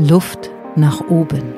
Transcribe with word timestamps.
Luft 0.00 0.52
nach 0.76 1.00
oben. 1.08 1.54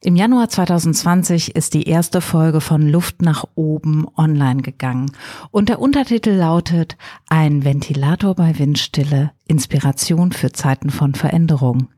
Im 0.00 0.16
Januar 0.16 0.48
2020 0.48 1.54
ist 1.54 1.74
die 1.74 1.82
erste 1.82 2.22
Folge 2.22 2.62
von 2.62 2.88
Luft 2.88 3.20
nach 3.20 3.44
oben 3.54 4.06
online 4.16 4.62
gegangen 4.62 5.12
und 5.50 5.68
der 5.68 5.78
Untertitel 5.78 6.30
lautet 6.30 6.96
Ein 7.28 7.66
Ventilator 7.66 8.34
bei 8.34 8.58
Windstille, 8.58 9.32
Inspiration 9.46 10.32
für 10.32 10.52
Zeiten 10.52 10.88
von 10.88 11.14
Veränderung. 11.14 11.88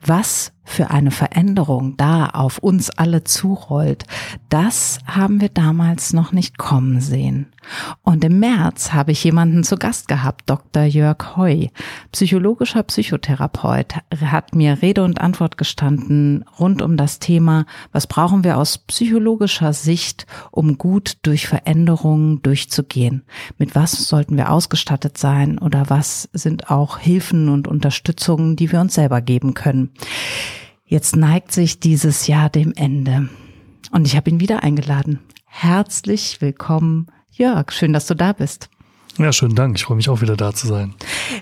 Was 0.00 0.54
für 0.64 0.90
eine 0.90 1.10
Veränderung 1.10 1.96
da 1.96 2.26
auf 2.26 2.58
uns 2.58 2.90
alle 2.90 3.24
zurollt, 3.24 4.04
das 4.48 4.98
haben 5.06 5.40
wir 5.40 5.48
damals 5.48 6.12
noch 6.12 6.32
nicht 6.32 6.58
kommen 6.58 7.00
sehen. 7.00 7.52
Und 8.02 8.24
im 8.24 8.40
März 8.40 8.92
habe 8.92 9.12
ich 9.12 9.22
jemanden 9.22 9.64
zu 9.64 9.76
Gast 9.76 10.08
gehabt, 10.08 10.50
Dr. 10.50 10.84
Jörg 10.84 11.36
Heu, 11.36 11.66
psychologischer 12.10 12.82
Psychotherapeut, 12.82 13.94
hat 14.20 14.54
mir 14.54 14.82
Rede 14.82 15.04
und 15.04 15.20
Antwort 15.20 15.58
gestanden 15.58 16.44
rund 16.58 16.82
um 16.82 16.96
das 16.96 17.18
Thema, 17.18 17.66
was 17.92 18.06
brauchen 18.06 18.44
wir 18.44 18.58
aus 18.58 18.78
psychologischer 18.78 19.72
Sicht, 19.72 20.26
um 20.50 20.78
gut 20.78 21.18
durch 21.22 21.46
Veränderungen 21.46 22.42
durchzugehen? 22.42 23.22
Mit 23.58 23.74
was 23.74 23.92
sollten 24.08 24.36
wir 24.36 24.50
ausgestattet 24.50 25.18
sein 25.18 25.58
oder 25.58 25.88
was 25.88 26.28
sind 26.32 26.70
auch 26.70 26.98
Hilfen 26.98 27.48
und 27.48 27.68
Unterstützungen, 27.68 28.56
die 28.56 28.72
wir 28.72 28.80
uns 28.80 28.94
selber 28.94 29.20
geben 29.20 29.54
können? 29.54 29.90
Jetzt 30.92 31.16
neigt 31.16 31.52
sich 31.52 31.80
dieses 31.80 32.26
Jahr 32.26 32.50
dem 32.50 32.74
Ende. 32.76 33.30
Und 33.92 34.06
ich 34.06 34.14
habe 34.14 34.28
ihn 34.28 34.40
wieder 34.40 34.62
eingeladen. 34.62 35.20
Herzlich 35.46 36.42
willkommen, 36.42 37.06
Jörg. 37.30 37.72
Schön, 37.72 37.94
dass 37.94 38.06
du 38.06 38.14
da 38.14 38.34
bist. 38.34 38.68
Ja, 39.16 39.32
schönen 39.32 39.54
Dank. 39.54 39.74
Ich 39.78 39.84
freue 39.84 39.96
mich 39.96 40.10
auch 40.10 40.20
wieder 40.20 40.36
da 40.36 40.52
zu 40.52 40.66
sein. 40.66 40.92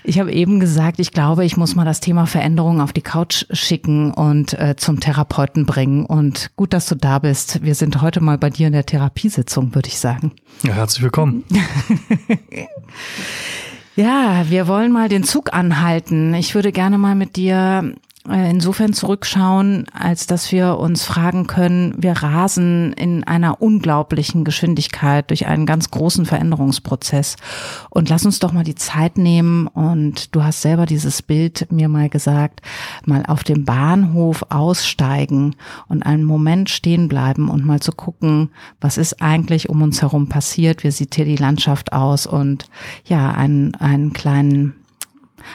Ich 0.05 0.19
habe 0.19 0.31
eben 0.31 0.61
gesagt, 0.61 1.01
ich 1.01 1.11
glaube, 1.11 1.43
ich 1.43 1.57
muss 1.57 1.75
mal 1.75 1.83
das 1.83 1.99
Thema 1.99 2.27
Veränderung 2.27 2.79
auf 2.79 2.93
die 2.93 3.01
Couch 3.01 3.43
schicken 3.51 4.13
und 4.13 4.53
äh, 4.53 4.77
zum 4.77 5.01
Therapeuten 5.01 5.65
bringen. 5.65 6.05
Und 6.05 6.55
gut, 6.55 6.71
dass 6.71 6.85
du 6.85 6.95
da 6.95 7.19
bist. 7.19 7.61
Wir 7.61 7.75
sind 7.75 8.01
heute 8.01 8.21
mal 8.21 8.37
bei 8.37 8.51
dir 8.51 8.67
in 8.67 8.73
der 8.73 8.85
Therapiesitzung, 8.85 9.75
würde 9.75 9.89
ich 9.89 9.99
sagen. 9.99 10.31
Ja, 10.63 10.75
herzlich 10.75 11.03
willkommen. 11.03 11.43
ja, 13.97 14.45
wir 14.47 14.69
wollen 14.69 14.93
mal 14.93 15.09
den 15.09 15.25
Zug 15.25 15.53
anhalten. 15.53 16.33
Ich 16.35 16.55
würde 16.55 16.71
gerne 16.71 16.97
mal 16.97 17.15
mit 17.15 17.35
dir 17.35 17.93
insofern 18.29 18.93
zurückschauen, 18.93 19.87
als 19.93 20.27
dass 20.27 20.51
wir 20.51 20.77
uns 20.77 21.03
fragen 21.03 21.47
können, 21.47 21.95
wir 21.97 22.11
rasen 22.11 22.93
in 22.93 23.23
einer 23.23 23.61
unglaublichen 23.61 24.43
Geschwindigkeit 24.43 25.29
durch 25.31 25.47
einen 25.47 25.65
ganz 25.65 25.89
großen 25.89 26.27
Veränderungsprozess. 26.27 27.35
Und 27.89 28.09
lass 28.09 28.25
uns 28.25 28.37
doch 28.37 28.51
mal 28.51 28.63
die 28.63 28.75
Zeit 28.75 29.17
nehmen 29.17 29.65
und 29.65 30.35
du 30.35 30.43
hast 30.43 30.61
selber 30.61 30.85
dieses 30.85 31.23
Bild 31.23 31.71
mir 31.71 31.89
mal 31.89 32.09
gesagt, 32.09 32.61
mal 33.05 33.23
auf 33.25 33.43
dem 33.43 33.65
Bahnhof 33.65 34.45
aussteigen 34.49 35.55
und 35.87 36.03
einen 36.03 36.23
Moment 36.23 36.69
stehen 36.69 37.07
bleiben 37.07 37.49
und 37.49 37.65
mal 37.65 37.79
zu 37.79 37.91
gucken, 37.91 38.51
was 38.79 38.97
ist 38.97 39.21
eigentlich 39.21 39.67
um 39.69 39.81
uns 39.81 40.03
herum 40.03 40.29
passiert, 40.29 40.83
wie 40.83 40.91
sieht 40.91 41.15
hier 41.15 41.25
die 41.25 41.37
Landschaft 41.37 41.91
aus 41.91 42.27
und 42.27 42.69
ja, 43.05 43.31
einen, 43.31 43.73
einen 43.75 44.13
kleinen 44.13 44.75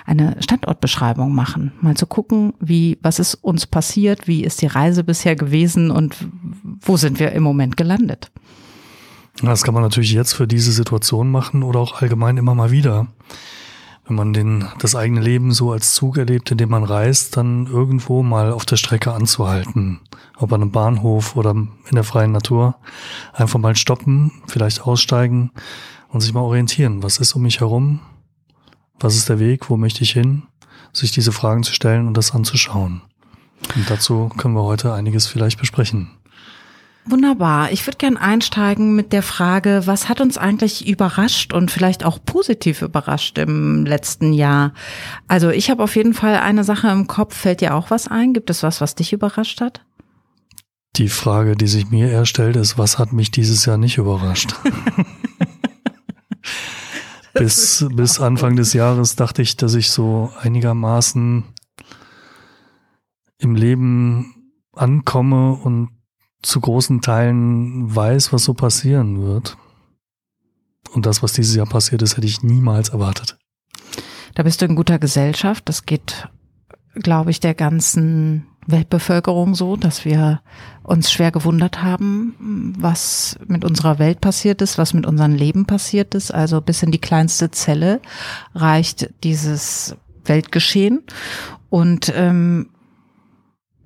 eine 0.05 0.37
Standortbeschreibung 0.41 1.35
machen, 1.35 1.73
mal 1.81 1.97
zu 1.97 2.07
gucken, 2.07 2.55
wie, 2.61 2.99
was 3.03 3.19
ist 3.19 3.35
uns 3.35 3.67
passiert, 3.67 4.27
wie 4.27 4.45
ist 4.45 4.63
die 4.63 4.67
Reise 4.67 5.05
bisher 5.05 5.37
gewesen 5.37 5.91
und 5.91 6.17
wo 6.81 6.97
sind 6.97 7.19
wir 7.19 7.33
im 7.33 7.43
Moment 7.43 7.77
gelandet. 7.77 8.31
Das 9.43 9.63
kann 9.63 9.75
man 9.75 9.83
natürlich 9.83 10.13
jetzt 10.13 10.33
für 10.33 10.47
diese 10.47 10.73
Situation 10.73 11.31
machen 11.31 11.63
oder 11.63 11.81
auch 11.81 12.01
allgemein 12.01 12.37
immer 12.37 12.55
mal 12.55 12.71
wieder. 12.71 13.09
Wenn 14.07 14.17
man 14.17 14.33
den, 14.33 14.65
das 14.79 14.95
eigene 14.95 15.21
Leben 15.21 15.53
so 15.53 15.73
als 15.73 15.95
Zug 15.95 16.17
erlebt, 16.17 16.51
in 16.53 16.59
dem 16.59 16.71
man 16.71 16.85
reist, 16.85 17.37
dann 17.37 17.67
irgendwo 17.67 18.23
mal 18.23 18.53
auf 18.53 18.65
der 18.65 18.77
Strecke 18.77 19.13
anzuhalten. 19.13 20.01
Ob 20.37 20.53
an 20.53 20.63
einem 20.63 20.71
Bahnhof 20.71 21.35
oder 21.35 21.51
in 21.51 21.71
der 21.93 22.05
freien 22.05 22.31
Natur. 22.31 22.77
Einfach 23.33 23.59
mal 23.59 23.75
stoppen, 23.75 24.31
vielleicht 24.47 24.83
aussteigen 24.83 25.51
und 26.09 26.21
sich 26.21 26.33
mal 26.33 26.41
orientieren. 26.41 27.03
Was 27.03 27.19
ist 27.19 27.35
um 27.35 27.43
mich 27.43 27.61
herum? 27.61 28.01
Was 28.99 29.17
ist 29.17 29.29
der 29.29 29.39
Weg? 29.39 29.69
Wo 29.71 29.77
möchte 29.77 30.03
ich 30.03 30.13
hin? 30.13 30.45
Sich 30.93 31.11
diese 31.11 31.33
Fragen 31.33 31.63
zu 31.63 31.73
stellen 31.73 32.07
und 32.07 32.17
das 32.17 32.33
anzuschauen. 32.33 33.03
Und 33.75 33.91
dazu 33.91 34.31
können 34.37 34.55
wir 34.55 34.63
heute 34.63 34.95
einiges 34.95 35.27
vielleicht 35.27 35.59
besprechen. 35.59 36.11
Wunderbar. 37.09 37.71
Ich 37.71 37.87
würde 37.87 37.99
gern 37.99 38.17
einsteigen 38.17 38.97
mit 38.97 39.13
der 39.13 39.23
Frage, 39.23 39.83
was 39.85 40.09
hat 40.09 40.21
uns 40.21 40.39
eigentlich 40.39 40.89
überrascht 40.89 41.53
und 41.53 41.71
vielleicht 41.71 42.05
auch 42.05 42.19
positiv 42.25 42.83
überrascht 42.83 43.39
im 43.39 43.87
letzten 43.87 44.33
Jahr? 44.33 44.73
Also 45.29 45.51
ich 45.51 45.71
habe 45.71 45.85
auf 45.85 45.95
jeden 45.95 46.15
Fall 46.15 46.37
eine 46.39 46.65
Sache 46.65 46.89
im 46.89 47.07
Kopf. 47.07 47.37
Fällt 47.37 47.61
dir 47.61 47.77
auch 47.77 47.91
was 47.91 48.09
ein? 48.09 48.33
Gibt 48.33 48.51
es 48.51 48.65
was, 48.65 48.81
was 48.81 48.97
dich 48.97 49.13
überrascht 49.13 49.61
hat? 49.61 49.83
Die 50.97 51.09
Frage, 51.09 51.55
die 51.55 51.69
sich 51.69 51.91
mir 51.91 52.11
eher 52.11 52.27
stellt, 52.27 52.57
ist, 52.57 52.77
was 52.77 52.99
hat 52.99 53.13
mich 53.13 53.31
dieses 53.31 53.67
Jahr 53.67 53.79
nicht 53.79 53.99
überrascht? 53.99 54.55
bis, 57.39 57.87
bis 57.93 58.21
Anfang 58.21 58.57
des 58.57 58.73
Jahres 58.73 59.17
dachte 59.17 59.43
ich, 59.43 59.57
dass 59.57 59.75
ich 59.75 59.91
so 59.91 60.33
einigermaßen 60.41 61.45
im 63.39 63.55
Leben 63.55 64.53
ankomme 64.73 65.53
und 65.53 65.91
zu 66.43 66.61
großen 66.61 67.01
Teilen 67.01 67.95
weiß, 67.95 68.33
was 68.33 68.45
so 68.45 68.55
passieren 68.55 69.23
wird. 69.23 69.57
Und 70.93 71.07
das, 71.07 71.23
was 71.23 71.33
dieses 71.33 71.57
Jahr 71.57 71.67
passiert 71.67 72.03
ist, 72.03 72.17
hätte 72.17 72.27
ich 72.27 72.43
niemals 72.43 72.91
erwartet. 72.91 73.37
Da 74.35 74.43
bist 74.43 74.61
du 74.61 74.67
in 74.67 74.77
guter 74.77 74.99
Gesellschaft. 74.99 75.69
Das 75.69 75.87
geht, 75.87 76.29
glaube 76.95 77.31
ich, 77.31 77.41
der 77.41 77.55
ganzen 77.55 78.47
Weltbevölkerung 78.67 79.55
so, 79.55 79.77
dass 79.77 80.05
wir 80.05 80.41
uns 80.83 81.11
schwer 81.11 81.31
gewundert 81.31 81.83
haben, 81.83 82.75
was 82.79 83.39
mit 83.47 83.65
unserer 83.65 83.99
Welt 83.99 84.21
passiert 84.21 84.63
ist, 84.63 84.79
was 84.79 84.95
mit 84.95 85.07
unserem 85.07 85.35
Leben 85.35 85.67
passiert 85.67 86.15
ist. 86.15 86.33
Also 86.33 86.61
bis 86.61 86.83
in 86.83 86.91
die 86.91 87.01
kleinste 87.01 87.51
Zelle 87.51 88.01
reicht 88.55 89.11
dieses 89.25 89.97
Weltgeschehen. 90.25 91.03
Und 91.71 92.13
ähm, 92.15 92.69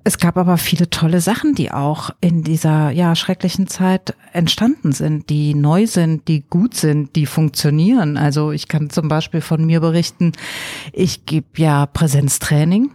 es 0.03 0.17
gab 0.17 0.37
aber 0.37 0.57
viele 0.57 0.89
tolle 0.89 1.21
Sachen, 1.21 1.53
die 1.53 1.71
auch 1.71 2.09
in 2.21 2.43
dieser 2.43 2.89
ja 2.89 3.15
schrecklichen 3.15 3.67
Zeit 3.67 4.15
entstanden 4.33 4.93
sind, 4.93 5.29
die 5.29 5.53
neu 5.53 5.85
sind, 5.85 6.27
die 6.27 6.41
gut 6.41 6.73
sind, 6.75 7.15
die 7.15 7.27
funktionieren. 7.27 8.17
Also 8.17 8.51
ich 8.51 8.67
kann 8.67 8.89
zum 8.89 9.07
Beispiel 9.07 9.41
von 9.41 9.63
mir 9.63 9.79
berichten, 9.79 10.31
ich 10.91 11.25
gebe 11.25 11.47
ja 11.57 11.85
Präsenztraining 11.85 12.89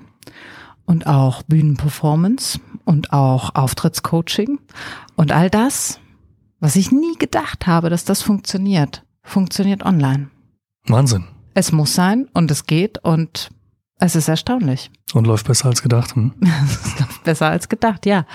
und 0.87 1.07
auch 1.07 1.43
Bühnenperformance 1.43 2.61
und 2.85 3.13
auch 3.13 3.55
Auftrittscoaching 3.55 4.59
und 5.17 5.33
all 5.33 5.51
das, 5.51 6.01
was 6.61 6.77
ich 6.77 6.91
nie 6.91 7.17
gedacht 7.19 7.67
habe, 7.67 7.91
dass 7.91 8.05
das 8.05 8.23
funktioniert, 8.23 9.05
funktioniert 9.23 9.85
online. 9.85 10.31
Wahnsinn. 10.87 11.25
Es 11.55 11.73
muss 11.73 11.95
sein 11.95 12.29
und 12.33 12.51
es 12.51 12.67
geht 12.67 12.99
und 12.99 13.51
es 13.99 14.15
ist 14.15 14.29
erstaunlich. 14.29 14.91
Und 15.15 15.27
läuft 15.27 15.47
besser 15.47 15.69
als 15.69 15.83
gedacht. 15.83 16.15
Hm? 16.15 16.35
besser 17.25 17.49
als 17.49 17.71
gedacht, 17.71 18.05
ja. 18.05 18.27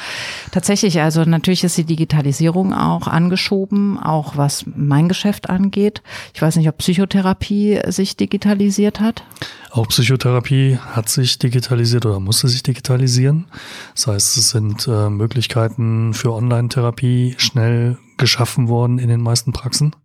Tatsächlich, 0.51 0.99
also 1.01 1.23
natürlich 1.23 1.63
ist 1.63 1.77
die 1.77 1.83
Digitalisierung 1.83 2.73
auch 2.73 3.07
angeschoben, 3.07 3.99
auch 3.99 4.37
was 4.37 4.65
mein 4.65 5.07
Geschäft 5.07 5.51
angeht. 5.51 6.01
Ich 6.33 6.41
weiß 6.41 6.55
nicht, 6.55 6.67
ob 6.67 6.79
Psychotherapie 6.79 7.79
sich 7.87 8.17
digitalisiert 8.17 8.99
hat. 8.99 9.23
Auch 9.69 9.87
Psychotherapie 9.89 10.77
hat 10.77 11.09
sich 11.09 11.37
digitalisiert 11.37 12.07
oder 12.07 12.19
musste 12.19 12.47
sich 12.47 12.63
digitalisieren. 12.63 13.45
Das 13.93 14.07
heißt, 14.07 14.37
es 14.37 14.49
sind 14.49 14.87
äh, 14.87 15.09
Möglichkeiten 15.11 16.15
für 16.15 16.33
Online-Therapie 16.33 17.35
schnell 17.37 17.99
geschaffen 18.17 18.67
worden 18.67 18.97
in 18.97 19.09
den 19.09 19.21
meisten 19.21 19.53
Praxen. 19.53 19.95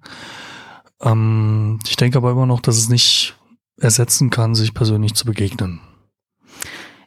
Ähm, 1.00 1.78
ich 1.88 1.96
denke 1.96 2.18
aber 2.18 2.30
immer 2.30 2.46
noch, 2.46 2.60
dass 2.60 2.76
es 2.76 2.90
nicht 2.90 3.36
ersetzen 3.78 4.30
kann, 4.30 4.54
sich 4.54 4.74
persönlich 4.74 5.14
zu 5.14 5.24
begegnen. 5.24 5.80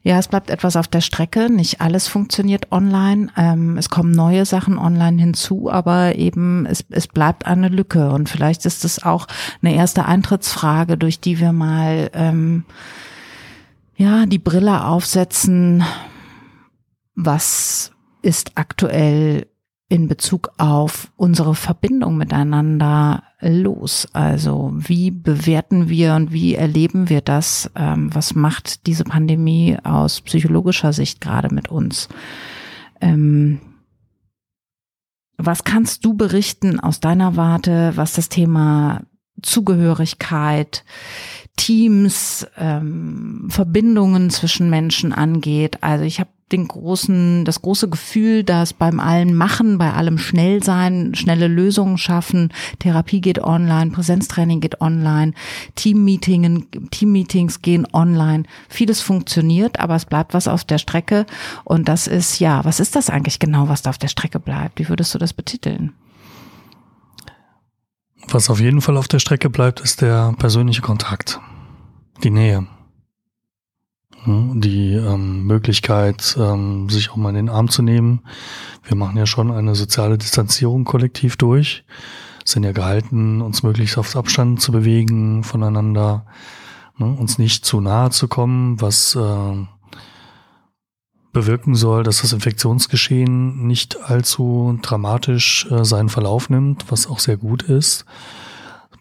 Ja, 0.01 0.17
es 0.17 0.29
bleibt 0.29 0.49
etwas 0.49 0.77
auf 0.77 0.87
der 0.87 1.01
Strecke. 1.01 1.49
Nicht 1.49 1.81
alles 1.81 2.07
funktioniert 2.07 2.71
online. 2.71 3.27
Ähm, 3.35 3.77
es 3.77 3.89
kommen 3.89 4.11
neue 4.11 4.45
Sachen 4.45 4.77
online 4.77 5.19
hinzu, 5.19 5.69
aber 5.69 6.15
eben 6.15 6.65
es, 6.65 6.85
es 6.89 7.07
bleibt 7.07 7.45
eine 7.45 7.67
Lücke. 7.67 8.11
Und 8.11 8.29
vielleicht 8.29 8.65
ist 8.65 8.85
es 8.85 9.03
auch 9.03 9.27
eine 9.61 9.75
erste 9.75 10.05
Eintrittsfrage, 10.05 10.97
durch 10.97 11.19
die 11.19 11.39
wir 11.39 11.51
mal 11.51 12.09
ähm, 12.13 12.63
ja 13.97 14.25
die 14.25 14.39
Brille 14.39 14.85
aufsetzen. 14.85 15.83
Was 17.15 17.91
ist 18.21 18.53
aktuell 18.55 19.47
in 19.89 20.07
Bezug 20.07 20.51
auf 20.57 21.11
unsere 21.17 21.55
Verbindung 21.55 22.15
miteinander 22.15 23.23
los? 23.41 24.07
Also 24.13 24.71
wie 24.75 25.11
bewerten 25.11 25.89
wir 25.89 26.13
und 26.13 26.31
wie 26.31 26.55
erleben 26.55 27.09
wir 27.09 27.21
das? 27.21 27.69
Ähm, 27.75 28.13
was 28.13 28.35
macht 28.35 28.85
diese 28.85 29.03
Pandemie 29.03 29.77
aus 29.83 30.21
psychologischer 30.21 30.93
Sicht 30.93 31.19
gerade 31.21 31.53
mit 31.53 31.69
uns? 31.69 32.07
Ähm, 33.01 33.59
was 35.37 35.63
kannst 35.63 36.05
du 36.05 36.13
berichten 36.13 36.79
aus 36.79 36.99
deiner 36.99 37.35
Warte, 37.35 37.93
was 37.95 38.13
das 38.13 38.29
Thema 38.29 39.01
Zugehörigkeit, 39.41 40.83
Teams, 41.55 42.47
ähm, 42.57 43.47
Verbindungen 43.49 44.29
zwischen 44.29 44.69
Menschen 44.69 45.11
angeht. 45.11 45.83
Also 45.83 46.05
ich 46.05 46.19
habe 46.19 46.29
den 46.51 46.67
großen, 46.67 47.45
das 47.45 47.61
große 47.61 47.89
Gefühl, 47.89 48.43
dass 48.43 48.73
beim 48.73 48.99
allen 48.99 49.35
Machen, 49.35 49.77
bei 49.77 49.93
allem 49.93 50.17
schnell 50.17 50.63
sein, 50.63 51.13
schnelle 51.15 51.47
Lösungen 51.47 51.97
schaffen, 51.97 52.51
Therapie 52.79 53.21
geht 53.21 53.43
online, 53.43 53.91
Präsenztraining 53.91 54.59
geht 54.59 54.81
online, 54.81 55.33
Teammeetingen, 55.75 56.67
Teammeetings 56.91 57.61
gehen 57.61 57.85
online. 57.93 58.43
Vieles 58.67 59.01
funktioniert, 59.01 59.79
aber 59.79 59.95
es 59.95 60.05
bleibt 60.05 60.33
was 60.33 60.47
auf 60.47 60.63
der 60.63 60.77
Strecke. 60.77 61.25
Und 61.63 61.87
das 61.87 62.07
ist, 62.07 62.39
ja, 62.39 62.63
was 62.65 62.79
ist 62.79 62.95
das 62.95 63.09
eigentlich 63.09 63.39
genau, 63.39 63.67
was 63.69 63.81
da 63.81 63.91
auf 63.91 63.97
der 63.97 64.07
Strecke 64.07 64.39
bleibt? 64.39 64.79
Wie 64.79 64.89
würdest 64.89 65.13
du 65.13 65.19
das 65.19 65.33
betiteln? 65.33 65.93
Was 68.31 68.51
auf 68.51 68.59
jeden 68.59 68.81
Fall 68.81 68.95
auf 68.95 69.07
der 69.07 69.17
Strecke 69.17 69.49
bleibt, 69.49 69.79
ist 69.79 70.01
der 70.01 70.35
persönliche 70.37 70.81
Kontakt, 70.81 71.39
die 72.23 72.29
Nähe. 72.29 72.67
Die 74.25 74.93
ähm, 74.93 75.45
Möglichkeit, 75.45 76.37
ähm, 76.39 76.89
sich 76.89 77.09
auch 77.09 77.15
mal 77.15 77.29
in 77.29 77.35
den 77.35 77.49
Arm 77.49 77.69
zu 77.69 77.81
nehmen. 77.81 78.21
Wir 78.83 78.95
machen 78.95 79.17
ja 79.17 79.25
schon 79.25 79.49
eine 79.49 79.73
soziale 79.73 80.19
Distanzierung 80.19 80.83
kollektiv 80.83 81.37
durch, 81.37 81.85
sind 82.45 82.63
ja 82.63 82.71
gehalten, 82.71 83.41
uns 83.41 83.63
möglichst 83.63 83.97
auf 83.97 84.15
Abstand 84.15 84.61
zu 84.61 84.71
bewegen 84.71 85.43
voneinander, 85.43 86.27
ne, 86.97 87.07
uns 87.07 87.39
nicht 87.39 87.65
zu 87.65 87.81
nahe 87.81 88.11
zu 88.11 88.27
kommen, 88.27 88.79
was 88.79 89.15
äh, 89.15 89.65
bewirken 91.39 91.75
soll, 91.75 92.03
dass 92.03 92.21
das 92.21 92.33
Infektionsgeschehen 92.33 93.65
nicht 93.65 94.01
allzu 94.03 94.77
dramatisch 94.81 95.67
äh, 95.71 95.85
seinen 95.85 96.09
Verlauf 96.09 96.49
nimmt, 96.49 96.91
was 96.91 97.07
auch 97.07 97.19
sehr 97.19 97.37
gut 97.37 97.63
ist. 97.63 98.05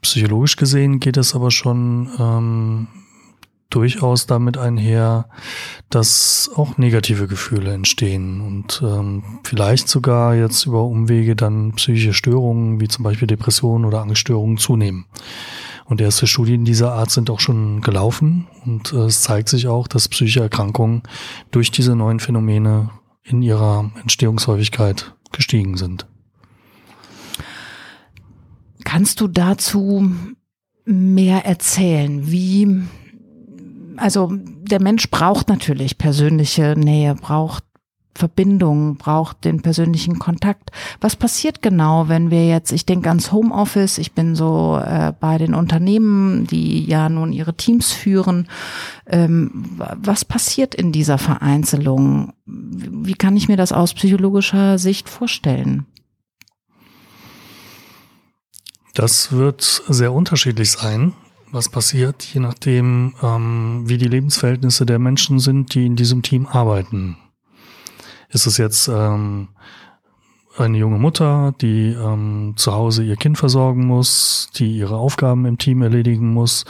Psychologisch 0.03 0.57
gesehen 0.57 1.01
geht 1.01 1.17
es 1.17 1.35
aber 1.35 1.51
schon 1.51 2.09
ähm, 2.19 2.87
durchaus 3.71 4.27
damit 4.27 4.57
einher, 4.57 5.29
dass 5.91 6.51
auch 6.55 6.79
negative 6.79 7.27
Gefühle 7.27 7.73
entstehen 7.73 8.41
und 8.41 8.83
ähm, 8.83 9.41
vielleicht 9.43 9.89
sogar 9.89 10.35
jetzt 10.35 10.67
über 10.67 10.85
Umwege 10.85 11.35
dann 11.35 11.73
psychische 11.73 12.15
Störungen 12.15 12.81
wie 12.81 12.89
zum 12.89 13.03
Beispiel 13.03 13.27
Depressionen 13.27 13.85
oder 13.85 14.01
Angststörungen 14.01 14.59
zunehmen. 14.59 15.07
Und 15.89 16.03
erste 16.03 16.27
Studien 16.27 16.67
dieser 16.67 16.93
Art 16.93 17.11
sind 17.11 17.31
auch 17.31 17.41
schon 17.41 17.81
gelaufen 17.81 18.47
und 18.67 18.93
äh, 18.93 19.07
es 19.07 19.23
zeigt 19.23 19.49
sich 19.49 19.69
auch, 19.69 19.89
dass 19.89 20.09
psychische 20.09 20.41
Erkrankungen 20.41 21.03
durch 21.51 21.71
diese 21.71 21.97
neuen 21.97 22.21
Phänomene 22.21 22.91
in 23.23 23.41
ihrer 23.41 23.91
Entstehungshäufigkeit 24.03 25.15
gestiegen 25.33 25.79
sind. 25.79 26.07
Kannst 28.85 29.21
du 29.21 29.29
dazu 29.29 30.11
mehr 30.85 31.47
erzählen? 31.47 32.31
Wie 32.31 32.83
also 33.97 34.31
der 34.33 34.81
Mensch 34.81 35.11
braucht 35.11 35.49
natürlich 35.49 35.99
persönliche 35.99 36.75
Nähe, 36.77 37.15
braucht 37.15 37.65
Verbindung, 38.19 38.97
braucht 38.97 39.45
den 39.45 39.63
persönlichen 39.63 40.19
Kontakt. 40.19 40.71
Was 41.01 41.17
passiert 41.17 41.63
genau, 41.63 42.09
wenn 42.09 42.31
wir 42.31 42.47
jetzt, 42.47 42.73
ich 42.73 42.85
denke 42.85 43.09
ans 43.09 43.33
Homeoffice, 43.33 43.99
ich 43.99 44.13
bin 44.13 44.35
so 44.35 44.79
äh, 44.85 45.13
bei 45.19 45.39
den 45.39 45.55
Unternehmen, 45.55 46.47
die 46.47 46.85
ja 46.85 47.09
nun 47.09 47.33
ihre 47.33 47.55
Teams 47.55 47.93
führen. 47.93 48.49
Ähm, 49.07 49.79
was 49.97 50.25
passiert 50.25 50.75
in 50.75 50.93
dieser 50.93 51.19
Vereinzelung? 51.19 52.33
Wie 52.45 53.15
kann 53.15 53.37
ich 53.37 53.49
mir 53.49 53.57
das 53.57 53.73
aus 53.73 53.95
psychologischer 53.95 54.79
Sicht 54.79 55.09
vorstellen? 55.09 55.87
Das 58.95 59.33
wird 59.33 59.63
sehr 59.89 60.13
unterschiedlich 60.13 60.73
sein 60.73 61.15
was 61.53 61.69
passiert, 61.69 62.23
je 62.23 62.41
nachdem, 62.41 63.15
ähm, 63.23 63.83
wie 63.87 63.99
die 63.99 64.09
Lebensverhältnisse 64.09 64.87
der 64.87 64.99
Menschen 64.99 65.39
sind, 65.39 65.75
die 65.75 65.87
in 65.87 65.97
diesem 65.97 66.23
Team 66.23 66.47
arbeiten. 66.47 67.17
Ist 68.31 68.47
es 68.47 68.59
jetzt 68.59 68.89
ähm, 68.89 69.49
eine 70.57 70.79
junge 70.79 70.99
Mutter, 70.99 71.55
die 71.61 71.93
ähm, 71.93 72.55
zu 72.57 72.73
Hause 72.73 73.05
ihr 73.05 73.17
Kind 73.17 73.39
versorgen 73.39 73.87
muss, 73.87 74.51
die 74.57 74.77
ihre 74.77 74.97
Aufgaben 74.97 75.47
im 75.47 75.59
Team 75.59 75.83
erledigen 75.83 76.33
muss 76.33 76.65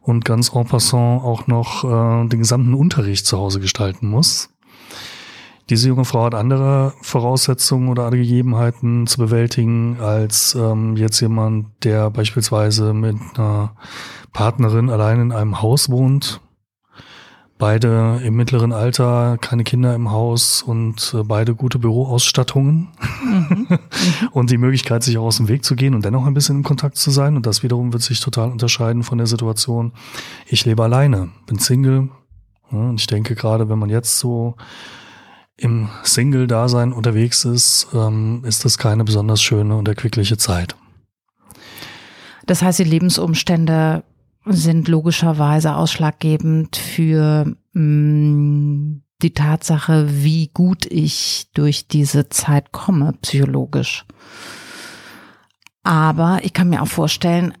und 0.00 0.24
ganz 0.24 0.54
en 0.54 0.66
passant 0.66 1.22
auch 1.22 1.46
noch 1.46 1.84
äh, 1.84 2.28
den 2.28 2.38
gesamten 2.38 2.74
Unterricht 2.74 3.26
zu 3.26 3.38
Hause 3.38 3.60
gestalten 3.60 4.08
muss? 4.08 4.50
Diese 5.70 5.88
junge 5.88 6.04
Frau 6.04 6.24
hat 6.24 6.34
andere 6.34 6.92
Voraussetzungen 7.00 7.88
oder 7.88 8.10
Gegebenheiten 8.10 9.06
zu 9.06 9.16
bewältigen 9.18 9.98
als 9.98 10.54
ähm, 10.54 10.96
jetzt 10.96 11.20
jemand, 11.20 11.68
der 11.84 12.10
beispielsweise 12.10 12.92
mit 12.92 13.16
einer 13.34 13.74
Partnerin 14.34 14.90
allein 14.90 15.20
in 15.20 15.32
einem 15.32 15.62
Haus 15.62 15.88
wohnt. 15.88 16.40
Beide 17.56 18.20
im 18.24 18.34
mittleren 18.34 18.72
Alter, 18.72 19.38
keine 19.40 19.62
Kinder 19.62 19.94
im 19.94 20.10
Haus 20.10 20.60
und 20.60 21.14
äh, 21.16 21.22
beide 21.22 21.54
gute 21.54 21.78
Büroausstattungen. 21.78 22.88
Mhm. 23.24 23.78
und 24.32 24.50
die 24.50 24.58
Möglichkeit, 24.58 25.02
sich 25.02 25.16
auch 25.16 25.24
aus 25.24 25.38
dem 25.38 25.48
Weg 25.48 25.64
zu 25.64 25.76
gehen 25.76 25.94
und 25.94 26.04
dennoch 26.04 26.26
ein 26.26 26.34
bisschen 26.34 26.58
in 26.58 26.62
Kontakt 26.62 26.96
zu 26.96 27.10
sein. 27.10 27.36
Und 27.36 27.46
das 27.46 27.62
wiederum 27.62 27.92
wird 27.92 28.02
sich 28.02 28.20
total 28.20 28.50
unterscheiden 28.50 29.02
von 29.02 29.18
der 29.18 29.26
Situation, 29.26 29.92
ich 30.46 30.64
lebe 30.66 30.82
alleine, 30.82 31.30
bin 31.46 31.58
Single. 31.58 32.10
und 32.70 33.00
ich 33.00 33.06
denke 33.06 33.34
gerade, 33.34 33.68
wenn 33.68 33.78
man 33.78 33.88
jetzt 33.88 34.18
so 34.18 34.56
im 35.56 35.88
Single-Dasein 36.02 36.92
unterwegs 36.92 37.44
ist, 37.44 37.88
ähm, 37.94 38.42
ist 38.44 38.64
das 38.64 38.78
keine 38.78 39.04
besonders 39.04 39.42
schöne 39.42 39.76
und 39.76 39.88
erquickliche 39.88 40.36
Zeit. 40.36 40.76
Das 42.46 42.62
heißt, 42.62 42.78
die 42.78 42.84
Lebensumstände 42.84 44.04
sind 44.46 44.88
logischerweise 44.88 45.74
ausschlaggebend 45.74 46.76
für 46.76 47.56
mh, 47.72 47.80
mm, 47.80 49.02
die 49.22 49.32
Tatsache, 49.32 50.06
wie 50.22 50.48
gut 50.48 50.86
ich 50.86 51.48
durch 51.54 51.88
diese 51.88 52.28
Zeit 52.28 52.72
komme, 52.72 53.14
psychologisch. 53.22 54.04
Aber 55.82 56.40
ich 56.42 56.52
kann 56.52 56.68
mir 56.68 56.82
auch 56.82 56.88
vorstellen, 56.88 57.54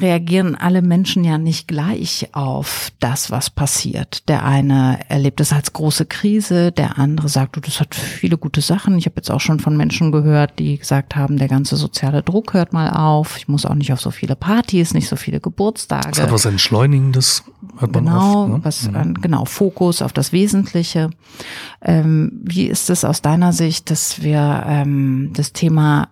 reagieren 0.00 0.56
alle 0.56 0.82
Menschen 0.82 1.22
ja 1.22 1.38
nicht 1.38 1.68
gleich 1.68 2.28
auf 2.32 2.90
das, 2.98 3.30
was 3.30 3.48
passiert. 3.48 4.28
Der 4.28 4.44
eine 4.44 4.98
erlebt 5.08 5.40
es 5.40 5.52
als 5.52 5.72
große 5.72 6.06
Krise, 6.06 6.72
der 6.72 6.98
andere 6.98 7.28
sagt, 7.28 7.54
du, 7.54 7.60
das 7.60 7.78
hat 7.78 7.94
viele 7.94 8.36
gute 8.36 8.60
Sachen. 8.60 8.98
Ich 8.98 9.06
habe 9.06 9.16
jetzt 9.16 9.30
auch 9.30 9.40
schon 9.40 9.60
von 9.60 9.76
Menschen 9.76 10.10
gehört, 10.10 10.58
die 10.58 10.78
gesagt 10.78 11.14
haben, 11.14 11.36
der 11.36 11.46
ganze 11.46 11.76
soziale 11.76 12.24
Druck 12.24 12.54
hört 12.54 12.72
mal 12.72 12.90
auf. 12.90 13.36
Ich 13.36 13.46
muss 13.46 13.64
auch 13.64 13.76
nicht 13.76 13.92
auf 13.92 14.00
so 14.00 14.10
viele 14.10 14.34
Partys, 14.34 14.94
nicht 14.94 15.08
so 15.08 15.14
viele 15.14 15.38
Geburtstage. 15.38 16.10
Das 16.10 16.22
hat 16.22 16.32
was 16.32 16.44
Entschleunigendes, 16.44 17.44
hat 17.76 17.92
man 17.92 18.06
Genau, 18.06 18.42
oft, 18.42 18.50
ne? 18.50 18.60
was, 18.64 18.90
mhm. 18.90 19.14
genau, 19.20 19.44
Fokus 19.44 20.02
auf 20.02 20.12
das 20.12 20.32
Wesentliche. 20.32 21.10
Ähm, 21.80 22.32
wie 22.42 22.66
ist 22.66 22.90
es 22.90 23.04
aus 23.04 23.22
deiner 23.22 23.52
Sicht, 23.52 23.92
dass 23.92 24.22
wir 24.22 24.64
ähm, 24.66 25.30
das 25.34 25.52
Thema 25.52 26.08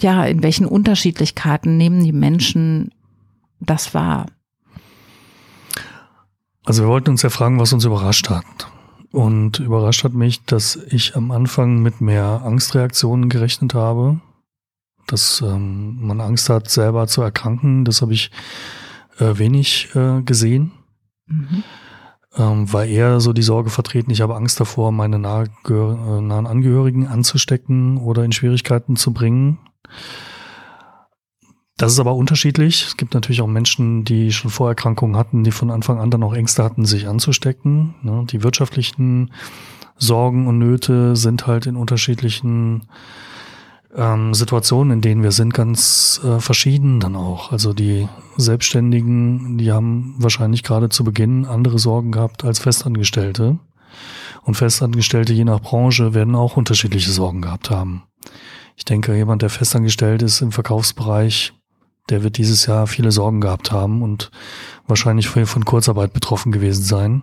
ja, 0.00 0.24
in 0.24 0.42
welchen 0.42 0.66
Unterschiedlichkeiten 0.66 1.76
nehmen 1.76 2.04
die 2.04 2.12
Menschen 2.12 2.90
das 3.60 3.94
wahr? 3.94 4.26
Also 6.64 6.82
wir 6.84 6.88
wollten 6.88 7.10
uns 7.10 7.22
ja 7.22 7.30
fragen, 7.30 7.58
was 7.58 7.72
uns 7.72 7.84
überrascht 7.84 8.30
hat. 8.30 8.44
Und 9.10 9.58
überrascht 9.58 10.04
hat 10.04 10.14
mich, 10.14 10.44
dass 10.44 10.76
ich 10.88 11.16
am 11.16 11.30
Anfang 11.30 11.82
mit 11.82 12.00
mehr 12.00 12.42
Angstreaktionen 12.44 13.28
gerechnet 13.28 13.74
habe, 13.74 14.20
dass 15.06 15.42
ähm, 15.42 15.98
man 16.00 16.20
Angst 16.20 16.48
hat, 16.48 16.70
selber 16.70 17.06
zu 17.06 17.20
erkranken. 17.20 17.84
Das 17.84 18.00
habe 18.00 18.14
ich 18.14 18.30
äh, 19.18 19.36
wenig 19.36 19.94
äh, 19.94 20.22
gesehen. 20.22 20.72
Mhm. 21.26 21.62
Ähm, 22.34 22.72
war 22.72 22.86
eher 22.86 23.20
so 23.20 23.34
die 23.34 23.42
Sorge 23.42 23.68
vertreten, 23.68 24.10
ich 24.10 24.22
habe 24.22 24.36
Angst 24.36 24.58
davor, 24.58 24.90
meine 24.90 25.16
äh, 25.16 25.18
nahen 25.18 26.46
Angehörigen 26.46 27.06
anzustecken 27.06 27.98
oder 27.98 28.24
in 28.24 28.32
Schwierigkeiten 28.32 28.96
zu 28.96 29.12
bringen. 29.12 29.58
Das 31.76 31.92
ist 31.92 31.98
aber 31.98 32.14
unterschiedlich. 32.14 32.84
Es 32.86 32.96
gibt 32.96 33.14
natürlich 33.14 33.40
auch 33.40 33.48
Menschen, 33.48 34.04
die 34.04 34.30
schon 34.32 34.50
Vorerkrankungen 34.50 35.16
hatten, 35.16 35.42
die 35.42 35.50
von 35.50 35.70
Anfang 35.70 35.98
an 35.98 36.10
dann 36.10 36.22
auch 36.22 36.34
Ängste 36.34 36.62
hatten, 36.62 36.84
sich 36.84 37.08
anzustecken. 37.08 37.94
Ne, 38.02 38.24
die 38.30 38.42
wirtschaftlichen 38.42 39.32
Sorgen 39.96 40.46
und 40.46 40.58
Nöte 40.58 41.16
sind 41.16 41.46
halt 41.46 41.66
in 41.66 41.76
unterschiedlichen 41.76 42.86
ähm, 43.96 44.34
Situationen, 44.34 44.92
in 44.92 45.00
denen 45.00 45.22
wir 45.22 45.32
sind, 45.32 45.54
ganz 45.54 46.20
äh, 46.24 46.40
verschieden 46.40 47.00
dann 47.00 47.16
auch. 47.16 47.52
Also 47.52 47.72
die 47.72 48.08
Selbstständigen, 48.36 49.58
die 49.58 49.72
haben 49.72 50.14
wahrscheinlich 50.18 50.62
gerade 50.62 50.88
zu 50.88 51.04
Beginn 51.04 51.46
andere 51.46 51.78
Sorgen 51.78 52.12
gehabt 52.12 52.44
als 52.44 52.58
Festangestellte. 52.58 53.58
Und 54.42 54.54
Festangestellte 54.54 55.32
je 55.32 55.44
nach 55.44 55.60
Branche 55.60 56.14
werden 56.14 56.34
auch 56.34 56.56
unterschiedliche 56.56 57.10
Sorgen 57.10 57.42
gehabt 57.42 57.70
haben. 57.70 58.04
Ich 58.82 58.84
denke, 58.84 59.14
jemand, 59.14 59.42
der 59.42 59.48
festangestellt 59.48 60.22
ist 60.22 60.40
im 60.40 60.50
Verkaufsbereich, 60.50 61.52
der 62.10 62.24
wird 62.24 62.36
dieses 62.36 62.66
Jahr 62.66 62.88
viele 62.88 63.12
Sorgen 63.12 63.40
gehabt 63.40 63.70
haben 63.70 64.02
und 64.02 64.32
wahrscheinlich 64.88 65.28
von 65.28 65.64
Kurzarbeit 65.64 66.12
betroffen 66.12 66.50
gewesen 66.50 66.82
sein. 66.82 67.22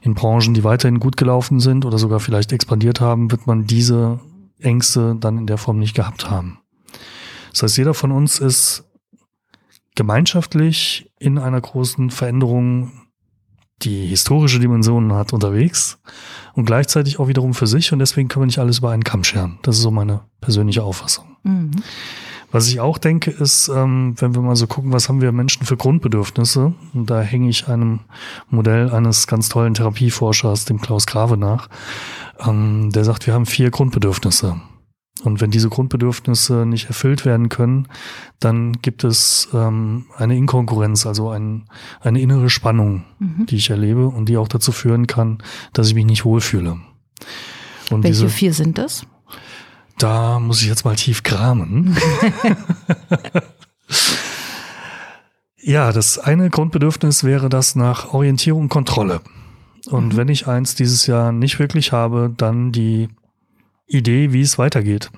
In 0.00 0.14
Branchen, 0.14 0.54
die 0.54 0.64
weiterhin 0.64 0.98
gut 0.98 1.18
gelaufen 1.18 1.60
sind 1.60 1.84
oder 1.84 1.98
sogar 1.98 2.18
vielleicht 2.18 2.50
expandiert 2.50 3.02
haben, 3.02 3.30
wird 3.30 3.46
man 3.46 3.66
diese 3.66 4.20
Ängste 4.58 5.16
dann 5.20 5.36
in 5.36 5.46
der 5.46 5.58
Form 5.58 5.78
nicht 5.78 5.94
gehabt 5.94 6.30
haben. 6.30 6.60
Das 7.50 7.64
heißt, 7.64 7.76
jeder 7.76 7.92
von 7.92 8.10
uns 8.10 8.38
ist 8.38 8.84
gemeinschaftlich 9.96 11.12
in 11.18 11.36
einer 11.36 11.60
großen 11.60 12.08
Veränderung, 12.08 13.02
die 13.82 14.06
historische 14.06 14.58
Dimensionen 14.58 15.12
hat, 15.12 15.32
unterwegs 15.32 15.98
und 16.54 16.64
gleichzeitig 16.64 17.18
auch 17.18 17.28
wiederum 17.28 17.54
für 17.54 17.66
sich 17.66 17.92
und 17.92 17.98
deswegen 17.98 18.28
können 18.28 18.42
wir 18.42 18.46
nicht 18.46 18.58
alles 18.58 18.78
über 18.78 18.90
einen 18.90 19.04
Kamm 19.04 19.24
scheren. 19.24 19.58
Das 19.62 19.76
ist 19.76 19.82
so 19.82 19.90
meine 19.90 20.22
persönliche 20.40 20.82
Auffassung. 20.82 21.36
Mhm. 21.42 21.72
Was 22.52 22.68
ich 22.68 22.80
auch 22.80 22.96
denke, 22.98 23.30
ist, 23.30 23.68
ähm, 23.68 24.14
wenn 24.18 24.34
wir 24.34 24.40
mal 24.40 24.56
so 24.56 24.66
gucken, 24.66 24.92
was 24.92 25.08
haben 25.08 25.20
wir 25.20 25.32
Menschen 25.32 25.66
für 25.66 25.76
Grundbedürfnisse, 25.76 26.72
und 26.94 27.10
da 27.10 27.20
hänge 27.20 27.48
ich 27.50 27.68
einem 27.68 28.00
Modell 28.48 28.90
eines 28.90 29.26
ganz 29.26 29.48
tollen 29.48 29.74
Therapieforschers, 29.74 30.64
dem 30.64 30.80
Klaus 30.80 31.06
Grave, 31.06 31.36
nach, 31.36 31.68
ähm, 32.38 32.90
der 32.92 33.04
sagt, 33.04 33.26
wir 33.26 33.34
haben 33.34 33.46
vier 33.46 33.70
Grundbedürfnisse. 33.70 34.60
Und 35.22 35.40
wenn 35.40 35.50
diese 35.50 35.70
Grundbedürfnisse 35.70 36.66
nicht 36.66 36.88
erfüllt 36.88 37.24
werden 37.24 37.48
können, 37.48 37.88
dann 38.38 38.72
gibt 38.82 39.02
es 39.02 39.48
ähm, 39.54 40.06
eine 40.16 40.36
Inkonkurrenz, 40.36 41.06
also 41.06 41.30
ein, 41.30 41.64
eine 42.00 42.20
innere 42.20 42.50
Spannung, 42.50 43.04
mhm. 43.18 43.46
die 43.46 43.56
ich 43.56 43.70
erlebe 43.70 44.08
und 44.08 44.28
die 44.28 44.36
auch 44.36 44.48
dazu 44.48 44.72
führen 44.72 45.06
kann, 45.06 45.38
dass 45.72 45.88
ich 45.88 45.94
mich 45.94 46.04
nicht 46.04 46.26
wohlfühle. 46.26 46.78
Und 47.90 48.02
Welche 48.02 48.24
diese, 48.24 48.28
vier 48.28 48.52
sind 48.52 48.76
das? 48.76 49.06
Da 49.98 50.38
muss 50.38 50.60
ich 50.60 50.68
jetzt 50.68 50.84
mal 50.84 50.96
tief 50.96 51.22
kramen. 51.22 51.96
ja, 55.56 55.92
das 55.92 56.18
eine 56.18 56.50
Grundbedürfnis 56.50 57.24
wäre 57.24 57.48
das 57.48 57.74
nach 57.74 58.12
Orientierung 58.12 58.62
und 58.62 58.68
Kontrolle. 58.68 59.20
Und 59.86 60.12
mhm. 60.12 60.16
wenn 60.16 60.28
ich 60.28 60.46
eins 60.46 60.74
dieses 60.74 61.06
Jahr 61.06 61.32
nicht 61.32 61.58
wirklich 61.58 61.92
habe, 61.92 62.32
dann 62.36 62.72
die 62.72 63.08
Idee, 63.86 64.32
wie 64.32 64.40
es 64.40 64.58
weitergeht. 64.58 65.10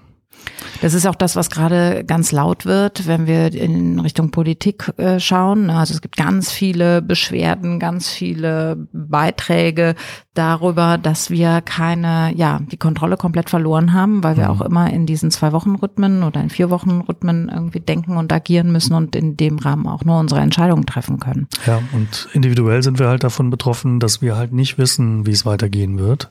Das 0.80 0.94
ist 0.94 1.06
auch 1.06 1.16
das, 1.16 1.34
was 1.34 1.50
gerade 1.50 2.04
ganz 2.06 2.30
laut 2.30 2.64
wird, 2.64 3.06
wenn 3.08 3.26
wir 3.26 3.52
in 3.52 3.98
Richtung 3.98 4.30
Politik 4.30 4.92
äh, 4.96 5.18
schauen. 5.18 5.70
Also 5.70 5.94
es 5.94 6.00
gibt 6.00 6.16
ganz 6.16 6.52
viele 6.52 7.02
Beschwerden, 7.02 7.80
ganz 7.80 8.08
viele 8.10 8.88
Beiträge 8.92 9.96
darüber, 10.38 10.98
dass 10.98 11.30
wir 11.30 11.60
keine, 11.60 12.32
ja, 12.34 12.60
die 12.70 12.76
Kontrolle 12.76 13.16
komplett 13.16 13.50
verloren 13.50 13.92
haben, 13.92 14.22
weil 14.22 14.36
wir 14.36 14.44
mhm. 14.44 14.50
auch 14.50 14.60
immer 14.60 14.90
in 14.92 15.04
diesen 15.04 15.30
zwei 15.30 15.52
Wochen 15.52 15.74
Rhythmen 15.74 16.22
oder 16.22 16.40
in 16.40 16.48
vier 16.48 16.70
Wochen 16.70 17.00
Rhythmen 17.00 17.50
irgendwie 17.52 17.80
denken 17.80 18.16
und 18.16 18.32
agieren 18.32 18.70
müssen 18.70 18.94
und 18.94 19.16
in 19.16 19.36
dem 19.36 19.58
Rahmen 19.58 19.88
auch 19.88 20.04
nur 20.04 20.18
unsere 20.18 20.40
Entscheidungen 20.40 20.86
treffen 20.86 21.18
können. 21.18 21.48
Ja, 21.66 21.82
und 21.92 22.28
individuell 22.32 22.82
sind 22.82 22.98
wir 22.98 23.08
halt 23.08 23.24
davon 23.24 23.50
betroffen, 23.50 23.98
dass 23.98 24.22
wir 24.22 24.36
halt 24.36 24.52
nicht 24.52 24.78
wissen, 24.78 25.26
wie 25.26 25.32
es 25.32 25.44
weitergehen 25.44 25.98
wird. 25.98 26.30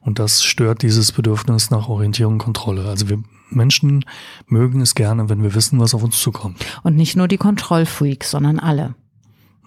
Und 0.00 0.18
das 0.18 0.42
stört 0.42 0.82
dieses 0.82 1.12
Bedürfnis 1.12 1.70
nach 1.70 1.88
Orientierung 1.88 2.34
und 2.34 2.38
Kontrolle. 2.38 2.86
Also 2.86 3.08
wir 3.08 3.22
Menschen 3.50 4.04
mögen 4.46 4.80
es 4.80 4.94
gerne, 4.94 5.28
wenn 5.28 5.42
wir 5.42 5.54
wissen, 5.54 5.78
was 5.78 5.94
auf 5.94 6.02
uns 6.02 6.20
zukommt. 6.20 6.64
Und 6.82 6.96
nicht 6.96 7.16
nur 7.16 7.28
die 7.28 7.36
Kontrollfreaks, 7.36 8.30
sondern 8.30 8.58
alle. 8.58 8.94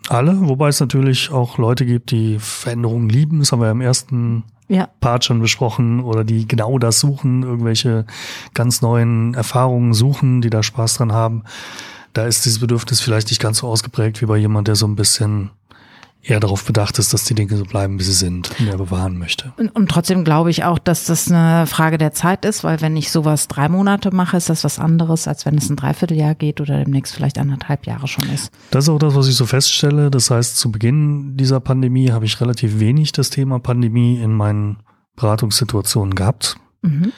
Alle, 0.10 0.48
wobei 0.48 0.70
es 0.70 0.80
natürlich 0.80 1.32
auch 1.32 1.58
Leute 1.58 1.86
gibt, 1.86 2.12
die 2.12 2.40
Veränderungen 2.40 3.10
lieben. 3.10 3.40
Das 3.40 3.52
haben 3.52 3.62
wir 3.62 3.72
im 3.72 3.82
ersten 3.82 4.44
ja. 4.68 4.88
Part 5.00 5.26
schon 5.26 5.42
besprochen. 5.42 6.02
Oder 6.02 6.24
die 6.24 6.48
genau 6.48 6.78
das 6.80 7.00
suchen, 7.00 7.44
irgendwelche 7.44 8.06
ganz 8.54 8.82
neuen 8.82 9.34
Erfahrungen 9.34 9.94
suchen, 9.94 10.42
die 10.42 10.50
da 10.50 10.64
Spaß 10.64 10.96
dran 10.96 11.12
haben. 11.12 11.44
Da 12.14 12.26
ist 12.26 12.46
dieses 12.46 12.60
Bedürfnis 12.60 13.02
vielleicht 13.02 13.30
nicht 13.30 13.42
ganz 13.42 13.60
so 13.60 13.68
ausgeprägt 13.68 14.22
wie 14.22 14.26
bei 14.26 14.38
jemand, 14.38 14.68
der 14.68 14.76
so 14.76 14.88
ein 14.88 14.96
bisschen 14.96 15.52
eher 16.30 16.40
darauf 16.40 16.66
bedacht 16.66 17.00
ist, 17.00 17.14
dass 17.14 17.24
die 17.24 17.36
Dinge 17.36 17.56
so 17.56 17.64
bleiben, 17.64 18.00
wie 18.00 18.04
sie 18.04 18.14
sind 18.14 18.52
und 18.60 18.68
er 18.68 18.78
bewahren 18.78 19.18
möchte. 19.18 19.54
Und, 19.58 19.70
und, 19.76 19.90
trotzdem 19.90 20.24
glaube 20.24 20.50
ich 20.50 20.64
auch, 20.64 20.78
dass 20.80 21.06
das 21.06 21.32
eine 21.32 21.68
Frage 21.68 21.98
der 21.98 22.14
Zeit 22.14 22.46
ist, 22.46 22.64
weil 22.64 22.82
wenn 22.82 22.98
ich 22.98 23.12
sowas 23.12 23.48
drei 23.48 23.70
Monate 23.70 24.14
mache, 24.14 24.38
ist 24.38 24.50
das 24.50 24.64
was 24.64 24.80
anderes, 24.80 25.28
als 25.28 25.46
wenn 25.46 25.58
es 25.58 25.70
ein 25.70 25.78
Dreivierteljahr 25.78 26.36
geht 26.36 26.60
oder 26.60 26.84
demnächst 26.84 27.16
vielleicht 27.16 27.38
anderthalb 27.38 27.86
Jahre 27.86 28.08
schon 28.08 28.28
ist. 28.30 28.52
Das 28.72 28.86
ist 28.86 28.90
auch 28.90 29.00
das, 29.00 29.16
was 29.16 29.28
ich 29.28 29.36
so 29.36 29.46
feststelle. 29.46 30.12
Das 30.12 30.30
heißt, 30.30 30.58
zu 30.58 30.72
Beginn 30.72 31.38
dieser 31.38 31.60
Pandemie 31.60 32.12
habe 32.12 32.26
ich 32.26 32.40
relativ 32.42 32.80
wenig 32.80 33.14
das 33.14 33.30
Thema 33.30 33.60
Pandemie 33.60 34.20
in 34.20 34.34
meinen 34.34 34.78
Beratungssituationen 35.16 36.16
gehabt. 36.16 36.58
Mhm. 36.82 37.14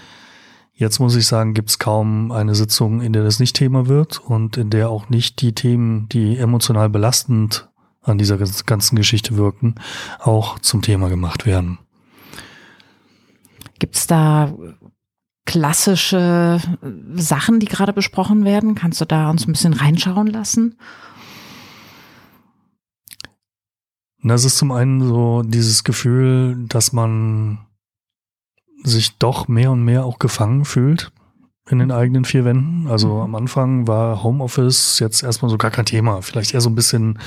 Jetzt 0.74 1.00
muss 1.00 1.16
ich 1.18 1.28
sagen, 1.28 1.54
gibt 1.54 1.72
es 1.72 1.80
kaum 1.80 2.32
eine 2.32 2.56
Sitzung, 2.56 3.01
in 3.01 3.12
der 3.12 3.24
das 3.24 3.39
nicht 3.42 3.56
Thema 3.56 3.88
wird 3.88 4.20
und 4.20 4.56
in 4.56 4.70
der 4.70 4.89
auch 4.89 5.10
nicht 5.10 5.42
die 5.42 5.54
Themen, 5.54 6.08
die 6.08 6.38
emotional 6.38 6.89
belastend 6.89 7.68
an 8.10 8.18
dieser 8.18 8.38
ganzen 8.38 8.96
Geschichte 8.96 9.38
wirken, 9.38 9.75
auch 10.20 10.60
zum 10.60 10.82
Thema 10.82 11.10
gemacht 11.10 11.46
werden. 11.46 11.80
Gibt 13.80 13.96
es 13.96 14.08
da 14.08 14.54
klassische 15.46 16.62
Sachen, 17.16 17.60
die 17.60 17.68
gerade 17.68 17.94
besprochen 17.94 18.46
werden? 18.46 18.75
Kannst 18.75 19.01
du 19.01 19.06
da 19.06 19.30
uns 19.30 19.48
ein 19.48 19.54
bisschen 19.54 19.74
reinschauen 19.74 20.28
lassen? 20.28 20.78
Das 24.22 24.44
ist 24.44 24.58
zum 24.58 24.72
einen 24.72 25.01
so 25.01 25.44
dieses 25.44 25.84
Gefühl, 25.84 26.66
dass 26.68 26.92
man 26.92 27.60
sich 28.84 29.18
doch 29.18 29.48
mehr 29.48 29.72
und 29.72 29.84
mehr 29.84 30.06
auch 30.06 30.20
gefangen 30.20 30.66
fühlt 30.66 31.12
in 31.70 31.80
den 31.80 31.92
eigenen 31.92 32.26
vier 32.26 32.46
Wänden. 32.46 32.88
Also 32.90 33.16
mhm. 33.16 33.22
am 33.22 33.36
Anfang 33.36 33.88
war 33.88 34.24
Homeoffice 34.24 35.00
jetzt 35.00 35.24
erstmal 35.24 35.52
so 35.52 35.58
gar 35.58 35.72
kein 35.72 35.86
Thema. 35.86 36.22
Vielleicht 36.22 36.54
eher 36.54 36.62
so 36.62 36.70
ein 36.70 36.76
bisschen 36.76 37.20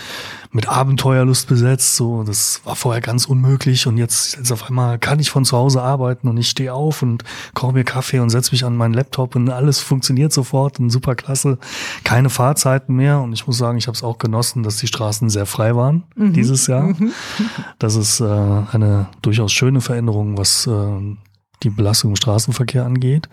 mit 0.50 0.68
Abenteuerlust 0.68 1.48
besetzt. 1.48 1.96
So, 1.96 2.24
das 2.24 2.60
war 2.64 2.74
vorher 2.74 3.00
ganz 3.00 3.26
unmöglich 3.26 3.86
und 3.86 3.98
jetzt, 3.98 4.36
jetzt 4.36 4.50
auf 4.50 4.68
einmal 4.68 4.98
kann 4.98 5.20
ich 5.20 5.30
von 5.30 5.44
zu 5.44 5.56
Hause 5.56 5.80
arbeiten 5.80 6.28
und 6.28 6.36
ich 6.36 6.48
stehe 6.48 6.74
auf 6.74 7.02
und 7.02 7.24
koche 7.54 7.72
mir 7.72 7.84
Kaffee 7.84 8.18
und 8.18 8.30
setze 8.30 8.52
mich 8.52 8.64
an 8.64 8.76
meinen 8.76 8.94
Laptop 8.94 9.36
und 9.36 9.48
alles 9.48 9.78
funktioniert 9.78 10.32
sofort 10.32 10.80
und 10.80 10.90
super 10.90 11.14
klasse. 11.14 11.58
Keine 12.02 12.28
Fahrzeiten 12.28 12.96
mehr 12.96 13.20
und 13.20 13.32
ich 13.32 13.46
muss 13.46 13.58
sagen, 13.58 13.78
ich 13.78 13.86
habe 13.86 13.96
es 13.96 14.02
auch 14.02 14.18
genossen, 14.18 14.64
dass 14.64 14.76
die 14.76 14.88
Straßen 14.88 15.30
sehr 15.30 15.46
frei 15.46 15.76
waren 15.76 16.02
mhm. 16.16 16.32
dieses 16.32 16.66
Jahr. 16.66 16.82
Mhm. 16.82 17.12
Das 17.78 17.94
ist 17.94 18.20
äh, 18.20 18.24
eine 18.24 19.06
durchaus 19.22 19.52
schöne 19.52 19.80
Veränderung, 19.80 20.36
was 20.36 20.66
äh, 20.66 20.72
die 21.62 21.70
Belastung 21.70 22.10
im 22.10 22.16
Straßenverkehr 22.16 22.84
angeht. 22.84 23.28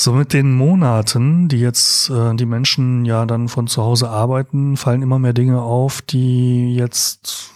So 0.00 0.12
mit 0.12 0.32
den 0.32 0.54
Monaten, 0.54 1.48
die 1.48 1.58
jetzt 1.58 2.08
äh, 2.08 2.32
die 2.36 2.46
Menschen 2.46 3.04
ja 3.04 3.26
dann 3.26 3.48
von 3.48 3.66
zu 3.66 3.82
Hause 3.82 4.08
arbeiten, 4.08 4.76
fallen 4.76 5.02
immer 5.02 5.18
mehr 5.18 5.32
Dinge 5.32 5.60
auf, 5.60 6.02
die 6.02 6.72
jetzt 6.76 7.50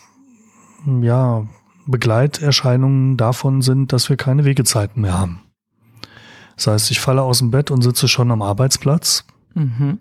ja 1.00 1.46
Begleiterscheinungen 1.86 3.16
davon 3.16 3.62
sind, 3.62 3.92
dass 3.92 4.08
wir 4.08 4.16
keine 4.16 4.44
Wegezeiten 4.44 5.02
mehr 5.02 5.16
haben. 5.16 5.42
Das 6.56 6.66
heißt, 6.66 6.90
ich 6.90 6.98
falle 6.98 7.22
aus 7.22 7.38
dem 7.38 7.52
Bett 7.52 7.70
und 7.70 7.82
sitze 7.82 8.08
schon 8.08 8.32
am 8.32 8.42
Arbeitsplatz. 8.42 9.24
Mhm. 9.54 10.00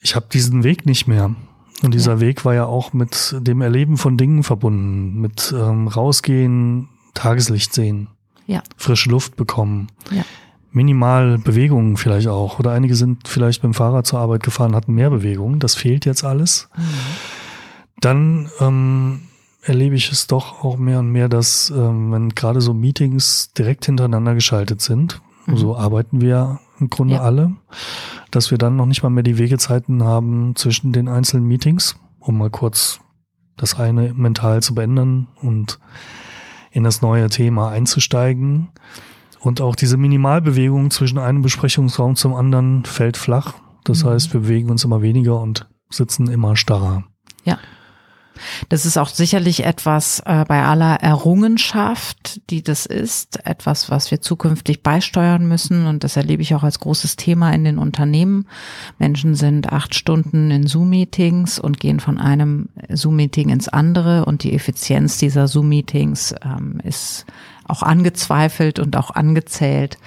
Ich 0.00 0.16
habe 0.16 0.26
diesen 0.32 0.64
Weg 0.64 0.86
nicht 0.86 1.06
mehr. 1.06 1.36
Und 1.84 1.94
dieser 1.94 2.14
ja. 2.14 2.20
Weg 2.20 2.44
war 2.44 2.54
ja 2.54 2.64
auch 2.64 2.92
mit 2.92 3.36
dem 3.38 3.60
Erleben 3.60 3.96
von 3.96 4.16
Dingen 4.16 4.42
verbunden, 4.42 5.20
mit 5.20 5.54
ähm, 5.56 5.86
rausgehen, 5.86 6.88
Tageslicht 7.14 7.72
sehen, 7.72 8.08
ja. 8.48 8.60
frische 8.76 9.08
Luft 9.08 9.36
bekommen. 9.36 9.86
Ja 10.10 10.24
minimal 10.76 11.38
Bewegungen 11.38 11.96
vielleicht 11.96 12.28
auch. 12.28 12.58
Oder 12.58 12.72
einige 12.72 12.96
sind 12.96 13.28
vielleicht 13.28 13.62
dem 13.62 13.72
Fahrrad 13.72 14.06
zur 14.06 14.18
Arbeit 14.18 14.42
gefahren, 14.42 14.76
hatten 14.76 14.92
mehr 14.92 15.08
Bewegungen. 15.08 15.58
Das 15.58 15.74
fehlt 15.74 16.04
jetzt 16.04 16.22
alles. 16.22 16.68
Mhm. 16.76 16.82
Dann 18.00 18.50
ähm, 18.60 19.22
erlebe 19.62 19.94
ich 19.94 20.12
es 20.12 20.26
doch 20.26 20.62
auch 20.62 20.76
mehr 20.76 20.98
und 20.98 21.10
mehr, 21.10 21.30
dass 21.30 21.70
ähm, 21.70 22.12
wenn 22.12 22.28
gerade 22.28 22.60
so 22.60 22.74
Meetings 22.74 23.54
direkt 23.54 23.86
hintereinander 23.86 24.34
geschaltet 24.34 24.82
sind, 24.82 25.22
mhm. 25.46 25.56
so 25.56 25.74
arbeiten 25.78 26.20
wir 26.20 26.60
im 26.78 26.90
Grunde 26.90 27.14
ja. 27.14 27.22
alle, 27.22 27.52
dass 28.30 28.50
wir 28.50 28.58
dann 28.58 28.76
noch 28.76 28.84
nicht 28.84 29.02
mal 29.02 29.08
mehr 29.08 29.22
die 29.22 29.38
Wegezeiten 29.38 30.04
haben 30.04 30.56
zwischen 30.56 30.92
den 30.92 31.08
einzelnen 31.08 31.48
Meetings, 31.48 31.96
um 32.20 32.36
mal 32.36 32.50
kurz 32.50 33.00
das 33.56 33.80
eine 33.80 34.12
mental 34.12 34.62
zu 34.62 34.74
beenden 34.74 35.28
und 35.40 35.78
in 36.70 36.84
das 36.84 37.00
neue 37.00 37.30
Thema 37.30 37.70
einzusteigen. 37.70 38.68
Und 39.46 39.60
auch 39.60 39.76
diese 39.76 39.96
Minimalbewegung 39.96 40.90
zwischen 40.90 41.18
einem 41.18 41.40
Besprechungsraum 41.40 42.16
zum 42.16 42.34
anderen 42.34 42.84
fällt 42.84 43.16
flach. 43.16 43.54
Das 43.84 44.02
mhm. 44.02 44.08
heißt, 44.08 44.32
wir 44.32 44.40
bewegen 44.40 44.70
uns 44.70 44.82
immer 44.82 45.02
weniger 45.02 45.40
und 45.40 45.68
sitzen 45.88 46.26
immer 46.26 46.56
starrer. 46.56 47.04
Ja. 47.44 47.56
Das 48.68 48.84
ist 48.84 48.98
auch 48.98 49.08
sicherlich 49.08 49.64
etwas 49.64 50.20
äh, 50.26 50.44
bei 50.48 50.64
aller 50.64 50.96
Errungenschaft, 50.96 52.40
die 52.50 52.64
das 52.64 52.86
ist, 52.86 53.46
etwas, 53.46 53.88
was 53.88 54.10
wir 54.10 54.20
zukünftig 54.20 54.82
beisteuern 54.82 55.46
müssen. 55.46 55.86
Und 55.86 56.02
das 56.02 56.16
erlebe 56.16 56.42
ich 56.42 56.52
auch 56.56 56.64
als 56.64 56.80
großes 56.80 57.14
Thema 57.14 57.52
in 57.52 57.62
den 57.62 57.78
Unternehmen. 57.78 58.48
Menschen 58.98 59.36
sind 59.36 59.72
acht 59.72 59.94
Stunden 59.94 60.50
in 60.50 60.66
Zoom-Meetings 60.66 61.60
und 61.60 61.78
gehen 61.78 62.00
von 62.00 62.18
einem 62.18 62.68
Zoom-Meeting 62.88 63.50
ins 63.50 63.68
andere. 63.68 64.24
Und 64.24 64.42
die 64.42 64.54
Effizienz 64.54 65.18
dieser 65.18 65.46
Zoom-Meetings 65.46 66.34
ähm, 66.44 66.80
ist 66.82 67.26
auch 67.68 67.82
angezweifelt 67.82 68.78
und 68.78 68.96
auch 68.96 69.10
angezählt. 69.10 69.98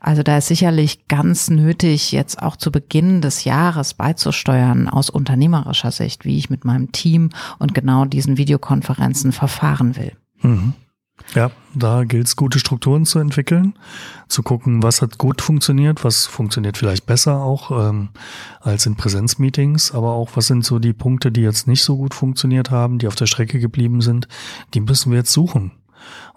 Also 0.00 0.22
da 0.22 0.38
ist 0.38 0.48
sicherlich 0.48 1.08
ganz 1.08 1.50
nötig, 1.50 2.12
jetzt 2.12 2.42
auch 2.42 2.56
zu 2.56 2.70
Beginn 2.70 3.20
des 3.20 3.44
Jahres 3.44 3.94
beizusteuern 3.94 4.88
aus 4.88 5.10
unternehmerischer 5.10 5.90
Sicht, 5.90 6.24
wie 6.24 6.38
ich 6.38 6.50
mit 6.50 6.64
meinem 6.64 6.92
Team 6.92 7.30
und 7.58 7.74
genau 7.74 8.04
diesen 8.04 8.36
Videokonferenzen 8.36 9.32
verfahren 9.32 9.96
will. 9.96 10.12
Mhm. 10.42 10.74
Ja, 11.34 11.50
da 11.74 12.04
gilt 12.04 12.26
es, 12.26 12.36
gute 12.36 12.58
Strukturen 12.58 13.04
zu 13.04 13.18
entwickeln, 13.18 13.74
zu 14.28 14.42
gucken, 14.42 14.82
was 14.82 15.02
hat 15.02 15.18
gut 15.18 15.42
funktioniert, 15.42 16.04
was 16.04 16.26
funktioniert 16.26 16.78
vielleicht 16.78 17.06
besser 17.06 17.42
auch 17.42 17.70
ähm, 17.70 18.10
als 18.60 18.86
in 18.86 18.96
Präsenzmeetings, 18.96 19.92
aber 19.92 20.12
auch, 20.12 20.30
was 20.34 20.46
sind 20.46 20.64
so 20.64 20.78
die 20.78 20.92
Punkte, 20.92 21.30
die 21.30 21.42
jetzt 21.42 21.66
nicht 21.66 21.82
so 21.82 21.96
gut 21.96 22.14
funktioniert 22.14 22.70
haben, 22.70 22.98
die 22.98 23.08
auf 23.08 23.14
der 23.14 23.26
Strecke 23.26 23.58
geblieben 23.58 24.00
sind, 24.00 24.28
die 24.74 24.80
müssen 24.80 25.10
wir 25.10 25.18
jetzt 25.18 25.32
suchen 25.32 25.72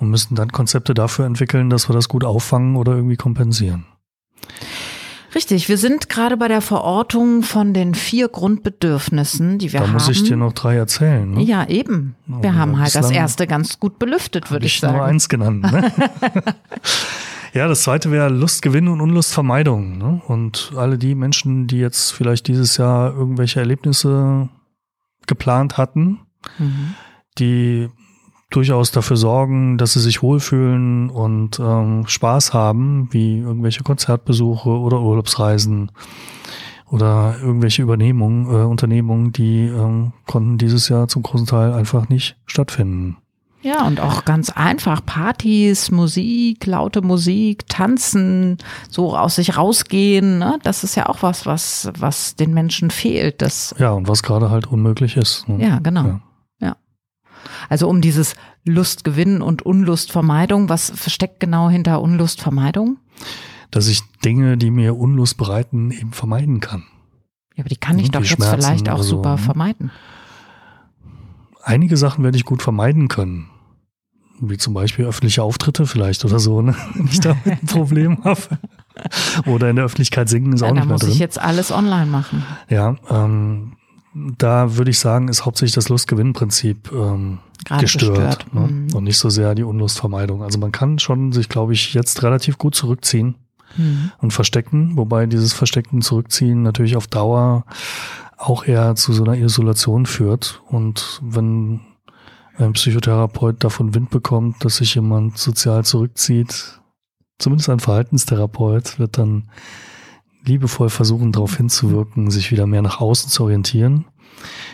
und 0.02 0.10
müssen 0.10 0.36
dann 0.36 0.52
Konzepte 0.52 0.94
dafür 0.94 1.26
entwickeln, 1.26 1.70
dass 1.70 1.88
wir 1.90 1.94
das 1.94 2.10
gut 2.10 2.24
auffangen 2.26 2.76
oder 2.76 2.94
irgendwie 2.94 3.16
kompensieren. 3.16 3.86
Richtig, 5.34 5.70
wir 5.70 5.78
sind 5.78 6.10
gerade 6.10 6.36
bei 6.36 6.50
der 6.50 6.60
Verortung 6.60 7.42
von 7.44 7.74
den 7.74 7.96
vier 7.96 8.28
Grundbedürfnissen, 8.28 9.60
die 9.60 9.72
wir 9.72 9.80
da 9.80 9.86
haben. 9.86 9.94
Da 9.94 10.00
muss 10.06 10.10
ich 10.10 10.24
dir 10.24 10.36
noch 10.36 10.52
drei 10.52 10.76
erzählen. 10.76 11.32
Ne? 11.32 11.42
Ja, 11.44 11.66
eben. 11.70 12.16
Wir 12.28 12.50
Oh, 12.50 12.54
haben 12.56 12.78
halt 12.80 12.94
das 12.96 13.12
erste 13.12 13.48
ganz 13.48 13.80
gut 13.80 13.98
belüftet, 13.98 14.52
würde 14.52 14.64
Hab 14.66 14.68
ich 14.68 14.80
sagen. 14.82 14.98
nur 14.98 15.06
eins 15.06 15.30
genannt. 15.30 15.62
Ne? 15.62 15.90
ja, 17.54 17.68
das 17.70 17.84
zweite 17.84 18.12
wäre 18.12 18.28
Lustgewinn 18.28 18.90
und 18.90 19.00
Unlustvermeidung. 19.00 19.98
Ne? 19.98 20.22
Und 20.28 20.74
alle 20.76 20.98
die 20.98 21.16
Menschen, 21.16 21.66
die 21.68 21.78
jetzt 21.78 22.12
vielleicht 22.12 22.48
dieses 22.50 22.76
Jahr 22.76 23.14
irgendwelche 23.16 23.60
Erlebnisse 23.62 24.50
geplant 25.28 25.78
hatten, 25.78 26.20
Mhm. 26.58 26.96
die 27.38 27.88
durchaus 28.52 28.92
dafür 28.92 29.18
sorgen, 29.18 29.78
dass 29.78 29.94
sie 29.94 30.00
sich 30.00 30.22
wohlfühlen 30.22 31.10
und 31.10 31.60
ähm, 31.60 32.06
Spaß 32.06 32.54
haben, 32.54 33.08
wie 33.12 33.40
irgendwelche 33.40 33.84
Konzertbesuche 33.84 34.70
oder 34.70 35.02
Urlaubsreisen 35.02 35.92
oder 36.90 37.38
irgendwelche 37.42 37.82
Übernehmungen, 37.82 38.46
äh, 38.48 38.66
Unternehmungen, 38.66 39.32
die 39.32 39.66
ähm, 39.68 40.12
konnten 40.28 40.58
dieses 40.58 40.90
Jahr 40.90 41.08
zum 41.08 41.24
großen 41.24 41.48
Teil 41.48 41.74
einfach 41.74 42.10
nicht 42.10 42.36
stattfinden. 42.46 43.18
Ja, 43.64 43.86
und 43.86 44.00
auch 44.00 44.26
ganz 44.26 44.50
einfach 44.50 45.06
Partys, 45.06 45.92
Musik, 45.92 46.66
laute 46.66 47.02
Musik, 47.04 47.68
tanzen, 47.68 48.58
so 48.90 49.16
aus 49.16 49.36
sich 49.36 49.56
rausgehen, 49.56 50.40
ne? 50.40 50.58
Das 50.64 50.84
ist 50.84 50.96
ja 50.96 51.08
auch 51.08 51.22
was, 51.22 51.46
was, 51.46 51.92
was 51.98 52.36
den 52.36 52.56
Menschen 52.56 52.90
fehlt. 52.90 53.42
Das, 53.42 53.76
Ja, 53.78 53.92
und 53.92 54.08
was 54.08 54.24
gerade 54.24 54.50
halt 54.50 54.66
unmöglich 54.66 55.16
ist. 55.16 55.48
ne? 55.48 55.64
ja, 55.64 55.80
genau. 55.80 56.04
Ja. 56.06 56.22
Also 57.72 57.88
um 57.88 58.02
dieses 58.02 58.36
Lustgewinn 58.66 59.42
und 59.42 59.62
Unlustvermeidung, 59.62 60.68
was 60.68 60.90
versteckt 60.94 61.40
genau 61.40 61.70
hinter 61.70 62.02
Unlustvermeidung? 62.02 62.98
Dass 63.72 63.88
ich 63.88 64.02
Dinge, 64.26 64.58
die 64.58 64.72
mir 64.72 64.98
Unlust 64.98 65.38
bereiten, 65.38 65.90
eben 65.92 66.12
vermeiden 66.12 66.60
kann. 66.60 66.84
Ja, 67.56 67.62
aber 67.62 67.70
die 67.70 67.78
kann 67.78 67.98
ich 67.98 68.08
Hm, 68.08 68.12
doch 68.12 68.20
jetzt 68.20 68.30
Schmerzen 68.32 68.56
vielleicht 68.62 68.90
auch 68.90 68.98
so, 69.02 69.16
super 69.16 69.32
ne? 69.32 69.38
vermeiden. 69.38 69.92
Einige 71.64 71.96
Sachen 71.96 72.26
werde 72.26 72.36
ich 72.38 72.44
gut 72.44 72.62
vermeiden 72.62 73.08
können. 73.08 73.48
Wie 74.42 74.58
zum 74.58 74.74
Beispiel 74.74 75.06
öffentliche 75.06 75.42
Auftritte 75.44 75.86
vielleicht 75.86 76.26
oder 76.26 76.40
so, 76.40 76.62
ne? 76.62 76.76
wenn 76.96 77.06
ich 77.06 77.22
damit 77.22 77.46
ein 77.46 77.60
Problem 77.68 78.22
habe. 78.26 78.42
Oder 79.46 79.70
in 79.70 79.78
der 79.78 79.86
Öffentlichkeit 79.86 80.28
singen 80.28 80.52
ist 80.52 80.62
Ja, 80.62 80.68
auch 80.68 80.72
da 80.72 80.76
nicht 80.76 80.86
mehr 80.88 80.94
muss 80.96 81.02
drin. 81.04 81.12
ich 81.12 81.20
jetzt 81.20 81.40
alles 81.40 81.72
online 81.72 82.08
machen. 82.08 82.44
Ja, 82.68 82.96
ähm, 83.10 83.78
da 84.14 84.76
würde 84.76 84.92
ich 84.92 85.00
sagen, 85.00 85.28
ist 85.28 85.46
hauptsächlich 85.46 85.76
das 85.76 85.90
Lustgewinnprinzip 85.90 86.92
ähm, 86.92 87.40
gestört, 87.80 87.82
gestört. 88.50 88.54
Ne? 88.54 88.62
Mhm. 88.62 88.96
und 88.96 89.04
nicht 89.06 89.18
so 89.18 89.30
sehr 89.30 89.56
die 89.56 89.64
Unlustvermeidung. 89.64 90.44
Also 90.44 90.60
man 90.60 90.72
kann 90.72 91.00
schon 91.00 91.32
sich, 91.32 91.48
glaube 91.50 91.74
ich, 91.74 91.94
jetzt 91.94 92.22
relativ 92.24 92.58
gut 92.58 92.76
zurückziehen 92.76 93.36
Mhm. 93.78 94.12
und 94.20 94.32
verstecken, 94.34 94.98
wobei 94.98 95.26
dieses 95.28 95.54
Verstecken 95.54 96.02
zurückziehen 96.02 96.62
natürlich 96.62 96.98
auf 96.98 97.08
Dauer 97.08 97.64
auch 98.38 98.66
eher 98.66 98.96
zu 98.96 99.14
so 99.14 99.24
einer 99.24 99.38
Isolation 99.38 100.06
führt. 100.06 100.62
Und 100.68 101.22
wenn 101.24 101.80
ein 102.58 102.74
Psychotherapeut 102.74 103.64
davon 103.64 103.94
Wind 103.94 104.10
bekommt, 104.10 104.66
dass 104.66 104.78
sich 104.78 104.96
jemand 104.96 105.38
sozial 105.38 105.86
zurückzieht, 105.86 106.82
zumindest 107.40 107.70
ein 107.70 107.80
Verhaltenstherapeut, 107.80 109.00
wird 109.00 109.18
dann 109.18 109.50
liebevoll 110.46 110.90
versuchen, 110.90 111.32
darauf 111.32 111.58
hinzuwirken, 111.58 112.32
sich 112.32 112.52
wieder 112.52 112.66
mehr 112.68 112.82
nach 112.82 113.00
außen 113.00 113.30
zu 113.30 113.44
orientieren. 113.44 114.06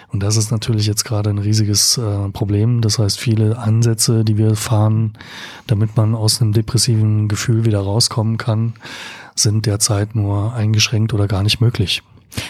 Und 0.09 0.23
das 0.23 0.37
ist 0.37 0.51
natürlich 0.51 0.87
jetzt 0.87 1.03
gerade 1.03 1.29
ein 1.29 1.37
riesiges 1.37 1.97
äh, 1.97 2.29
Problem. 2.29 2.81
Das 2.81 2.99
heißt, 2.99 3.19
viele 3.19 3.57
Ansätze, 3.57 4.23
die 4.23 4.37
wir 4.37 4.55
fahren, 4.55 5.13
damit 5.67 5.97
man 5.97 6.15
aus 6.15 6.41
einem 6.41 6.53
depressiven 6.53 7.27
Gefühl 7.27 7.65
wieder 7.65 7.79
rauskommen 7.81 8.37
kann, 8.37 8.73
sind 9.35 9.65
derzeit 9.65 10.15
nur 10.15 10.53
eingeschränkt 10.53 11.13
oder 11.13 11.27
gar 11.27 11.43
nicht 11.43 11.59
möglich. 11.59 12.03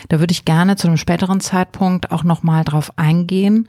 Da 0.09 0.19
würde 0.19 0.31
ich 0.31 0.45
gerne 0.45 0.75
zu 0.75 0.87
einem 0.87 0.97
späteren 0.97 1.39
Zeitpunkt 1.39 2.11
auch 2.11 2.23
nochmal 2.23 2.63
drauf 2.63 2.91
eingehen, 2.97 3.67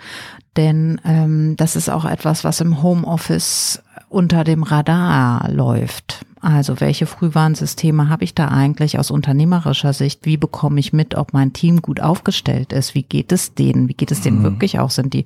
denn 0.57 1.01
ähm, 1.05 1.57
das 1.57 1.77
ist 1.77 1.89
auch 1.91 2.05
etwas, 2.05 2.45
was 2.45 2.61
im 2.61 2.83
Homeoffice 2.83 3.83
unter 4.09 4.45
dem 4.45 4.63
Radar 4.63 5.51
läuft. 5.51 6.25
Also 6.41 6.81
welche 6.81 7.07
Frühwarnsysteme 7.07 8.09
habe 8.09 8.25
ich 8.25 8.35
da 8.35 8.49
eigentlich 8.49 8.99
aus 8.99 9.11
unternehmerischer 9.11 9.93
Sicht? 9.93 10.25
Wie 10.25 10.37
bekomme 10.37 10.79
ich 10.81 10.93
mit, 10.93 11.15
ob 11.17 11.33
mein 11.33 11.53
Team 11.53 11.83
gut 11.83 12.01
aufgestellt 12.01 12.73
ist? 12.73 12.95
Wie 12.95 13.03
geht 13.03 13.33
es 13.33 13.55
denen? 13.55 13.89
Wie 13.89 13.95
geht 13.95 14.11
es 14.13 14.21
denen 14.21 14.39
Mhm. 14.41 14.45
wirklich 14.45 14.79
auch? 14.79 14.91
Sind 14.91 15.15
die 15.15 15.25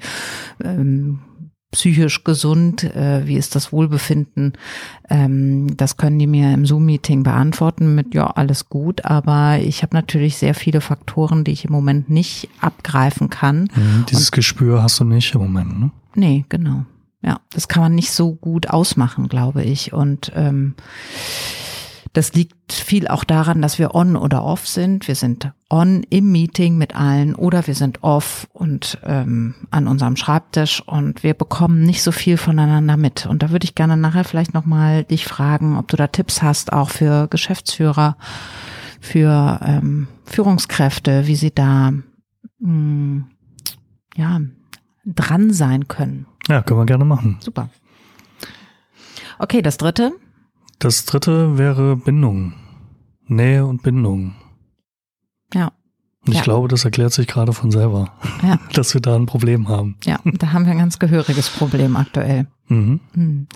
ähm, 0.65 1.19
psychisch 1.71 2.23
gesund? 2.25 2.85
Äh, 2.85 3.27
wie 3.27 3.37
ist 3.37 3.55
das 3.55 3.73
Wohlbefinden? 3.73 4.53
Ähm, 5.09 5.75
das 5.77 5.97
können 5.97 6.19
die 6.19 6.27
mir 6.27 6.53
im 6.53 6.67
Zoom-Meeting 6.67 7.23
beantworten 7.23 7.95
mit, 7.95 8.15
ja, 8.15 8.27
alles 8.27 8.69
gut, 8.69 9.05
aber 9.07 9.59
ich 9.59 9.83
habe 9.83 9.97
natürlich 9.97 10.37
sehr 10.37 10.55
viele 10.55 10.81
Faktoren, 10.81 11.45
die 11.45 11.53
ich 11.53 11.65
im 11.65 11.73
Moment 11.73 12.11
nicht 12.11 12.49
abgreifen 12.61 13.31
kann. 13.31 13.69
Mhm, 13.75 14.05
Dieses 14.11 14.33
Gespür 14.33 14.83
hast 14.83 15.01
du 15.01 15.05
nicht 15.05 15.35
im 15.35 15.41
Moment. 15.41 15.81
Ne? 15.81 15.91
Nee, 16.15 16.45
genau. 16.51 16.85
Ja, 17.23 17.41
das 17.51 17.69
kann 17.69 17.83
man 17.83 17.95
nicht 17.95 18.13
so 18.13 18.35
gut 18.35 18.69
ausmachen, 18.69 19.29
glaube 19.29 19.63
ich. 19.63 19.93
Und 19.93 20.33
ähm, 20.35 20.75
das 22.13 22.35
liegt 22.35 22.73
viel 22.73 23.09
auch 23.09 23.25
daran, 23.25 23.63
dass 23.63 23.79
wir 23.79 23.95
on 23.95 24.17
oder 24.17 24.45
off 24.45 24.69
sind. 24.69 25.09
Wir 25.09 25.15
sind 25.15 25.51
on 25.71 26.03
im 26.11 26.31
Meeting 26.31 26.77
mit 26.77 26.95
allen 26.95 27.35
oder 27.35 27.67
wir 27.67 27.75
sind 27.75 28.03
off 28.03 28.49
und 28.53 28.99
ähm, 29.05 29.55
an 29.71 29.89
unserem 29.89 30.17
Schreibtisch 30.17 30.83
und 30.87 31.23
wir 31.23 31.33
bekommen 31.33 31.85
nicht 31.85 32.03
so 32.03 32.13
viel 32.13 32.37
voneinander 32.37 32.99
mit. 32.99 33.25
Und 33.25 33.43
da 33.43 33.51
würde 33.51 33.65
ich 33.65 33.75
gerne 33.75 33.97
nachher 33.97 34.25
vielleicht 34.25 34.53
nochmal 34.53 35.05
dich 35.05 35.25
fragen, 35.25 35.79
ob 35.79 35.89
du 35.89 35.97
da 35.97 36.07
Tipps 36.07 36.43
hast, 36.43 36.73
auch 36.73 36.91
für 36.91 37.29
Geschäftsführer, 37.29 38.19
für 39.01 39.61
ähm, 39.65 40.09
Führungskräfte, 40.25 41.27
wie 41.27 41.37
sie 41.37 41.55
da 41.55 41.93
mh, 42.59 43.25
ja 44.17 44.41
dran 45.07 45.53
sein 45.53 45.89
können. 45.89 46.27
Ja, 46.49 46.63
können 46.63 46.81
wir 46.81 46.87
gerne 46.87 47.05
machen. 47.05 47.39
Super. 47.41 47.69
Okay, 49.39 49.63
das 49.63 49.77
dritte. 49.77 50.13
Das 50.79 51.05
dritte 51.05 51.59
wäre 51.59 51.97
Bindung. 51.97 52.55
Nähe 53.27 53.65
und 53.67 53.83
Bindung. 53.83 54.35
Ja, 55.55 55.73
Und 56.25 56.33
ich 56.33 56.39
Ja. 56.39 56.43
glaube, 56.45 56.69
das 56.69 56.85
erklärt 56.85 57.13
sich 57.13 57.27
gerade 57.27 57.53
von 57.53 57.71
selber, 57.71 58.13
ja, 58.43 58.59
dass 58.75 58.95
wir 58.95 59.01
da 59.01 59.15
ein 59.17 59.27
Problem 59.27 59.69
haben. 59.69 59.97
ja. 60.05 60.19
Da 60.25 60.53
haben 60.53 60.65
wir 60.65 60.73
ein 60.73 60.79
ganz 60.79 60.99
gehöriges 60.99 61.49
Problem 61.51 61.97
aktuell. 61.97 62.47
Mhm. 62.69 63.01
Hm. 63.15 63.47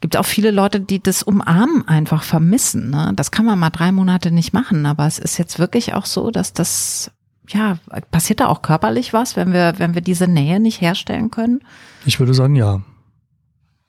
Gibt 0.00 0.16
auch 0.16 0.24
viele 0.26 0.50
Leute, 0.50 0.80
die 0.80 1.00
das 1.00 1.22
Umarmen 1.22 1.86
einfach 1.86 2.24
vermissen. 2.24 2.90
Ne? 2.90 3.12
Das 3.14 3.30
kann 3.30 3.46
man 3.46 3.56
mal 3.58 3.70
drei 3.70 3.92
Monate 3.92 4.32
nicht 4.32 4.52
machen, 4.52 4.84
aber 4.84 5.06
es 5.06 5.18
ist 5.20 5.38
jetzt 5.38 5.60
wirklich 5.60 5.94
auch 5.94 6.06
so, 6.06 6.32
dass 6.32 6.52
das 6.52 7.12
ja 7.54 7.78
passiert 8.10 8.40
da 8.40 8.48
auch 8.48 8.62
körperlich 8.62 9.12
was, 9.12 9.36
wenn 9.36 9.52
wir 9.52 9.74
wenn 9.78 9.94
wir 9.94 10.02
diese 10.02 10.28
Nähe 10.28 10.60
nicht 10.60 10.80
herstellen 10.80 11.30
können. 11.30 11.60
Ich 12.04 12.18
würde 12.18 12.34
sagen, 12.34 12.56
ja. 12.56 12.82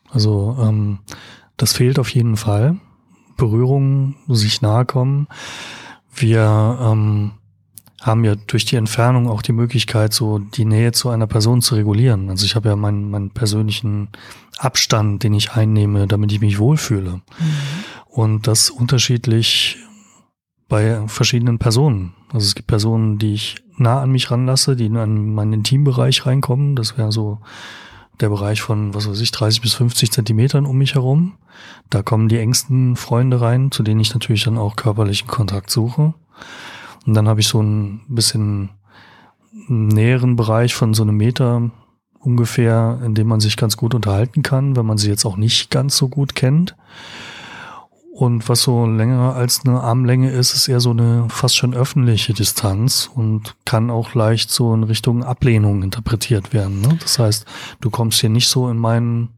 Also 0.10 0.58
ähm, 0.62 0.99
das 1.58 1.73
fehlt 1.73 1.99
auf 1.99 2.10
jeden 2.10 2.38
Fall. 2.38 2.78
Berührung, 3.38 4.15
sich 4.28 4.62
nahe 4.62 4.86
kommen. 4.86 5.28
Wir 6.15 6.78
ähm, 6.80 7.32
haben 8.02 8.23
ja 8.26 8.36
durch 8.36 8.65
die 8.65 8.76
Entfernung 8.76 9.30
auch 9.30 9.41
die 9.41 9.54
Möglichkeit, 9.54 10.13
so 10.13 10.39
die 10.39 10.65
Nähe 10.65 10.91
zu 10.91 11.10
einer 11.10 11.26
Person 11.26 11.62
zu 11.62 11.76
regulieren. 11.76 12.30
Also 12.30 12.45
ich 12.45 12.56
habe 12.56 12.69
ja 12.69 12.76
meinen, 12.76 13.10
meinen 13.10 13.32
persönlichen 13.32 14.10
Abstand, 14.58 15.23
den 15.23 15.34
ich 15.34 15.54
einnehme, 15.54 16.08
damit 16.08 16.32
ich 16.32 16.41
mich 16.41 16.60
wohlfühle. 16.60 17.21
Und 18.08 18.45
das 18.45 18.69
unterschiedlich 18.69 19.78
bei 20.74 21.08
verschiedenen 21.08 21.60
Personen. 21.60 22.16
Also 22.34 22.48
es 22.48 22.56
gibt 22.56 22.68
Personen, 22.68 23.20
die 23.20 23.36
ich 23.36 23.58
nah 23.78 24.02
an 24.02 24.12
mich 24.12 24.32
ranlasse, 24.32 24.76
die 24.76 24.88
in 24.88 25.36
meinen 25.36 25.54
Intimbereich 25.54 26.26
reinkommen. 26.26 26.76
Das 26.76 26.98
wäre 26.98 27.12
so 27.12 27.38
der 28.20 28.30
Bereich 28.30 28.64
von, 28.64 28.92
was 28.96 29.08
weiß 29.08 29.20
ich, 29.20 29.30
30 29.30 29.62
bis 29.62 29.76
50 29.76 30.12
Zentimetern 30.12 30.66
um 30.66 30.80
mich 30.80 30.96
herum. 30.96 31.34
Da 31.92 32.02
kommen 32.02 32.28
die 32.28 32.40
engsten 32.40 32.96
Freunde 32.96 33.40
rein, 33.40 33.70
zu 33.70 33.84
denen 33.84 34.00
ich 34.00 34.16
natürlich 34.16 34.46
dann 34.46 34.58
auch 34.58 34.76
körperlichen 34.76 35.28
Kontakt 35.28 35.70
suche. 35.70 36.16
Und 37.06 37.14
dann 37.14 37.28
habe 37.28 37.40
ich 37.40 37.50
so 37.50 37.62
ein 37.62 38.02
bisschen 38.08 38.72
näheren 39.68 40.36
Bereich 40.36 40.74
von 40.74 40.96
so 40.96 41.04
einem 41.04 41.18
Meter 41.18 41.70
ungefähr, 42.18 43.00
in 43.06 43.14
dem 43.14 43.28
man 43.28 43.42
sich 43.42 43.58
ganz 43.58 43.78
gut 43.78 43.94
unterhalten 43.94 44.42
kann, 44.42 44.76
wenn 44.76 44.88
man 44.88 44.98
sie 44.98 45.10
jetzt 45.10 45.26
auch 45.26 45.38
nicht 45.38 45.70
ganz 45.70 45.96
so 45.96 46.10
gut 46.10 46.34
kennt. 46.34 46.76
Und 48.13 48.47
was 48.47 48.62
so 48.62 48.86
länger 48.86 49.36
als 49.36 49.62
eine 49.65 49.82
Armlänge 49.82 50.30
ist, 50.30 50.54
ist 50.54 50.67
eher 50.67 50.80
so 50.80 50.91
eine 50.91 51.26
fast 51.30 51.58
schon 51.58 51.73
öffentliche 51.73 52.34
Distanz 52.34 53.10
und 53.15 53.56
kann 53.65 53.89
auch 53.89 54.13
leicht 54.13 54.52
so 54.52 54.71
in 54.76 54.84
Richtung 54.84 55.23
Ablehnung 55.23 55.82
interpretiert 55.82 56.54
werden. 56.54 56.80
Ne? 56.82 56.99
Das 57.02 57.17
heißt, 57.17 57.45
du 57.82 57.89
kommst 57.89 58.21
hier 58.21 58.30
nicht 58.30 58.49
so 58.49 58.69
in 58.69 58.78
meinen 58.78 59.30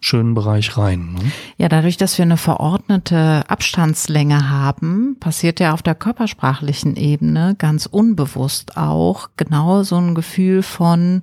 schönen 0.00 0.34
Bereich 0.34 0.76
rein. 0.76 1.12
Ne? 1.14 1.32
Ja, 1.56 1.68
dadurch, 1.68 1.96
dass 1.96 2.18
wir 2.18 2.24
eine 2.24 2.36
verordnete 2.36 3.44
Abstandslänge 3.48 4.50
haben, 4.50 5.16
passiert 5.20 5.60
ja 5.60 5.72
auf 5.72 5.82
der 5.82 5.94
körpersprachlichen 5.94 6.96
Ebene 6.96 7.54
ganz 7.58 7.86
unbewusst 7.86 8.76
auch 8.76 9.28
genau 9.36 9.82
so 9.82 9.96
ein 9.96 10.14
Gefühl 10.14 10.62
von, 10.62 11.22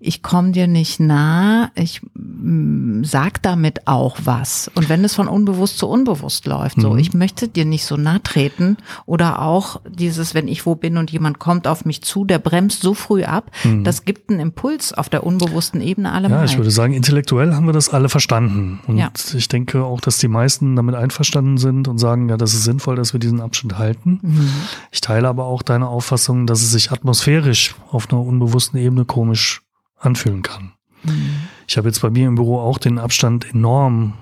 ich 0.00 0.22
komme 0.22 0.52
dir 0.52 0.66
nicht 0.66 1.00
nah, 1.00 1.70
ich 1.74 2.02
mm, 2.14 3.04
sag 3.04 3.42
damit 3.42 3.86
auch 3.86 4.18
was. 4.24 4.70
Und 4.74 4.88
wenn 4.88 5.04
es 5.04 5.14
von 5.14 5.28
unbewusst 5.28 5.78
zu 5.78 5.88
unbewusst 5.88 6.46
läuft, 6.46 6.78
mhm. 6.78 6.82
so, 6.82 6.96
ich 6.96 7.14
möchte 7.14 7.48
dir 7.48 7.64
nicht 7.64 7.86
so 7.86 7.96
nah 7.96 8.18
treten 8.18 8.76
oder 9.06 9.42
auch 9.42 9.80
dieses, 9.88 10.34
wenn 10.34 10.48
ich 10.48 10.66
wo 10.66 10.74
bin 10.74 10.96
und 10.96 11.10
jemand 11.10 11.38
kommt 11.38 11.66
auf 11.66 11.84
mich 11.84 12.02
zu, 12.02 12.24
der 12.24 12.38
bremst 12.38 12.82
so 12.82 12.94
früh 12.94 13.24
ab, 13.24 13.50
mhm. 13.64 13.84
das 13.84 14.04
gibt 14.04 14.30
einen 14.30 14.40
Impuls 14.40 14.92
auf 14.92 15.08
der 15.08 15.24
unbewussten 15.24 15.80
Ebene 15.80 16.12
alle 16.12 16.28
Ja, 16.28 16.44
ich 16.44 16.56
würde 16.56 16.70
sagen, 16.70 16.92
intellektuell 16.92 17.54
haben 17.54 17.66
wir 17.66 17.72
das 17.72 17.88
alle 17.88 18.08
verstanden. 18.18 18.80
Und 18.88 18.98
ja. 18.98 19.12
ich 19.34 19.46
denke 19.46 19.84
auch, 19.84 20.00
dass 20.00 20.18
die 20.18 20.26
meisten 20.26 20.74
damit 20.74 20.96
einverstanden 20.96 21.56
sind 21.56 21.86
und 21.86 21.98
sagen, 21.98 22.28
ja, 22.28 22.36
das 22.36 22.52
ist 22.52 22.64
sinnvoll, 22.64 22.96
dass 22.96 23.12
wir 23.12 23.20
diesen 23.20 23.40
Abstand 23.40 23.78
halten. 23.78 24.18
Mhm. 24.22 24.50
Ich 24.90 25.00
teile 25.00 25.28
aber 25.28 25.44
auch 25.44 25.62
deine 25.62 25.86
Auffassung, 25.86 26.44
dass 26.48 26.60
es 26.60 26.72
sich 26.72 26.90
atmosphärisch 26.90 27.76
auf 27.92 28.10
einer 28.10 28.20
unbewussten 28.20 28.76
Ebene 28.80 29.04
komisch 29.04 29.62
anfühlen 29.96 30.42
kann. 30.42 30.72
Mhm. 31.04 31.30
Ich 31.68 31.76
habe 31.76 31.86
jetzt 31.86 32.02
bei 32.02 32.10
mir 32.10 32.26
im 32.26 32.34
Büro 32.34 32.58
auch 32.58 32.78
den 32.78 32.98
Abstand 32.98 33.54
enorm 33.54 34.14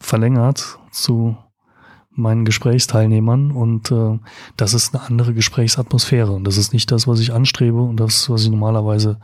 verlängert 0.00 0.78
zu 0.90 1.36
meinen 2.10 2.46
Gesprächsteilnehmern 2.46 3.50
und 3.50 3.90
äh, 3.90 4.18
das 4.56 4.72
ist 4.72 4.94
eine 4.94 5.04
andere 5.04 5.34
Gesprächsatmosphäre 5.34 6.32
und 6.32 6.44
das 6.44 6.56
ist 6.56 6.72
nicht 6.72 6.90
das, 6.90 7.06
was 7.06 7.20
ich 7.20 7.34
anstrebe 7.34 7.82
und 7.82 7.98
das, 8.00 8.30
was 8.30 8.44
ich 8.44 8.50
normalerweise 8.50 9.18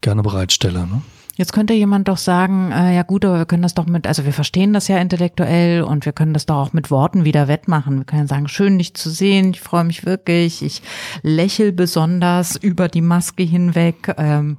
gerne 0.00 0.22
bereitstelle. 0.22 0.80
Ne? 0.80 1.02
Jetzt 1.38 1.52
könnte 1.52 1.72
jemand 1.72 2.08
doch 2.08 2.16
sagen, 2.16 2.72
äh, 2.72 2.96
ja 2.96 3.04
gut, 3.04 3.24
aber 3.24 3.38
wir 3.38 3.46
können 3.46 3.62
das 3.62 3.72
doch 3.72 3.86
mit, 3.86 4.08
also 4.08 4.24
wir 4.24 4.32
verstehen 4.32 4.72
das 4.72 4.88
ja 4.88 4.98
intellektuell 4.98 5.84
und 5.84 6.04
wir 6.04 6.12
können 6.12 6.34
das 6.34 6.46
doch 6.46 6.56
auch 6.56 6.72
mit 6.72 6.90
Worten 6.90 7.24
wieder 7.24 7.46
wettmachen. 7.46 7.98
Wir 7.98 8.04
können 8.06 8.26
sagen, 8.26 8.48
schön 8.48 8.76
dich 8.76 8.94
zu 8.94 9.08
sehen, 9.08 9.50
ich 9.50 9.60
freue 9.60 9.84
mich 9.84 10.04
wirklich, 10.04 10.64
ich 10.64 10.82
lächel 11.22 11.70
besonders 11.70 12.56
über 12.56 12.88
die 12.88 13.02
Maske 13.02 13.44
hinweg. 13.44 14.12
Ähm, 14.18 14.56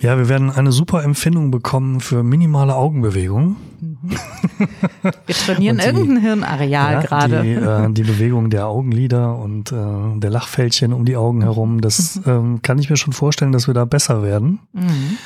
ja, 0.00 0.16
wir 0.16 0.30
werden 0.30 0.50
eine 0.50 0.72
super 0.72 1.04
Empfindung 1.04 1.50
bekommen 1.50 2.00
für 2.00 2.22
minimale 2.22 2.74
Augenbewegungen. 2.74 3.56
Wir 5.26 5.34
trainieren 5.34 5.78
die, 5.78 5.84
irgendein 5.84 6.22
Hirnareal 6.22 6.92
ja, 6.92 7.00
gerade. 7.00 7.42
Die, 7.42 7.52
äh, 7.52 7.92
die 7.92 8.02
Bewegung 8.02 8.50
der 8.50 8.66
Augenlider 8.66 9.36
und 9.36 9.72
äh, 9.72 10.18
der 10.18 10.30
Lachfältchen 10.30 10.92
um 10.92 11.04
die 11.04 11.16
Augen 11.16 11.42
herum, 11.42 11.80
das 11.80 12.20
ähm, 12.26 12.60
kann 12.60 12.78
ich 12.78 12.90
mir 12.90 12.96
schon 12.96 13.14
vorstellen, 13.14 13.52
dass 13.52 13.66
wir 13.68 13.74
da 13.74 13.86
besser 13.86 14.22
werden. 14.22 14.60
Mhm. 14.72 15.18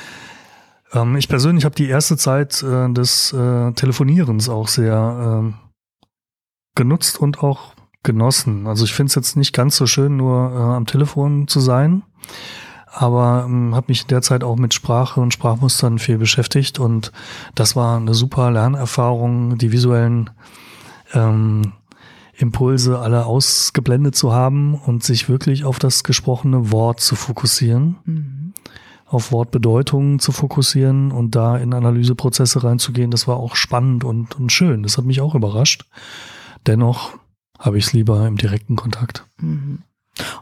Ähm, 0.93 1.15
ich 1.15 1.27
persönlich 1.27 1.65
habe 1.65 1.75
die 1.75 1.87
erste 1.87 2.17
Zeit 2.17 2.61
äh, 2.63 2.91
des 2.91 3.33
äh, 3.33 3.71
Telefonierens 3.73 4.49
auch 4.49 4.67
sehr 4.67 5.43
äh, 5.43 5.69
genutzt 6.75 7.19
und 7.19 7.43
auch 7.43 7.73
genossen. 8.03 8.67
Also 8.67 8.85
ich 8.85 8.93
finde 8.93 9.09
es 9.09 9.15
jetzt 9.15 9.37
nicht 9.37 9.53
ganz 9.53 9.75
so 9.75 9.85
schön, 9.85 10.17
nur 10.17 10.51
äh, 10.51 10.75
am 10.75 10.85
Telefon 10.85 11.47
zu 11.47 11.59
sein, 11.59 12.03
aber 12.87 13.45
ähm, 13.47 13.75
habe 13.75 13.87
mich 13.89 14.05
derzeit 14.05 14.43
auch 14.43 14.57
mit 14.57 14.73
Sprache 14.73 15.21
und 15.21 15.33
Sprachmustern 15.33 15.99
viel 15.99 16.17
beschäftigt 16.17 16.79
und 16.79 17.11
das 17.55 17.75
war 17.75 17.97
eine 17.97 18.13
super 18.13 18.51
Lernerfahrung, 18.51 19.57
die 19.57 19.71
visuellen 19.71 20.31
ähm, 21.13 21.73
Impulse 22.33 22.97
alle 22.97 23.25
ausgeblendet 23.27 24.15
zu 24.15 24.33
haben 24.33 24.73
und 24.73 25.03
sich 25.03 25.29
wirklich 25.29 25.63
auf 25.63 25.77
das 25.77 26.03
gesprochene 26.03 26.71
Wort 26.71 26.99
zu 26.99 27.15
fokussieren. 27.15 27.97
Mhm 28.05 28.40
auf 29.11 29.33
Wortbedeutungen 29.33 30.19
zu 30.19 30.31
fokussieren 30.31 31.11
und 31.11 31.35
da 31.35 31.57
in 31.57 31.73
Analyseprozesse 31.73 32.63
reinzugehen, 32.63 33.11
das 33.11 33.27
war 33.27 33.37
auch 33.37 33.57
spannend 33.57 34.05
und, 34.05 34.39
und 34.39 34.51
schön. 34.51 34.83
Das 34.83 34.97
hat 34.97 35.03
mich 35.03 35.19
auch 35.19 35.35
überrascht. 35.35 35.85
Dennoch 36.65 37.13
habe 37.59 37.77
ich 37.77 37.87
es 37.87 37.93
lieber 37.93 38.25
im 38.25 38.37
direkten 38.37 38.77
Kontakt. 38.77 39.25
Mhm. 39.37 39.79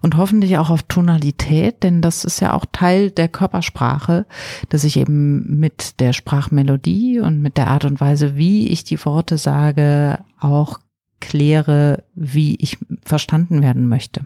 Und 0.02 0.18
hoffentlich 0.18 0.58
auch 0.58 0.70
auf 0.70 0.84
Tonalität, 0.84 1.84
denn 1.84 2.02
das 2.02 2.26
ist 2.26 2.40
ja 2.42 2.54
auch 2.54 2.66
Teil 2.72 3.12
der 3.12 3.28
Körpersprache, 3.28 4.26
dass 4.70 4.84
ich 4.84 4.98
eben 4.98 5.60
mit 5.60 6.00
der 6.00 6.14
Sprachmelodie 6.14 7.20
und 7.20 7.42
mit 7.42 7.58
der 7.58 7.68
Art 7.68 7.86
und 7.86 8.00
Weise, 8.00 8.36
wie 8.36 8.68
ich 8.68 8.84
die 8.84 9.04
Worte 9.04 9.38
sage, 9.38 10.20
auch 10.40 10.80
kläre, 11.22 12.04
wie 12.14 12.56
ich 12.56 12.78
verstanden 13.04 13.62
werden 13.62 13.88
möchte. 13.88 14.26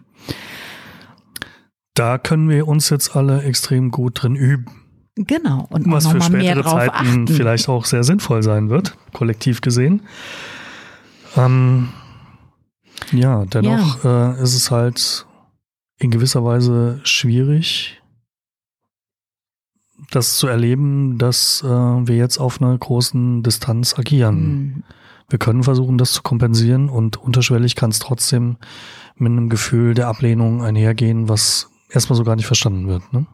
Da 1.94 2.18
können 2.18 2.48
wir 2.48 2.66
uns 2.66 2.90
jetzt 2.90 3.14
alle 3.16 3.42
extrem 3.42 3.90
gut 3.90 4.22
drin 4.22 4.34
üben. 4.34 4.66
Genau. 5.16 5.66
Und 5.70 5.90
was 5.90 6.08
für 6.08 6.20
spätere 6.20 6.64
Zeiten 6.64 6.90
achten. 6.90 7.28
vielleicht 7.28 7.68
auch 7.68 7.84
sehr 7.84 8.02
sinnvoll 8.02 8.42
sein 8.42 8.68
wird, 8.68 8.96
kollektiv 9.12 9.60
gesehen. 9.60 10.02
Ähm, 11.36 11.90
ja, 13.12 13.44
dennoch 13.44 14.02
ja. 14.02 14.32
Äh, 14.32 14.42
ist 14.42 14.54
es 14.54 14.72
halt 14.72 15.26
in 15.98 16.10
gewisser 16.10 16.44
Weise 16.44 17.00
schwierig, 17.04 18.02
das 20.10 20.36
zu 20.36 20.48
erleben, 20.48 21.18
dass 21.18 21.62
äh, 21.62 21.68
wir 21.68 22.16
jetzt 22.16 22.38
auf 22.38 22.60
einer 22.60 22.76
großen 22.76 23.44
Distanz 23.44 23.96
agieren. 23.96 24.36
Mhm. 24.36 24.82
Wir 25.28 25.38
können 25.38 25.62
versuchen, 25.62 25.96
das 25.96 26.12
zu 26.12 26.22
kompensieren 26.22 26.88
und 26.88 27.16
unterschwellig 27.16 27.76
kann 27.76 27.90
es 27.90 28.00
trotzdem 28.00 28.56
mit 29.16 29.30
einem 29.30 29.48
Gefühl 29.48 29.94
der 29.94 30.08
Ablehnung 30.08 30.62
einhergehen, 30.62 31.28
was 31.28 31.70
erstmal 31.94 32.16
so 32.16 32.24
gar 32.24 32.36
nicht 32.36 32.46
verstanden 32.46 32.88
wird. 32.88 33.12
Ne? 33.12 33.26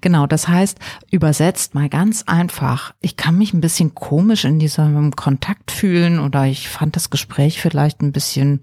Genau, 0.00 0.26
das 0.26 0.48
heißt, 0.48 0.78
übersetzt 1.10 1.74
mal 1.74 1.88
ganz 1.88 2.24
einfach. 2.26 2.94
Ich 3.00 3.16
kann 3.16 3.38
mich 3.38 3.54
ein 3.54 3.60
bisschen 3.60 3.94
komisch 3.94 4.44
in 4.44 4.58
diesem 4.58 5.14
Kontakt 5.14 5.70
fühlen 5.70 6.18
oder 6.18 6.46
ich 6.46 6.68
fand 6.68 6.96
das 6.96 7.10
Gespräch 7.10 7.60
vielleicht 7.60 8.02
ein 8.02 8.12
bisschen 8.12 8.60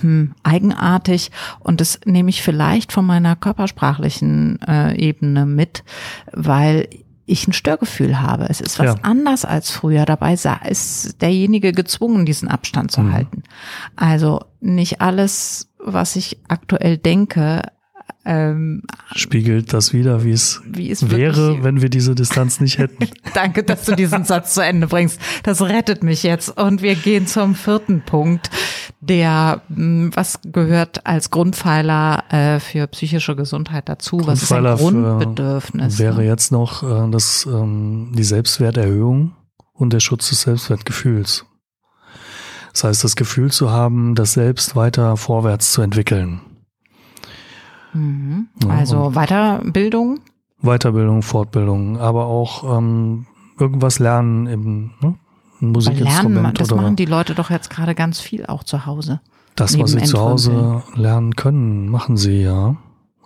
hm, 0.00 0.34
eigenartig 0.42 1.30
und 1.60 1.80
das 1.80 2.00
nehme 2.04 2.30
ich 2.30 2.42
vielleicht 2.42 2.92
von 2.92 3.06
meiner 3.06 3.36
körpersprachlichen 3.36 4.60
äh, 4.62 4.96
Ebene 4.96 5.46
mit, 5.46 5.84
weil 6.32 6.88
ich 7.26 7.46
ein 7.46 7.52
Störgefühl 7.52 8.20
habe. 8.20 8.46
Es 8.48 8.60
ist 8.60 8.78
was 8.80 8.96
ja. 8.96 9.02
anders 9.02 9.44
als 9.44 9.70
früher. 9.70 10.04
Dabei 10.04 10.34
ist 10.34 11.22
derjenige 11.22 11.70
gezwungen, 11.70 12.26
diesen 12.26 12.48
Abstand 12.48 12.90
zu 12.90 13.02
mhm. 13.02 13.12
halten. 13.12 13.42
Also 13.94 14.44
nicht 14.60 15.00
alles, 15.00 15.70
was 15.78 16.16
ich 16.16 16.40
aktuell 16.48 16.98
denke, 16.98 17.62
ähm, 18.24 18.82
Spiegelt 19.16 19.72
das 19.72 19.94
wieder, 19.94 20.24
wie 20.24 20.32
es, 20.32 20.60
wäre, 20.66 21.64
wenn 21.64 21.80
wir 21.80 21.88
diese 21.88 22.14
Distanz 22.14 22.60
nicht 22.60 22.78
hätten. 22.78 23.08
Danke, 23.34 23.62
dass 23.62 23.84
du 23.84 23.96
diesen 23.96 24.24
Satz 24.24 24.52
zu 24.52 24.62
Ende 24.62 24.86
bringst. 24.86 25.18
Das 25.42 25.62
rettet 25.62 26.02
mich 26.02 26.22
jetzt. 26.22 26.56
Und 26.58 26.82
wir 26.82 26.96
gehen 26.96 27.26
zum 27.26 27.54
vierten 27.54 28.02
Punkt, 28.02 28.50
der, 29.00 29.62
hm, 29.74 30.10
was 30.14 30.38
gehört 30.44 31.06
als 31.06 31.30
Grundpfeiler 31.30 32.24
äh, 32.28 32.60
für 32.60 32.86
psychische 32.88 33.34
Gesundheit 33.36 33.88
dazu? 33.88 34.20
Was 34.24 34.42
ist 34.42 34.52
ein 34.52 34.64
Grundbedürfnis? 34.64 35.98
Wäre 35.98 36.18
ne? 36.18 36.26
jetzt 36.26 36.52
noch 36.52 36.82
äh, 36.82 37.10
das, 37.10 37.46
ähm, 37.46 38.12
die 38.14 38.24
Selbstwerterhöhung 38.24 39.32
und 39.72 39.94
der 39.94 40.00
Schutz 40.00 40.28
des 40.28 40.42
Selbstwertgefühls. 40.42 41.46
Das 42.72 42.84
heißt, 42.84 43.02
das 43.02 43.16
Gefühl 43.16 43.50
zu 43.50 43.70
haben, 43.70 44.14
das 44.14 44.34
Selbst 44.34 44.76
weiter 44.76 45.16
vorwärts 45.16 45.72
zu 45.72 45.80
entwickeln. 45.80 46.42
Mhm. 47.92 48.48
Also 48.68 49.12
Weiterbildung? 49.14 50.20
Weiterbildung, 50.62 51.22
Fortbildung, 51.22 51.98
aber 51.98 52.26
auch 52.26 52.78
ähm, 52.78 53.26
irgendwas 53.58 53.98
lernen 53.98 54.46
im 54.46 54.90
ne? 55.00 55.14
Musikinstrument. 55.60 56.34
Lernen, 56.34 56.54
das 56.54 56.72
oder 56.72 56.82
machen 56.82 56.96
die 56.96 57.04
Leute 57.04 57.34
doch 57.34 57.50
jetzt 57.50 57.70
gerade 57.70 57.94
ganz 57.94 58.20
viel 58.20 58.46
auch 58.46 58.64
zu 58.64 58.86
Hause. 58.86 59.20
Das, 59.56 59.78
was 59.78 59.92
sie 59.92 60.02
zu 60.02 60.18
Hause 60.18 60.82
lernen 60.94 61.36
können, 61.36 61.88
machen 61.88 62.16
sie 62.16 62.42
ja. 62.42 62.76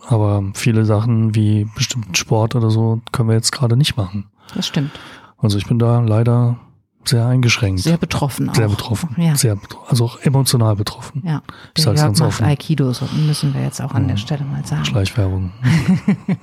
Aber 0.07 0.43
viele 0.55 0.85
Sachen 0.85 1.35
wie 1.35 1.67
bestimmten 1.75 2.15
Sport 2.15 2.55
oder 2.55 2.71
so 2.71 3.01
können 3.13 3.29
wir 3.29 3.37
jetzt 3.37 3.53
gerade 3.53 3.77
nicht 3.77 3.97
machen. 3.97 4.27
Das 4.55 4.67
stimmt. 4.67 4.91
Also 5.39 5.59
ich 5.59 5.67
bin 5.67 5.79
da 5.79 6.01
leider 6.01 6.59
sehr 7.09 7.27
eingeschränkt. 7.27 7.81
Sehr 7.81 7.97
betroffen 7.97 8.51
auch. 8.51 8.55
Sehr 8.55 8.69
betroffen. 8.69 9.15
Ja. 9.19 9.37
Sehr, 9.37 9.59
also 9.89 10.05
auch 10.05 10.21
emotional 10.21 10.77
betroffen. 10.77 11.23
Ja. 11.25 11.43
Ich 11.77 11.85
der 11.85 11.95
Jörg 11.95 12.19
macht 12.19 12.43
Aikido, 12.43 12.93
so 12.93 13.07
müssen 13.27 13.55
wir 13.55 13.63
jetzt 13.63 13.81
auch 13.81 13.93
an 13.93 14.09
der 14.09 14.17
Stelle 14.17 14.45
mal 14.45 14.65
sagen. 14.65 14.85
Schleichwerbung. 14.85 15.53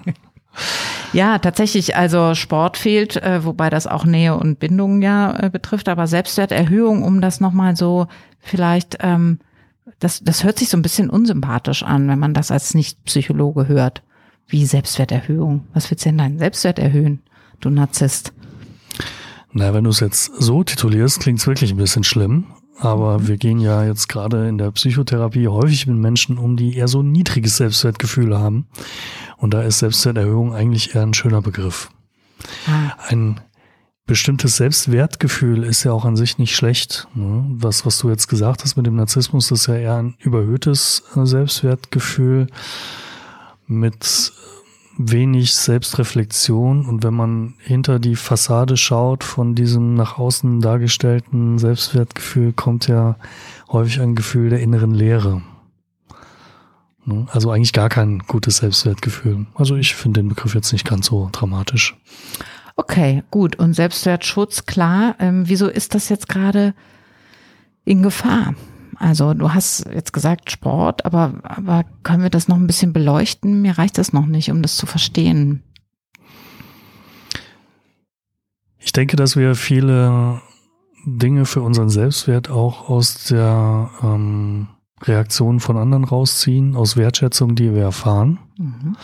ja, 1.14 1.40
tatsächlich, 1.40 1.96
also 1.96 2.36
Sport 2.36 2.78
fehlt, 2.78 3.18
äh, 3.18 3.44
wobei 3.44 3.70
das 3.70 3.88
auch 3.88 4.06
Nähe 4.06 4.36
und 4.36 4.60
Bindung 4.60 5.02
ja 5.02 5.38
äh, 5.38 5.50
betrifft, 5.50 5.90
aber 5.90 6.08
Selbstwerterhöhung, 6.08 7.04
um 7.04 7.22
das 7.22 7.40
nochmal 7.40 7.76
so 7.76 8.08
vielleicht, 8.40 8.98
ähm, 9.02 9.40
das, 10.00 10.24
das 10.24 10.44
hört 10.44 10.60
sich 10.60 10.70
so 10.70 10.78
ein 10.78 10.82
bisschen 10.82 11.10
unsympathisch 11.10 11.84
an, 11.84 12.08
wenn 12.08 12.20
man 12.20 12.34
das 12.34 12.52
als 12.52 12.74
Nicht-Psychologe 12.74 13.68
hört. 13.68 14.04
Wie 14.48 14.66
Selbstwerterhöhung? 14.66 15.66
Was 15.74 15.90
willst 15.90 16.06
du 16.06 16.10
denn 16.10 16.18
deinen 16.18 16.40
Selbstwert 16.40 16.80
erhöhen, 16.80 17.22
du 17.62 17.70
Narzisst? 17.70 18.34
Na, 19.54 19.74
wenn 19.74 19.84
du 19.84 19.90
es 19.90 20.00
jetzt 20.00 20.32
so 20.40 20.64
titulierst, 20.64 21.20
klingt 21.20 21.40
es 21.40 21.48
wirklich 21.48 21.72
ein 21.72 21.78
bisschen 21.78 22.04
schlimm. 22.04 22.46
Aber 22.80 23.20
mhm. 23.20 23.28
wir 23.28 23.38
gehen 23.38 23.60
ja 23.60 23.84
jetzt 23.86 24.08
gerade 24.08 24.48
in 24.48 24.58
der 24.58 24.72
Psychotherapie 24.72 25.48
häufig 25.48 25.86
mit 25.88 25.98
Menschen 25.98 26.38
um, 26.38 26.58
die 26.58 26.76
eher 26.76 26.88
so 26.88 27.02
ein 27.02 27.12
niedriges 27.12 27.58
Selbstwertgefühl 27.58 28.38
haben. 28.38 28.68
Und 29.38 29.54
da 29.54 29.62
ist 29.62 29.80
Selbstwerterhöhung 29.80 30.54
eigentlich 30.54 30.96
eher 30.96 31.04
ein 31.04 31.14
schöner 31.14 31.42
Begriff. 31.42 31.90
Ah. 32.68 32.94
Ein 33.08 33.40
bestimmtes 34.08 34.58
Selbstwertgefühl 34.58 35.64
ist 35.64 35.84
ja 35.84 35.92
auch 35.92 36.06
an 36.06 36.16
sich 36.16 36.38
nicht 36.38 36.56
schlecht. 36.56 37.08
Ne? 37.14 37.46
Was, 37.52 37.86
was 37.86 38.00
du 38.00 38.10
jetzt 38.10 38.28
gesagt 38.28 38.64
hast 38.64 38.76
mit 38.78 38.86
dem 38.86 38.96
Narzissmus, 38.96 39.52
ist 39.52 39.68
ja 39.68 39.76
eher 39.76 39.98
ein 39.98 40.16
überhöhtes 40.20 41.04
äh, 41.16 41.26
Selbstwertgefühl 41.26 42.48
mit 43.68 44.34
wenig 45.10 45.54
Selbstreflexion. 45.54 46.86
Und 46.86 47.04
wenn 47.04 47.14
man 47.14 47.56
hinter 47.60 48.00
die 48.00 48.16
Fassade 48.16 48.78
schaut 48.78 49.24
von 49.24 49.56
diesem 49.56 49.96
nach 49.96 50.18
außen 50.18 50.62
dargestellten 50.62 51.58
Selbstwertgefühl, 51.58 52.54
kommt 52.54 52.88
ja 52.88 53.16
häufig 53.72 54.02
ein 54.02 54.16
Gefühl 54.16 54.50
der 54.50 54.60
inneren 54.60 54.92
Leere. 54.92 55.42
Ne? 57.06 57.26
Also 57.32 57.52
eigentlich 57.52 57.74
gar 57.74 57.90
kein 57.90 58.20
gutes 58.20 58.58
Selbstwertgefühl. 58.58 59.46
Also 59.56 59.76
ich 59.76 59.96
finde 59.96 60.22
den 60.22 60.30
Begriff 60.30 60.54
jetzt 60.54 60.72
nicht 60.72 60.88
ganz 60.88 61.08
so 61.08 61.30
dramatisch. 61.32 61.96
Okay, 62.76 63.24
gut. 63.32 63.58
Und 63.58 63.74
Selbstwertschutz, 63.74 64.66
klar. 64.66 65.16
Ähm, 65.20 65.48
wieso 65.48 65.68
ist 65.68 65.96
das 65.96 66.10
jetzt 66.10 66.30
gerade 66.30 66.74
in 67.86 68.04
Gefahr? 68.04 68.56
Also 69.02 69.34
du 69.34 69.52
hast 69.52 69.88
jetzt 69.92 70.14
gesagt 70.14 70.52
Sport, 70.52 71.06
aber, 71.06 71.34
aber 71.42 71.86
können 72.04 72.22
wir 72.22 72.30
das 72.30 72.48
noch 72.48 72.58
ein 72.58 72.68
bisschen 72.68 72.94
beleuchten? 72.94 73.64
Mir 73.64 73.80
reicht 73.80 73.98
das 73.98 74.14
noch 74.14 74.28
nicht, 74.28 74.52
um 74.52 74.62
das 74.62 74.76
zu 74.76 74.86
verstehen. 74.86 75.64
Ich 78.78 78.92
denke, 78.92 79.16
dass 79.16 79.36
wir 79.36 79.56
viele 79.56 80.40
Dinge 81.04 81.46
für 81.46 81.64
unseren 81.64 81.90
Selbstwert 81.90 82.52
auch 82.52 82.90
aus 82.90 83.26
der 83.26 83.90
ähm, 84.04 84.68
Reaktion 85.02 85.60
von 85.60 85.78
anderen 85.78 86.04
rausziehen, 86.04 86.76
aus 86.76 86.96
Wertschätzung, 86.96 87.56
die 87.56 87.74
wir 87.74 87.82
erfahren. 87.82 88.38
Mhm. 88.60 88.98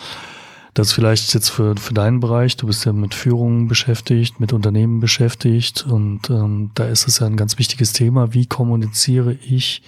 Das 0.77 0.93
vielleicht 0.93 1.33
jetzt 1.33 1.49
für, 1.49 1.75
für 1.75 1.95
deinen 1.95 2.19
Bereich, 2.19 2.55
du 2.55 2.67
bist 2.67 2.85
ja 2.85 2.93
mit 2.93 3.15
Führung 3.15 3.67
beschäftigt, 3.67 4.39
mit 4.39 4.53
Unternehmen 4.53 4.99
beschäftigt 4.99 5.87
und 5.89 6.29
ähm, 6.29 6.69
da 6.75 6.85
ist 6.85 7.07
es 7.07 7.17
ja 7.17 7.25
ein 7.25 7.35
ganz 7.35 7.57
wichtiges 7.57 7.93
Thema, 7.93 8.35
wie 8.35 8.45
kommuniziere 8.45 9.33
ich 9.33 9.81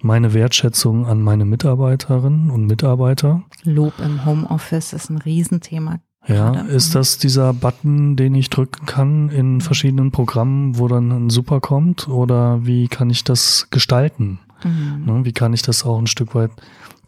meine 0.00 0.34
Wertschätzung 0.34 1.06
an 1.06 1.22
meine 1.22 1.44
Mitarbeiterinnen 1.44 2.50
und 2.50 2.66
Mitarbeiter. 2.66 3.44
Lob 3.62 3.92
im 4.04 4.26
Homeoffice 4.26 4.94
ist 4.94 5.10
ein 5.10 5.18
Riesenthema. 5.18 6.00
Ja, 6.26 6.62
ist 6.62 6.96
das 6.96 7.18
dieser 7.18 7.52
Button, 7.52 8.16
den 8.16 8.34
ich 8.34 8.50
drücken 8.50 8.84
kann 8.84 9.28
in 9.28 9.60
verschiedenen 9.60 10.10
Programmen, 10.10 10.76
wo 10.76 10.88
dann 10.88 11.12
ein 11.12 11.30
Super 11.30 11.60
kommt? 11.60 12.08
Oder 12.08 12.66
wie 12.66 12.88
kann 12.88 13.10
ich 13.10 13.22
das 13.22 13.68
gestalten? 13.70 14.40
Mhm. 14.64 15.04
Ne, 15.06 15.24
wie 15.24 15.32
kann 15.32 15.52
ich 15.52 15.62
das 15.62 15.84
auch 15.84 15.98
ein 15.98 16.08
Stück 16.08 16.34
weit 16.34 16.50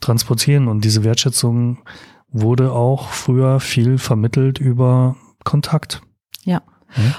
transportieren? 0.01 0.69
Und 0.69 0.85
diese 0.85 1.03
Wertschätzung 1.03 1.79
wurde 2.35 2.73
auch 2.73 3.11
früher 3.11 3.61
viel 3.61 3.97
vermittelt 3.97 4.59
über 4.59 5.17
Kontakt. 5.45 6.03
Ja. 6.45 6.63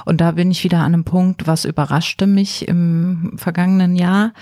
Und 0.06 0.22
da 0.22 0.32
bin 0.32 0.52
ich 0.52 0.64
wieder 0.64 0.80
an 0.80 0.94
einem 0.94 1.04
Punkt, 1.04 1.48
was 1.48 1.66
überraschte 1.66 2.28
mich 2.28 2.68
im 2.68 3.34
vergangenen 3.38 3.96
Jahr. 3.96 4.34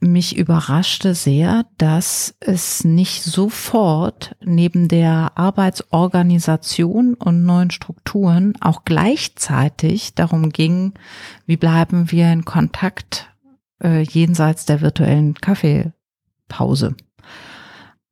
Mich 0.00 0.36
überraschte 0.36 1.14
sehr, 1.14 1.64
dass 1.78 2.34
es 2.40 2.84
nicht 2.84 3.22
sofort 3.22 4.36
neben 4.44 4.88
der 4.88 5.32
Arbeitsorganisation 5.36 7.14
und 7.14 7.44
neuen 7.44 7.70
Strukturen 7.70 8.54
auch 8.60 8.84
gleichzeitig 8.84 10.14
darum 10.14 10.50
ging, 10.50 10.92
wie 11.46 11.56
bleiben 11.56 12.10
wir 12.10 12.30
in 12.30 12.44
Kontakt 12.44 13.30
äh, 13.82 14.02
jenseits 14.02 14.66
der 14.66 14.82
virtuellen 14.82 15.34
Kaffeepause. 15.34 16.96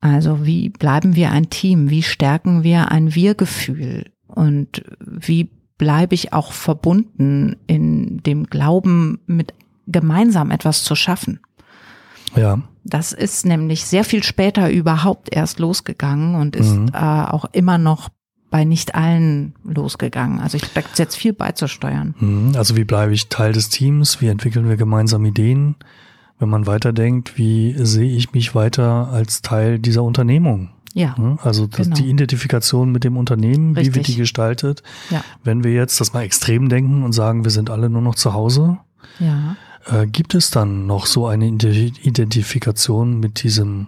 Also 0.03 0.45
wie 0.45 0.69
bleiben 0.69 1.15
wir 1.15 1.31
ein 1.31 1.49
Team? 1.49 1.89
Wie 1.89 2.03
stärken 2.03 2.65
wir 2.65 2.91
ein 2.91 3.15
Wir-Gefühl? 3.15 4.11
Und 4.27 4.83
wie 4.99 5.49
bleibe 5.79 6.15
ich 6.15 6.33
auch 6.33 6.53
verbunden 6.53 7.57
in 7.69 8.21
dem 8.25 8.45
Glauben, 8.45 9.21
mit 9.27 9.55
gemeinsam 9.87 10.51
etwas 10.51 10.83
zu 10.83 10.97
schaffen? 10.97 11.39
Ja. 12.35 12.61
Das 12.83 13.13
ist 13.13 13.47
nämlich 13.47 13.85
sehr 13.85 14.05
viel 14.05 14.25
später 14.25 14.71
überhaupt 14.71 15.33
erst 15.33 15.61
losgegangen 15.61 16.35
und 16.35 16.57
ist 16.57 16.73
mhm. 16.75 16.91
äh, 16.93 16.99
auch 16.99 17.45
immer 17.53 17.79
noch 17.79 18.09
bei 18.51 18.65
nicht 18.65 18.97
allen 18.97 19.55
losgegangen. 19.63 20.41
Also 20.41 20.57
ich 20.57 20.65
da 20.73 20.83
jetzt 20.97 21.15
viel 21.15 21.33
beizusteuern. 21.33 22.17
Mhm. 22.19 22.57
Also 22.57 22.77
wie 22.77 22.85
bleibe 22.85 23.15
ich 23.15 23.29
Teil 23.29 23.53
des 23.53 23.69
Teams? 23.69 24.21
Wie 24.21 24.27
entwickeln 24.27 24.69
wir 24.69 24.77
gemeinsam 24.77 25.25
Ideen? 25.25 25.77
Wenn 26.43 26.51
man 26.51 26.67
weiterdenkt, 26.67 27.39
wie 27.39 27.73
sehe 27.79 28.17
ich 28.17 28.33
mich 28.33 28.55
weiter 28.57 29.09
als 29.13 29.43
Teil 29.43 29.79
dieser 29.79 30.03
Unternehmung? 30.03 30.71
Ja. 30.93 31.15
Also 31.41 31.69
genau. 31.69 31.95
die 31.95 32.11
Identifikation 32.11 32.91
mit 32.91 33.05
dem 33.05 33.17
Unternehmen, 33.17 33.77
Richtig. 33.77 33.95
wie 33.95 33.97
wird 33.97 34.09
die 34.09 34.17
gestaltet? 34.17 34.83
Ja. 35.11 35.25
Wenn 35.45 35.63
wir 35.63 35.73
jetzt 35.73 36.01
das 36.01 36.13
mal 36.13 36.23
extrem 36.23 36.69
denken 36.69 37.05
und 37.05 37.13
sagen, 37.13 37.45
wir 37.45 37.53
sind 37.53 37.71
alle 37.71 37.89
nur 37.89 38.03
noch 38.03 38.17
zu 38.17 38.35
Hause, 38.35 38.79
ja. 39.21 39.57
äh, 39.87 40.07
gibt 40.09 40.35
es 40.35 40.51
dann 40.51 40.87
noch 40.87 41.07
so 41.07 41.29
eine 41.29 41.47
Identifikation 41.47 43.21
mit 43.21 43.45
diesem 43.45 43.87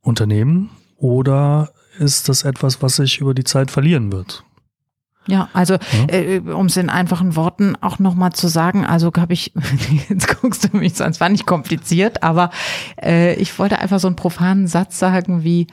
Unternehmen 0.00 0.70
oder 0.96 1.72
ist 1.98 2.30
das 2.30 2.42
etwas, 2.42 2.80
was 2.80 2.96
sich 2.96 3.18
über 3.18 3.34
die 3.34 3.44
Zeit 3.44 3.70
verlieren 3.70 4.10
wird? 4.12 4.44
Ja, 5.26 5.48
also 5.52 5.74
ja. 5.74 5.78
Äh, 6.08 6.38
um 6.40 6.66
es 6.66 6.76
in 6.76 6.90
einfachen 6.90 7.36
Worten 7.36 7.76
auch 7.80 7.98
nochmal 7.98 8.32
zu 8.32 8.48
sagen, 8.48 8.84
also 8.84 9.12
habe 9.16 9.32
ich, 9.32 9.52
jetzt 10.08 10.40
guckst 10.40 10.68
du 10.72 10.76
mich 10.76 10.94
so 10.94 11.04
an, 11.04 11.12
es 11.12 11.20
war 11.20 11.28
nicht 11.28 11.46
kompliziert, 11.46 12.22
aber 12.22 12.50
äh, 13.00 13.34
ich 13.34 13.56
wollte 13.58 13.78
einfach 13.78 14.00
so 14.00 14.08
einen 14.08 14.16
profanen 14.16 14.66
Satz 14.66 14.98
sagen 14.98 15.44
wie, 15.44 15.68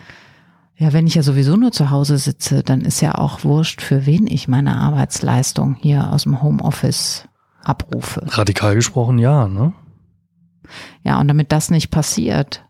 ja, 0.78 0.94
wenn 0.94 1.08
ich 1.08 1.16
ja 1.16 1.24
sowieso 1.24 1.58
nur 1.58 1.72
zu 1.72 1.90
Hause 1.90 2.18
sitze, 2.18 2.64
dann 2.64 2.82
ist 2.82 3.02
ja 3.02 3.16
auch 3.16 3.44
wurscht, 3.44 3.82
für 3.82 4.06
wen 4.06 4.28
ich 4.28 4.48
meine 4.48 4.78
Arbeitsleistung 4.78 5.76
hier 5.82 6.12
aus 6.14 6.24
dem 6.24 6.42
Homeoffice 6.42 7.28
abrufe. 7.64 8.22
Radikal 8.28 8.76
gesprochen, 8.76 9.20
ja, 9.20 9.48
ne? 9.48 9.74
Ja, 11.04 11.20
und 11.20 11.28
damit 11.28 11.52
das 11.52 11.72
nicht 11.72 11.90
passiert, 11.90 12.64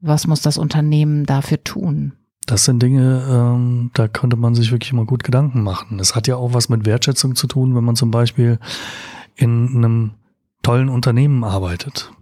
was 0.00 0.26
muss 0.26 0.40
das 0.40 0.58
Unternehmen 0.58 1.24
dafür 1.24 1.62
tun? 1.62 2.14
Das 2.46 2.64
sind 2.64 2.80
Dinge, 2.80 3.26
ähm, 3.28 3.90
da 3.94 4.06
könnte 4.06 4.36
man 4.36 4.54
sich 4.54 4.70
wirklich 4.70 4.92
mal 4.92 5.04
gut 5.04 5.24
Gedanken 5.24 5.62
machen. 5.62 5.98
Es 5.98 6.14
hat 6.14 6.28
ja 6.28 6.36
auch 6.36 6.54
was 6.54 6.68
mit 6.68 6.86
Wertschätzung 6.86 7.34
zu 7.34 7.48
tun, 7.48 7.74
wenn 7.74 7.84
man 7.84 7.96
zum 7.96 8.12
Beispiel 8.12 8.60
in 9.34 9.76
einem 9.76 10.12
tollen 10.62 10.88
Unternehmen 10.88 11.42
arbeitet. 11.42 12.12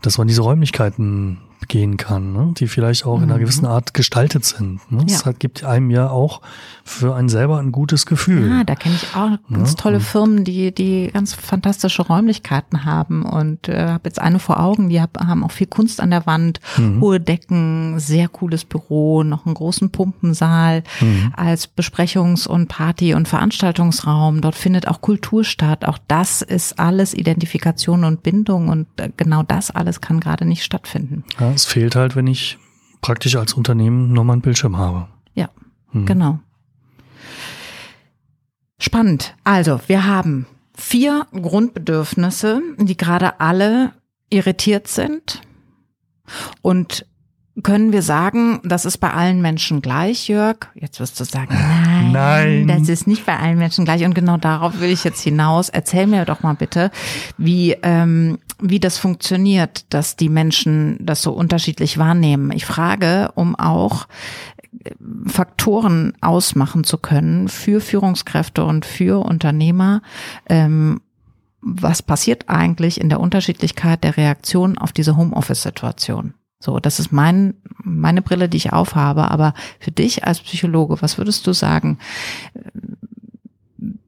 Dass 0.00 0.16
man 0.16 0.28
diese 0.28 0.42
Räumlichkeiten 0.42 1.38
gehen 1.68 1.96
kann, 1.96 2.32
ne? 2.32 2.52
die 2.56 2.68
vielleicht 2.68 3.06
auch 3.06 3.18
in 3.18 3.24
einer 3.24 3.36
mhm. 3.36 3.40
gewissen 3.40 3.66
Art 3.66 3.94
gestaltet 3.94 4.44
sind. 4.44 4.80
Ne? 4.90 5.04
Ja. 5.08 5.24
Hat, 5.24 5.40
gibt 5.40 5.64
einem 5.64 5.90
ja 5.90 6.10
auch 6.10 6.40
für 6.84 7.14
einen 7.14 7.28
selber 7.28 7.58
ein 7.58 7.72
gutes 7.72 8.06
Gefühl. 8.06 8.50
Ja, 8.50 8.64
da 8.64 8.74
kenne 8.74 8.96
ich 8.96 9.16
auch 9.16 9.38
ganz 9.52 9.70
ja? 9.70 9.76
tolle 9.76 10.00
Firmen, 10.00 10.44
die 10.44 10.72
die 10.74 11.10
ganz 11.12 11.34
fantastische 11.34 12.02
Räumlichkeiten 12.02 12.84
haben 12.84 13.24
und 13.24 13.68
äh, 13.68 13.88
habe 13.88 14.02
jetzt 14.04 14.20
eine 14.20 14.38
vor 14.38 14.60
Augen, 14.60 14.88
die 14.88 15.00
hab, 15.00 15.18
haben 15.18 15.44
auch 15.44 15.50
viel 15.50 15.66
Kunst 15.66 16.00
an 16.00 16.10
der 16.10 16.26
Wand, 16.26 16.60
mhm. 16.76 17.00
hohe 17.00 17.20
Decken, 17.20 17.98
sehr 17.98 18.28
cooles 18.28 18.64
Büro, 18.64 19.22
noch 19.22 19.46
einen 19.46 19.54
großen 19.54 19.90
Pumpensaal 19.90 20.82
mhm. 21.00 21.32
als 21.36 21.68
Besprechungs- 21.74 22.46
und 22.46 22.68
Party- 22.68 23.14
und 23.14 23.28
Veranstaltungsraum. 23.28 24.40
Dort 24.40 24.54
findet 24.54 24.86
auch 24.88 25.00
Kultur 25.00 25.44
statt. 25.44 25.84
Auch 25.84 25.98
das 26.06 26.42
ist 26.42 26.78
alles 26.78 27.14
Identifikation 27.14 28.04
und 28.04 28.22
Bindung 28.22 28.68
und 28.68 28.86
äh, 28.96 29.10
genau 29.16 29.42
das 29.42 29.70
alles 29.70 30.00
kann 30.00 30.20
gerade 30.20 30.44
nicht 30.44 30.64
stattfinden. 30.64 31.24
Ja, 31.40 31.53
es 31.54 31.64
fehlt 31.64 31.96
halt, 31.96 32.16
wenn 32.16 32.26
ich 32.26 32.58
praktisch 33.00 33.36
als 33.36 33.54
Unternehmen 33.54 34.12
nur 34.12 34.24
mal 34.24 34.34
einen 34.34 34.42
Bildschirm 34.42 34.76
habe. 34.76 35.08
Ja, 35.34 35.50
hm. 35.90 36.06
genau. 36.06 36.40
Spannend. 38.78 39.36
Also, 39.44 39.80
wir 39.86 40.06
haben 40.06 40.46
vier 40.76 41.26
Grundbedürfnisse, 41.32 42.60
die 42.78 42.96
gerade 42.96 43.40
alle 43.40 43.92
irritiert 44.30 44.88
sind. 44.88 45.42
Und 46.62 47.06
können 47.62 47.92
wir 47.92 48.02
sagen, 48.02 48.60
das 48.64 48.84
ist 48.84 48.98
bei 48.98 49.12
allen 49.12 49.40
Menschen 49.40 49.80
gleich, 49.80 50.28
Jörg? 50.28 50.56
Jetzt 50.74 50.98
wirst 50.98 51.20
du 51.20 51.24
sagen, 51.24 51.54
nein, 51.54 52.12
nein, 52.12 52.66
das 52.66 52.88
ist 52.88 53.06
nicht 53.06 53.24
bei 53.24 53.38
allen 53.38 53.58
Menschen 53.58 53.84
gleich. 53.84 54.04
Und 54.04 54.14
genau 54.14 54.38
darauf 54.38 54.80
will 54.80 54.90
ich 54.90 55.04
jetzt 55.04 55.20
hinaus. 55.20 55.68
Erzähl 55.68 56.08
mir 56.08 56.24
doch 56.24 56.42
mal 56.42 56.54
bitte, 56.54 56.90
wie, 57.38 57.76
ähm, 57.82 58.38
wie 58.60 58.80
das 58.80 58.98
funktioniert, 58.98 59.86
dass 59.94 60.16
die 60.16 60.28
Menschen 60.28 60.98
das 61.00 61.22
so 61.22 61.32
unterschiedlich 61.32 61.96
wahrnehmen. 61.96 62.50
Ich 62.50 62.66
frage, 62.66 63.30
um 63.36 63.54
auch 63.54 64.08
äh, 64.84 64.90
Faktoren 65.26 66.14
ausmachen 66.20 66.82
zu 66.82 66.98
können 66.98 67.48
für 67.48 67.80
Führungskräfte 67.80 68.64
und 68.64 68.84
für 68.84 69.24
Unternehmer, 69.24 70.02
ähm, 70.48 71.00
was 71.60 72.02
passiert 72.02 72.48
eigentlich 72.48 73.00
in 73.00 73.08
der 73.08 73.20
Unterschiedlichkeit 73.20 74.02
der 74.02 74.16
Reaktion 74.16 74.76
auf 74.76 74.92
diese 74.92 75.16
Homeoffice-Situation? 75.16 76.34
So, 76.64 76.80
das 76.80 76.98
ist 76.98 77.12
mein, 77.12 77.54
meine 77.82 78.22
Brille, 78.22 78.48
die 78.48 78.56
ich 78.56 78.72
aufhabe. 78.72 79.30
Aber 79.30 79.52
für 79.80 79.90
dich 79.90 80.24
als 80.24 80.40
Psychologe, 80.40 81.02
was 81.02 81.18
würdest 81.18 81.46
du 81.46 81.52
sagen? 81.52 81.98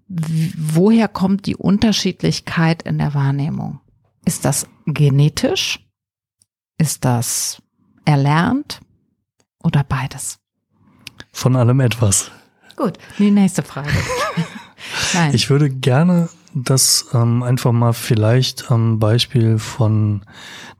Woher 0.08 1.08
kommt 1.08 1.44
die 1.44 1.56
Unterschiedlichkeit 1.56 2.82
in 2.82 2.96
der 2.96 3.12
Wahrnehmung? 3.12 3.80
Ist 4.24 4.46
das 4.46 4.66
genetisch? 4.86 5.86
Ist 6.78 7.04
das 7.04 7.60
erlernt? 8.06 8.80
Oder 9.62 9.84
beides? 9.84 10.38
Von 11.32 11.56
allem 11.56 11.80
etwas. 11.80 12.30
Gut, 12.74 12.98
die 13.18 13.30
nächste 13.30 13.62
Frage. 13.62 13.90
Nein. 15.12 15.34
Ich 15.34 15.50
würde 15.50 15.68
gerne 15.68 16.30
das 16.56 17.08
ähm, 17.12 17.42
einfach 17.42 17.72
mal 17.72 17.92
vielleicht 17.92 18.70
am 18.70 18.98
Beispiel 18.98 19.58
von 19.58 20.22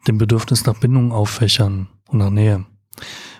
dem 0.09 0.17
Bedürfnis 0.17 0.65
nach 0.65 0.79
Bindung 0.81 1.13
auffächern 1.13 1.89
und 2.09 2.19
nach 2.19 2.31
Nähe. 2.31 2.65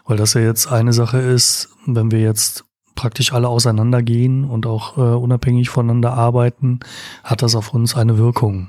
Weil 0.05 0.19
das 0.19 0.35
ja 0.35 0.43
jetzt 0.43 0.71
eine 0.71 0.93
Sache 0.93 1.19
ist, 1.19 1.71
wenn 1.87 2.11
wir 2.11 2.21
jetzt 2.21 2.65
praktisch 2.95 3.33
alle 3.33 3.49
auseinandergehen 3.49 4.45
und 4.45 4.67
auch 4.67 4.99
äh, 4.99 5.01
unabhängig 5.01 5.71
voneinander 5.71 6.13
arbeiten, 6.13 6.81
hat 7.25 7.41
das 7.41 7.55
auf 7.55 7.73
uns 7.73 7.97
eine 7.97 8.19
Wirkung. 8.19 8.69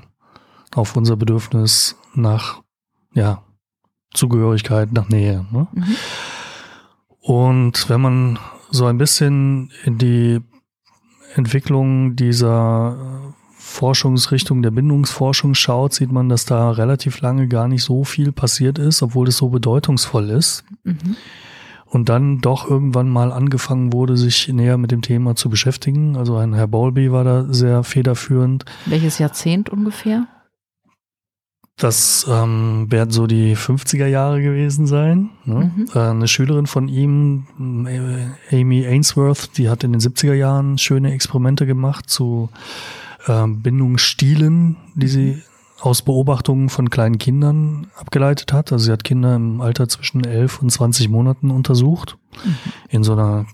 Auf 0.74 0.96
unser 0.96 1.16
Bedürfnis 1.16 1.96
nach, 2.14 2.62
ja, 3.12 3.42
Zugehörigkeit, 4.14 4.92
nach 4.92 5.10
Nähe. 5.10 5.46
Ne? 5.50 5.68
Mhm. 5.72 5.96
Und 7.20 7.88
wenn 7.90 8.00
man 8.00 8.38
so 8.70 8.86
ein 8.86 8.96
bisschen 8.96 9.70
in 9.84 9.98
die 9.98 10.40
Entwicklung 11.34 12.16
dieser 12.16 13.34
Forschungsrichtung 13.68 14.62
der 14.62 14.70
Bindungsforschung 14.70 15.54
schaut, 15.54 15.94
sieht 15.94 16.10
man, 16.10 16.28
dass 16.28 16.44
da 16.44 16.70
relativ 16.70 17.20
lange 17.20 17.48
gar 17.48 17.68
nicht 17.68 17.84
so 17.84 18.02
viel 18.02 18.32
passiert 18.32 18.78
ist, 18.78 19.02
obwohl 19.02 19.28
es 19.28 19.36
so 19.36 19.50
bedeutungsvoll 19.50 20.30
ist. 20.30 20.64
Mhm. 20.84 21.16
Und 21.84 22.08
dann 22.08 22.40
doch 22.40 22.68
irgendwann 22.68 23.08
mal 23.08 23.32
angefangen 23.32 23.92
wurde, 23.92 24.16
sich 24.16 24.48
näher 24.48 24.76
mit 24.76 24.90
dem 24.90 25.00
Thema 25.00 25.36
zu 25.36 25.48
beschäftigen. 25.48 26.16
Also 26.16 26.36
ein 26.36 26.54
Herr 26.54 26.66
Bowlby 26.66 27.12
war 27.12 27.24
da 27.24 27.46
sehr 27.48 27.82
federführend. 27.84 28.64
Welches 28.86 29.18
Jahrzehnt 29.18 29.70
ungefähr? 29.70 30.26
Das 31.76 32.26
ähm, 32.28 32.86
werden 32.90 33.12
so 33.12 33.28
die 33.28 33.56
50er 33.56 34.06
Jahre 34.06 34.42
gewesen 34.42 34.86
sein. 34.86 35.30
Ne? 35.44 35.70
Mhm. 35.74 35.86
Äh, 35.94 35.98
eine 35.98 36.26
Schülerin 36.26 36.66
von 36.66 36.88
ihm, 36.88 37.46
Amy 38.50 38.84
Ainsworth, 38.84 39.56
die 39.56 39.70
hat 39.70 39.84
in 39.84 39.92
den 39.92 40.00
70er 40.00 40.34
Jahren 40.34 40.76
schöne 40.76 41.12
Experimente 41.12 41.66
gemacht 41.66 42.10
zu 42.10 42.48
äh, 43.28 43.46
Bindungsstilen, 43.46 44.76
die 44.94 45.08
sie 45.08 45.42
aus 45.80 46.02
Beobachtungen 46.02 46.68
von 46.68 46.90
kleinen 46.90 47.18
Kindern 47.18 47.86
abgeleitet 47.96 48.52
hat. 48.52 48.72
Also 48.72 48.86
sie 48.86 48.92
hat 48.92 49.04
Kinder 49.04 49.36
im 49.36 49.60
Alter 49.60 49.88
zwischen 49.88 50.24
11 50.24 50.60
und 50.60 50.70
20 50.70 51.08
Monaten 51.08 51.50
untersucht 51.50 52.18
mhm. 52.44 52.56
in 52.88 53.04
so 53.04 53.12
einer 53.12 53.46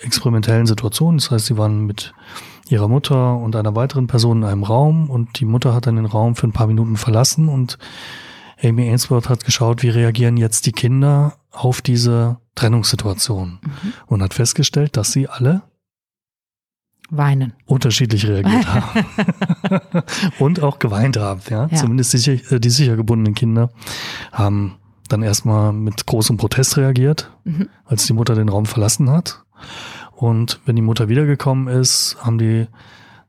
experimentellen 0.00 0.66
Situation. 0.66 1.18
Das 1.18 1.30
heißt, 1.30 1.46
sie 1.46 1.58
waren 1.58 1.86
mit 1.86 2.14
ihrer 2.68 2.88
Mutter 2.88 3.36
und 3.36 3.54
einer 3.56 3.74
weiteren 3.76 4.06
Person 4.06 4.38
in 4.38 4.44
einem 4.44 4.64
Raum 4.64 5.10
und 5.10 5.38
die 5.38 5.44
Mutter 5.44 5.74
hat 5.74 5.86
dann 5.86 5.96
den 5.96 6.06
Raum 6.06 6.34
für 6.34 6.46
ein 6.46 6.52
paar 6.52 6.66
Minuten 6.66 6.96
verlassen 6.96 7.48
und 7.48 7.78
Amy 8.62 8.88
Ainsworth 8.88 9.28
hat 9.28 9.44
geschaut, 9.44 9.82
wie 9.82 9.90
reagieren 9.90 10.38
jetzt 10.38 10.66
die 10.66 10.72
Kinder 10.72 11.34
auf 11.52 11.82
diese 11.82 12.38
Trennungssituation 12.54 13.58
mhm. 13.62 13.92
und 14.06 14.22
hat 14.22 14.34
festgestellt, 14.34 14.96
dass 14.96 15.12
sie 15.12 15.28
alle 15.28 15.62
weinen. 17.10 17.52
Unterschiedlich 17.66 18.26
reagiert 18.26 18.66
haben. 18.66 19.04
und 20.38 20.62
auch 20.62 20.78
geweint 20.78 21.16
haben, 21.16 21.40
ja. 21.48 21.68
ja. 21.70 21.76
Zumindest 21.76 22.12
die, 22.14 22.30
äh, 22.50 22.60
die 22.60 22.70
sicher 22.70 22.96
gebundenen 22.96 23.34
Kinder 23.34 23.70
haben 24.32 24.76
dann 25.08 25.22
erstmal 25.22 25.72
mit 25.72 26.06
großem 26.06 26.36
Protest 26.36 26.76
reagiert, 26.76 27.30
mhm. 27.44 27.68
als 27.84 28.06
die 28.06 28.12
Mutter 28.12 28.34
den 28.34 28.48
Raum 28.48 28.66
verlassen 28.66 29.10
hat. 29.10 29.44
Und 30.12 30.60
wenn 30.64 30.76
die 30.76 30.82
Mutter 30.82 31.08
wiedergekommen 31.08 31.68
ist, 31.68 32.16
haben 32.20 32.38
die 32.38 32.66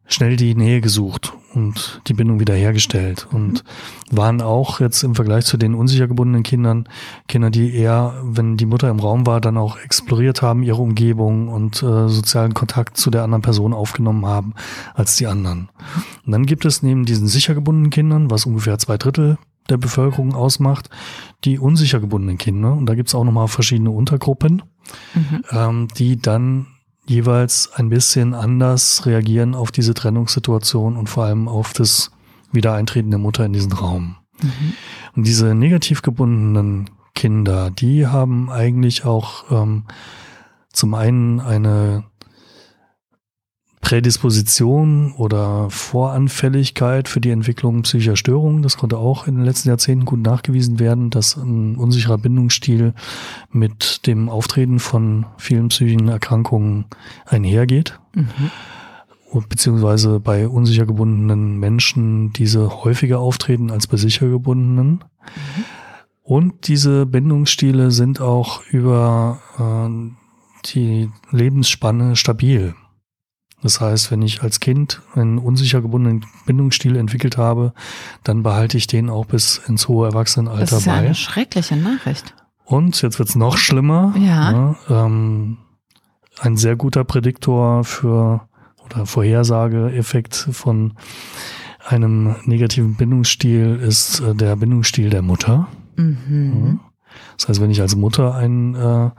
schnell 0.08 0.38
die 0.38 0.56
Nähe 0.56 0.82
gesucht 0.82 1.34
und 1.58 2.02
die 2.08 2.14
Bindung 2.14 2.40
wiederhergestellt 2.40 3.28
und 3.32 3.64
waren 4.12 4.42
auch 4.42 4.80
jetzt 4.80 5.04
im 5.04 5.16
Vergleich 5.16 5.46
zu 5.46 5.58
den 5.58 5.74
unsicher 5.74 6.08
gebundenen 6.08 6.44
Kindern 6.44 6.88
Kinder, 7.28 7.50
die 7.50 7.74
eher, 7.74 8.14
wenn 8.24 8.58
die 8.58 8.68
Mutter 8.68 8.90
im 8.90 9.00
Raum 9.00 9.26
war, 9.26 9.42
dann 9.42 9.58
auch 9.58 9.78
exploriert 9.78 10.42
haben, 10.42 10.62
ihre 10.62 10.82
Umgebung 10.82 11.48
und 11.48 11.82
äh, 11.82 12.08
sozialen 12.08 12.54
Kontakt 12.54 12.98
zu 12.98 13.10
der 13.10 13.24
anderen 13.24 13.42
Person 13.42 13.74
aufgenommen 13.74 14.26
haben 14.26 14.54
als 14.94 15.16
die 15.16 15.26
anderen. 15.26 15.70
Und 16.26 16.32
dann 16.32 16.46
gibt 16.46 16.64
es 16.64 16.84
neben 16.84 17.06
diesen 17.06 17.28
sicher 17.28 17.56
gebundenen 17.56 17.90
Kindern, 17.90 18.30
was 18.30 18.46
ungefähr 18.46 18.78
zwei 18.78 18.98
Drittel 18.98 19.38
der 19.70 19.78
Bevölkerung 19.78 20.34
ausmacht, 20.34 20.90
die 21.44 21.60
unsicher 21.60 22.00
gebundenen 22.00 22.38
Kinder. 22.38 22.74
Und 22.74 22.86
da 22.86 22.96
gibt 22.96 23.10
es 23.10 23.16
auch 23.16 23.24
nochmal 23.24 23.48
verschiedene 23.48 23.90
Untergruppen, 23.90 24.62
mhm. 25.14 25.44
ähm, 25.52 25.88
die 25.98 26.22
dann 26.22 26.68
jeweils 27.08 27.72
ein 27.74 27.90
bisschen 27.90 28.34
anders 28.34 29.06
reagieren 29.06 29.56
auf 29.56 29.72
diese 29.72 29.94
Trennungssituation 29.94 30.98
und 30.98 31.08
vor 31.08 31.26
allem 31.26 31.48
auf 31.48 31.74
das 31.74 32.12
Wiedereintreten 32.52 33.12
der 33.12 33.20
Mutter 33.20 33.46
in 33.46 33.54
diesen 33.54 33.74
Raum. 33.74 34.18
Mhm. 34.42 34.74
Und 35.16 35.28
diese 35.28 35.56
negativ 35.56 36.02
gebundenen 36.02 36.90
Kinder, 37.16 37.72
die 37.72 38.08
haben 38.08 38.52
eigentlich 38.52 39.06
auch 39.06 39.52
ähm, 39.52 39.86
zum 40.72 40.94
einen 40.94 41.40
eine 41.40 42.04
Prädisposition 43.88 45.14
oder 45.14 45.70
Voranfälligkeit 45.70 47.08
für 47.08 47.22
die 47.22 47.30
Entwicklung 47.30 47.84
psychischer 47.84 48.18
Störungen. 48.18 48.62
Das 48.62 48.76
konnte 48.76 48.98
auch 48.98 49.28
in 49.28 49.36
den 49.36 49.46
letzten 49.46 49.70
Jahrzehnten 49.70 50.04
gut 50.04 50.20
nachgewiesen 50.20 50.78
werden, 50.78 51.10
dass 51.10 51.38
ein 51.38 51.78
unsicherer 51.78 52.18
Bindungsstil 52.18 52.94
mit 53.50 54.06
dem 54.06 54.28
Auftreten 54.28 54.80
von 54.80 55.26
vielen 55.38 55.70
psychischen 55.70 56.10
Erkrankungen 56.10 56.84
einhergeht. 57.26 57.98
Mhm. 58.14 58.52
Und 59.32 59.48
beziehungsweise 59.48 60.20
bei 60.20 60.50
unsicher 60.50 60.86
gebundenen 60.86 61.58
Menschen 61.58 62.34
diese 62.34 62.84
häufiger 62.84 63.20
auftreten 63.20 63.72
als 63.72 63.88
bei 63.88 63.96
sicher 63.96 64.28
gebundenen. 64.28 64.90
Mhm. 64.96 65.64
Und 66.24 66.68
diese 66.68 67.06
Bindungsstile 67.06 67.92
sind 67.92 68.20
auch 68.20 68.64
über 68.70 69.40
äh, 69.58 70.68
die 70.74 71.10
Lebensspanne 71.32 72.18
stabil. 72.18 72.76
Das 73.64 73.82
heißt, 73.82 74.12
wenn 74.12 74.22
ich 74.22 74.44
als 74.44 74.60
Kind 74.60 75.02
einen 75.16 75.40
unsicher 75.40 75.82
gebundenen 75.82 76.26
Bindungsstil 76.46 76.96
entwickelt 76.96 77.38
habe, 77.38 77.74
dann 78.24 78.44
behalte 78.44 78.78
ich 78.78 78.88
den 78.88 79.10
auch 79.10 79.26
bis 79.26 79.58
ins 79.68 79.88
hohe 79.88 80.08
Erwachsenenalter 80.08 80.60
bei. 80.60 80.66
Das 80.66 80.80
ist 80.80 80.86
ja 80.86 80.94
bei. 80.94 81.00
eine 81.00 81.16
schreckliche 81.16 81.76
Nachricht. 81.76 82.36
Und 82.66 83.02
jetzt 83.02 83.18
wird's 83.18 83.36
noch 83.36 83.58
schlimmer. 83.58 84.14
Ja. 84.18 84.52
Ne? 84.52 84.76
Ähm, 84.90 85.58
ein 86.40 86.58
sehr 86.58 86.76
guter 86.76 87.04
Prädiktor 87.04 87.84
für 87.84 88.48
oder 88.86 89.06
Vorhersageeffekt 89.06 90.36
von 90.52 90.94
einem 91.86 92.36
negativen 92.46 92.96
Bindungsstil 92.96 93.80
ist 93.82 94.20
äh, 94.20 94.36
der 94.36 94.56
Bindungsstil 94.56 95.10
der 95.10 95.22
Mutter. 95.22 95.68
Mhm. 95.96 96.80
Das 97.38 97.50
heißt, 97.50 97.62
wenn 97.62 97.72
ich 97.72 97.82
als 97.82 97.96
Mutter 97.96 98.36
einen 98.36 98.76
äh, 98.76 99.10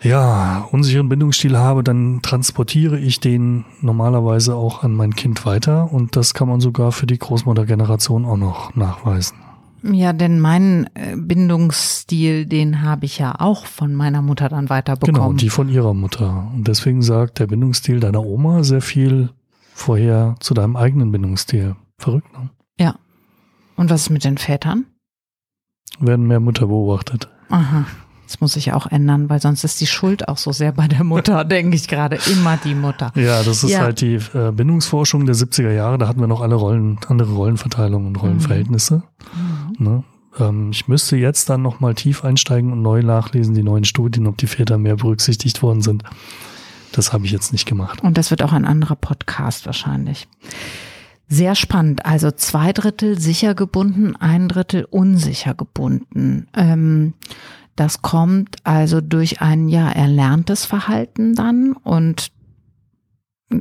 ja, 0.00 0.68
unsicheren 0.70 1.08
Bindungsstil 1.08 1.56
habe, 1.56 1.82
dann 1.82 2.20
transportiere 2.22 2.98
ich 2.98 3.20
den 3.20 3.64
normalerweise 3.80 4.54
auch 4.54 4.84
an 4.84 4.94
mein 4.94 5.14
Kind 5.14 5.44
weiter 5.44 5.92
und 5.92 6.14
das 6.14 6.34
kann 6.34 6.48
man 6.48 6.60
sogar 6.60 6.92
für 6.92 7.06
die 7.06 7.18
Großmuttergeneration 7.18 8.24
auch 8.24 8.36
noch 8.36 8.74
nachweisen. 8.76 9.38
Ja, 9.82 10.12
denn 10.12 10.40
meinen 10.40 10.88
äh, 10.94 11.16
Bindungsstil, 11.16 12.46
den 12.46 12.82
habe 12.82 13.04
ich 13.04 13.18
ja 13.18 13.36
auch 13.38 13.64
von 13.64 13.94
meiner 13.94 14.22
Mutter 14.22 14.48
dann 14.48 14.68
weiterbekommen. 14.68 15.14
Genau, 15.14 15.32
die 15.34 15.50
von 15.50 15.68
ihrer 15.68 15.94
Mutter. 15.94 16.50
Und 16.52 16.66
deswegen 16.66 17.00
sagt 17.02 17.38
der 17.38 17.46
Bindungsstil 17.46 18.00
deiner 18.00 18.24
Oma 18.24 18.64
sehr 18.64 18.80
viel 18.80 19.30
vorher 19.72 20.34
zu 20.40 20.54
deinem 20.54 20.74
eigenen 20.76 21.12
Bindungsstil. 21.12 21.76
Verrückt, 21.96 22.32
ne? 22.32 22.50
Ja. 22.78 22.96
Und 23.76 23.90
was 23.90 24.02
ist 24.02 24.10
mit 24.10 24.24
den 24.24 24.38
Vätern? 24.38 24.86
Werden 26.00 26.26
mehr 26.26 26.40
Mutter 26.40 26.66
beobachtet. 26.66 27.28
Aha. 27.48 27.86
Das 28.28 28.42
muss 28.42 28.52
sich 28.52 28.74
auch 28.74 28.86
ändern, 28.86 29.30
weil 29.30 29.40
sonst 29.40 29.64
ist 29.64 29.80
die 29.80 29.86
Schuld 29.86 30.28
auch 30.28 30.36
so 30.36 30.52
sehr 30.52 30.72
bei 30.72 30.86
der 30.86 31.02
Mutter, 31.02 31.44
denke 31.46 31.74
ich 31.76 31.88
gerade. 31.88 32.18
Immer 32.30 32.58
die 32.62 32.74
Mutter. 32.74 33.10
Ja, 33.14 33.42
das 33.42 33.64
ist 33.64 33.70
ja. 33.70 33.80
halt 33.80 34.02
die 34.02 34.16
äh, 34.34 34.52
Bindungsforschung 34.52 35.24
der 35.24 35.34
70er 35.34 35.72
Jahre. 35.72 35.96
Da 35.96 36.08
hatten 36.08 36.20
wir 36.20 36.26
noch 36.26 36.42
alle 36.42 36.54
Rollen, 36.54 36.98
andere 37.08 37.32
Rollenverteilungen 37.32 38.08
und 38.08 38.16
Rollenverhältnisse. 38.16 39.02
Mhm. 39.78 39.82
Ne? 39.82 40.04
Ähm, 40.38 40.70
ich 40.72 40.88
müsste 40.88 41.16
jetzt 41.16 41.48
dann 41.48 41.62
nochmal 41.62 41.94
tief 41.94 42.22
einsteigen 42.22 42.70
und 42.70 42.82
neu 42.82 43.02
nachlesen, 43.02 43.54
die 43.54 43.62
neuen 43.62 43.84
Studien, 43.84 44.26
ob 44.26 44.36
die 44.36 44.46
Väter 44.46 44.76
mehr 44.76 44.96
berücksichtigt 44.96 45.62
worden 45.62 45.80
sind. 45.80 46.02
Das 46.92 47.14
habe 47.14 47.24
ich 47.24 47.32
jetzt 47.32 47.52
nicht 47.52 47.64
gemacht. 47.64 48.02
Und 48.02 48.18
das 48.18 48.30
wird 48.30 48.42
auch 48.42 48.52
ein 48.52 48.66
anderer 48.66 48.96
Podcast 48.96 49.64
wahrscheinlich. 49.64 50.28
Sehr 51.28 51.54
spannend. 51.54 52.04
Also 52.04 52.30
zwei 52.30 52.74
Drittel 52.74 53.18
sicher 53.18 53.54
gebunden, 53.54 54.16
ein 54.16 54.48
Drittel 54.48 54.84
unsicher 54.84 55.54
gebunden. 55.54 56.46
Ähm, 56.54 57.14
das 57.78 58.02
kommt 58.02 58.56
also 58.64 59.00
durch 59.00 59.40
ein 59.40 59.68
ja 59.68 59.90
erlerntes 59.90 60.64
Verhalten 60.64 61.34
dann 61.34 61.72
und 61.72 62.32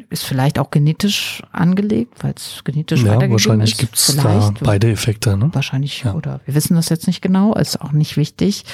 ist 0.10 0.26
vielleicht 0.26 0.60
auch 0.60 0.70
genetisch 0.70 1.42
angelegt, 1.52 2.22
weil 2.22 2.34
es 2.36 2.62
genetisch 2.66 3.02
ja, 3.02 3.08
weitergegeben 3.08 3.32
wahrscheinlich 3.32 3.72
ist. 3.72 3.80
Wahrscheinlich 3.80 4.48
gibt 4.48 4.58
es 4.58 4.60
da 4.60 4.66
beide 4.66 4.92
Effekte. 4.92 5.38
Ne? 5.38 5.50
Wahrscheinlich, 5.54 6.04
ja. 6.04 6.14
oder 6.14 6.42
wir 6.46 6.56
wissen 6.56 6.76
das 6.76 6.90
jetzt 6.90 7.08
nicht 7.08 7.22
genau, 7.22 7.54
ist 7.54 7.80
auch 7.80 7.94
nicht 7.94 8.18
wichtig. 8.18 8.66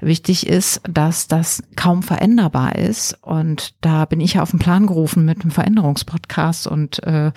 Wichtig 0.00 0.46
ist, 0.46 0.80
dass 0.88 1.26
das 1.26 1.62
kaum 1.74 2.04
veränderbar 2.04 2.76
ist. 2.76 3.18
Und 3.22 3.74
da 3.80 4.04
bin 4.04 4.20
ich 4.20 4.34
ja 4.34 4.42
auf 4.42 4.50
den 4.50 4.60
Plan 4.60 4.86
gerufen 4.86 5.24
mit 5.24 5.42
dem 5.42 5.50
Veränderungspodcast 5.50 6.68
und 6.68 7.02
äh, 7.02 7.32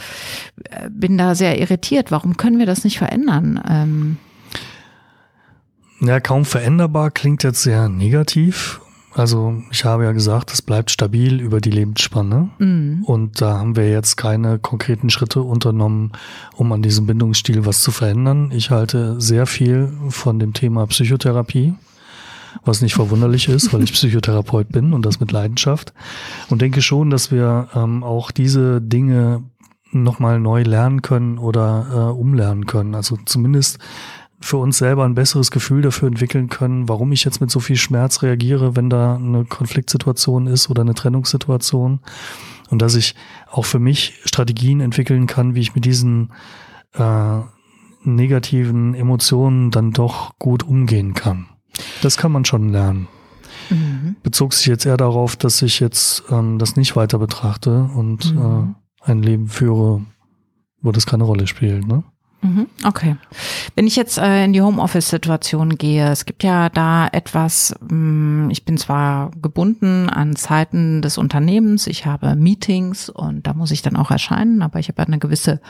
bin 0.91 1.17
da 1.17 1.33
sehr 1.33 1.59
irritiert. 1.59 2.11
Warum 2.11 2.37
können 2.37 2.59
wir 2.59 2.67
das 2.67 2.83
nicht 2.83 2.99
verändern? 2.99 3.59
Ähm, 3.67 4.17
ja, 6.05 6.19
kaum 6.19 6.45
veränderbar 6.45 7.11
klingt 7.11 7.43
jetzt 7.43 7.63
sehr 7.63 7.89
negativ. 7.89 8.81
Also 9.15 9.61
ich 9.71 9.85
habe 9.85 10.05
ja 10.05 10.11
gesagt, 10.11 10.51
es 10.51 10.61
bleibt 10.61 10.89
stabil 10.89 11.39
über 11.39 11.61
die 11.61 11.69
Lebensspanne. 11.69 12.49
Mhm. 12.57 13.03
Und 13.05 13.41
da 13.41 13.59
haben 13.59 13.75
wir 13.75 13.89
jetzt 13.89 14.17
keine 14.17 14.57
konkreten 14.57 15.09
Schritte 15.09 15.41
unternommen, 15.41 16.11
um 16.55 16.71
an 16.71 16.81
diesem 16.81 17.05
Bindungsstil 17.05 17.65
was 17.65 17.81
zu 17.81 17.91
verändern. 17.91 18.51
Ich 18.51 18.71
halte 18.71 19.21
sehr 19.21 19.45
viel 19.45 19.93
von 20.09 20.39
dem 20.39 20.53
Thema 20.53 20.87
Psychotherapie, 20.87 21.75
was 22.65 22.81
nicht 22.81 22.95
verwunderlich 22.95 23.49
ist, 23.49 23.71
weil 23.71 23.83
ich 23.83 23.93
Psychotherapeut 23.93 24.69
bin 24.69 24.93
und 24.93 25.05
das 25.05 25.19
mit 25.19 25.31
Leidenschaft. 25.31 25.93
Und 26.49 26.61
denke 26.61 26.81
schon, 26.81 27.11
dass 27.11 27.31
wir 27.31 27.69
ähm, 27.75 28.03
auch 28.03 28.31
diese 28.31 28.81
Dinge 28.81 29.43
nochmal 29.91 30.39
neu 30.39 30.63
lernen 30.63 31.03
können 31.03 31.37
oder 31.37 31.85
äh, 31.91 32.19
umlernen 32.19 32.65
können. 32.65 32.95
Also 32.95 33.17
zumindest 33.25 33.77
für 34.43 34.57
uns 34.57 34.77
selber 34.77 35.05
ein 35.05 35.15
besseres 35.15 35.51
Gefühl 35.51 35.81
dafür 35.81 36.07
entwickeln 36.07 36.49
können, 36.49 36.89
warum 36.89 37.11
ich 37.11 37.23
jetzt 37.23 37.41
mit 37.41 37.49
so 37.49 37.59
viel 37.59 37.77
Schmerz 37.77 38.21
reagiere, 38.21 38.75
wenn 38.75 38.89
da 38.89 39.15
eine 39.15 39.45
Konfliktsituation 39.45 40.47
ist 40.47 40.69
oder 40.69 40.81
eine 40.81 40.93
Trennungssituation. 40.93 41.99
Und 42.69 42.81
dass 42.81 42.95
ich 42.95 43.15
auch 43.49 43.65
für 43.65 43.79
mich 43.79 44.19
Strategien 44.25 44.81
entwickeln 44.81 45.27
kann, 45.27 45.55
wie 45.55 45.61
ich 45.61 45.75
mit 45.75 45.85
diesen 45.85 46.31
äh, 46.93 47.39
negativen 48.03 48.95
Emotionen 48.95 49.71
dann 49.71 49.91
doch 49.91 50.37
gut 50.39 50.63
umgehen 50.63 51.13
kann. 51.13 51.47
Das 52.01 52.17
kann 52.17 52.31
man 52.31 52.45
schon 52.45 52.69
lernen. 52.69 53.07
Mhm. 53.69 54.17
Bezog 54.23 54.53
sich 54.53 54.67
jetzt 54.67 54.85
eher 54.85 54.97
darauf, 54.97 55.35
dass 55.35 55.61
ich 55.61 55.79
jetzt 55.79 56.23
ähm, 56.29 56.59
das 56.59 56.75
nicht 56.75 56.95
weiter 56.95 57.17
betrachte 57.17 57.89
und 57.95 58.35
mhm. 58.35 58.75
äh, 59.05 59.09
ein 59.09 59.23
Leben 59.23 59.47
führe, 59.47 60.01
wo 60.81 60.91
das 60.91 61.05
keine 61.05 61.23
Rolle 61.23 61.47
spielt. 61.47 61.87
Ne? 61.87 62.03
Mhm, 62.43 62.67
okay. 62.85 63.15
Wenn 63.73 63.87
ich 63.87 63.95
jetzt 63.95 64.17
äh, 64.17 64.43
in 64.43 64.51
die 64.51 64.61
Homeoffice-Situation 64.61 65.77
gehe, 65.77 66.11
es 66.11 66.25
gibt 66.25 66.43
ja 66.43 66.69
da 66.69 67.07
etwas, 67.07 67.73
mh, 67.81 67.89
hm, 67.89 68.49
ich 68.51 68.65
bin 68.65 68.77
zwar 68.77 69.31
gebunden 69.41 70.09
an 70.09 70.35
Zeiten 70.35 71.01
des 71.01 71.17
Unternehmens, 71.17 71.87
ich 71.87 72.05
habe 72.05 72.35
Meetings 72.35 73.09
und 73.09 73.47
da 73.47 73.53
muss 73.53 73.71
ich 73.71 73.81
dann 73.81 73.95
auch 73.95 74.11
erscheinen, 74.11 74.61
aber 74.61 74.79
ich 74.79 74.89
habe 74.89 75.01
eine 75.01 75.19
gewisse 75.19 75.61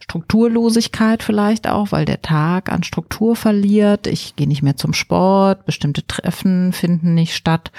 Strukturlosigkeit 0.00 1.22
vielleicht 1.22 1.68
auch, 1.68 1.92
weil 1.92 2.04
der 2.04 2.22
Tag 2.22 2.70
an 2.72 2.82
Struktur 2.82 3.36
verliert. 3.36 4.06
Ich 4.06 4.36
gehe 4.36 4.48
nicht 4.48 4.62
mehr 4.62 4.76
zum 4.76 4.92
Sport, 4.92 5.66
bestimmte 5.66 6.06
Treffen 6.06 6.72
finden 6.72 7.14
nicht 7.14 7.34
statt 7.34 7.72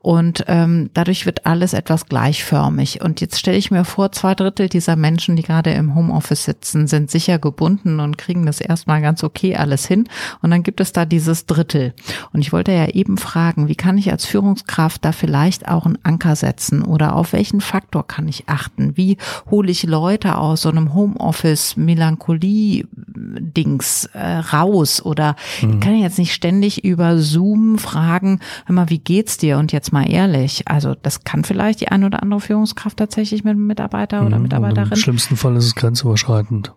und 0.00 0.44
ähm, 0.48 0.90
dadurch 0.94 1.26
wird 1.26 1.46
alles 1.46 1.72
etwas 1.72 2.06
gleichförmig. 2.06 3.02
Und 3.02 3.20
jetzt 3.20 3.38
stelle 3.38 3.56
ich 3.56 3.70
mir 3.70 3.84
vor, 3.84 4.12
zwei 4.12 4.34
Drittel 4.34 4.68
dieser 4.68 4.96
Menschen, 4.96 5.36
die 5.36 5.42
gerade 5.42 5.70
im 5.72 5.94
Homeoffice 5.94 6.44
sitzen, 6.44 6.86
sind 6.86 7.10
sicher 7.10 7.38
gebunden 7.38 8.00
und 8.00 8.18
kriegen 8.18 8.46
das 8.46 8.60
erstmal 8.60 9.00
ganz 9.00 9.22
okay 9.22 9.56
alles 9.56 9.86
hin. 9.86 10.08
Und 10.42 10.50
dann 10.50 10.62
gibt 10.62 10.80
es 10.80 10.92
da 10.92 11.04
dieses 11.04 11.46
Drittel. 11.46 11.94
Und 12.32 12.40
ich 12.40 12.52
wollte 12.52 12.72
ja 12.72 12.88
eben 12.88 13.16
fragen, 13.16 13.68
wie 13.68 13.76
kann 13.76 13.98
ich 13.98 14.10
als 14.10 14.26
Führungskraft 14.26 15.04
da 15.04 15.12
vielleicht 15.12 15.68
auch 15.68 15.86
einen 15.86 15.98
Anker 16.02 16.36
setzen 16.36 16.82
oder 16.82 17.16
auf 17.16 17.32
welchen 17.32 17.60
Faktor 17.60 18.06
kann 18.06 18.28
ich 18.28 18.48
achten? 18.48 18.96
Wie 18.96 19.16
hole 19.50 19.70
ich 19.70 19.84
Leute 19.84 20.36
aus 20.36 20.62
so 20.62 20.68
einem 20.68 20.94
Homeoffice 20.94 21.59
Melancholie-Dings 21.76 24.06
äh, 24.12 24.38
raus 24.38 25.02
oder 25.02 25.36
mhm. 25.62 25.74
ich 25.74 25.80
kann 25.80 25.98
jetzt 25.98 26.18
nicht 26.18 26.32
ständig 26.32 26.84
über 26.84 27.18
Zoom 27.18 27.78
fragen, 27.78 28.40
hör 28.66 28.74
mal, 28.74 28.90
wie 28.90 28.98
geht's 28.98 29.38
dir? 29.38 29.58
Und 29.58 29.72
jetzt 29.72 29.92
mal 29.92 30.10
ehrlich, 30.10 30.68
also 30.68 30.94
das 30.94 31.24
kann 31.24 31.44
vielleicht 31.44 31.80
die 31.80 31.88
ein 31.88 32.04
oder 32.04 32.22
andere 32.22 32.40
Führungskraft 32.40 32.96
tatsächlich 32.96 33.44
mit 33.44 33.52
einem 33.52 33.66
Mitarbeiter 33.66 34.24
oder 34.26 34.36
mhm. 34.36 34.44
Mitarbeiterin. 34.44 34.92
Im 34.92 34.96
schlimmsten 34.96 35.36
Fall 35.36 35.56
ist 35.56 35.66
es 35.66 35.74
grenzüberschreitend, 35.74 36.72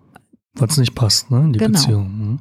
weil 0.56 0.68
es 0.68 0.78
nicht 0.78 0.96
passt, 0.96 1.32
ne, 1.32 1.42
in 1.42 1.54
die 1.54 1.60
genau. 1.60 1.72
Beziehung. 1.72 2.18
Mhm. 2.18 2.40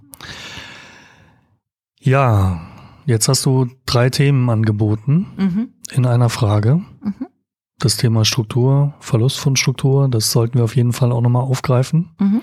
Ja, 2.00 2.60
jetzt 3.06 3.28
hast 3.28 3.46
du 3.46 3.68
drei 3.86 4.10
Themen 4.10 4.50
angeboten 4.50 5.26
mhm. 5.36 5.68
in 5.92 6.06
einer 6.06 6.28
Frage. 6.28 6.82
Das 7.82 7.96
Thema 7.96 8.24
Struktur, 8.24 8.94
Verlust 9.00 9.40
von 9.40 9.56
Struktur, 9.56 10.08
das 10.08 10.30
sollten 10.30 10.54
wir 10.54 10.62
auf 10.62 10.76
jeden 10.76 10.92
Fall 10.92 11.10
auch 11.10 11.20
nochmal 11.20 11.42
aufgreifen. 11.42 12.10
Mhm. 12.20 12.40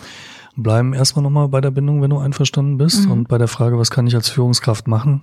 Bleiben 0.57 0.93
erstmal 0.93 1.23
nochmal 1.23 1.47
bei 1.47 1.61
der 1.61 1.71
Bindung, 1.71 2.01
wenn 2.01 2.09
du 2.09 2.17
einverstanden 2.17 2.77
bist. 2.77 3.05
Mhm. 3.05 3.11
Und 3.11 3.27
bei 3.29 3.37
der 3.37 3.47
Frage, 3.47 3.79
was 3.79 3.89
kann 3.89 4.05
ich 4.05 4.15
als 4.15 4.27
Führungskraft 4.27 4.89
machen? 4.89 5.21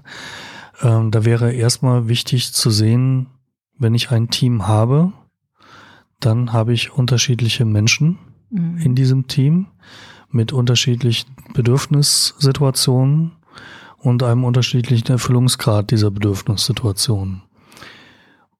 Ähm, 0.80 1.10
da 1.10 1.26
wäre 1.26 1.52
erstmal 1.52 2.08
wichtig 2.08 2.54
zu 2.54 2.70
sehen, 2.70 3.26
wenn 3.78 3.94
ich 3.94 4.10
ein 4.10 4.30
Team 4.30 4.66
habe, 4.66 5.12
dann 6.18 6.54
habe 6.54 6.72
ich 6.72 6.92
unterschiedliche 6.92 7.66
Menschen 7.66 8.18
mhm. 8.48 8.78
in 8.78 8.94
diesem 8.94 9.26
Team 9.26 9.66
mit 10.30 10.50
unterschiedlichen 10.54 11.28
Bedürfnissituationen 11.52 13.32
und 13.98 14.22
einem 14.22 14.44
unterschiedlichen 14.44 15.08
Erfüllungsgrad 15.08 15.90
dieser 15.90 16.10
Bedürfnissituationen 16.10 17.42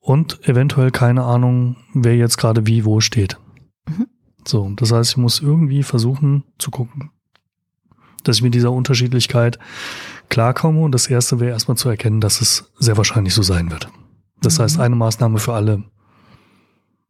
und 0.07 0.49
eventuell 0.49 0.93
keine 0.93 1.25
Ahnung, 1.25 1.79
wer 1.93 2.15
jetzt 2.15 2.37
gerade 2.37 2.69
wie 2.69 2.85
wo 2.85 3.01
steht. 3.01 3.41
Mhm. 3.89 4.07
So, 4.47 4.71
das 4.77 4.93
heißt, 4.93 5.11
ich 5.11 5.17
muss 5.17 5.41
irgendwie 5.41 5.83
versuchen 5.83 6.45
zu 6.59 6.71
gucken, 6.71 7.11
dass 8.23 8.37
ich 8.37 8.43
mit 8.45 8.55
dieser 8.55 8.71
Unterschiedlichkeit 8.71 9.59
klarkomme. 10.29 10.81
Und 10.81 10.93
das 10.93 11.09
erste 11.09 11.41
wäre 11.41 11.51
erstmal 11.51 11.77
zu 11.77 11.89
erkennen, 11.89 12.21
dass 12.21 12.41
es 12.41 12.71
sehr 12.79 12.97
wahrscheinlich 12.97 13.35
so 13.35 13.43
sein 13.43 13.73
wird. 13.73 13.89
Das 14.41 14.59
mhm. 14.59 14.63
heißt, 14.63 14.79
eine 14.79 14.95
Maßnahme 14.95 15.41
für 15.41 15.55
alle 15.55 15.83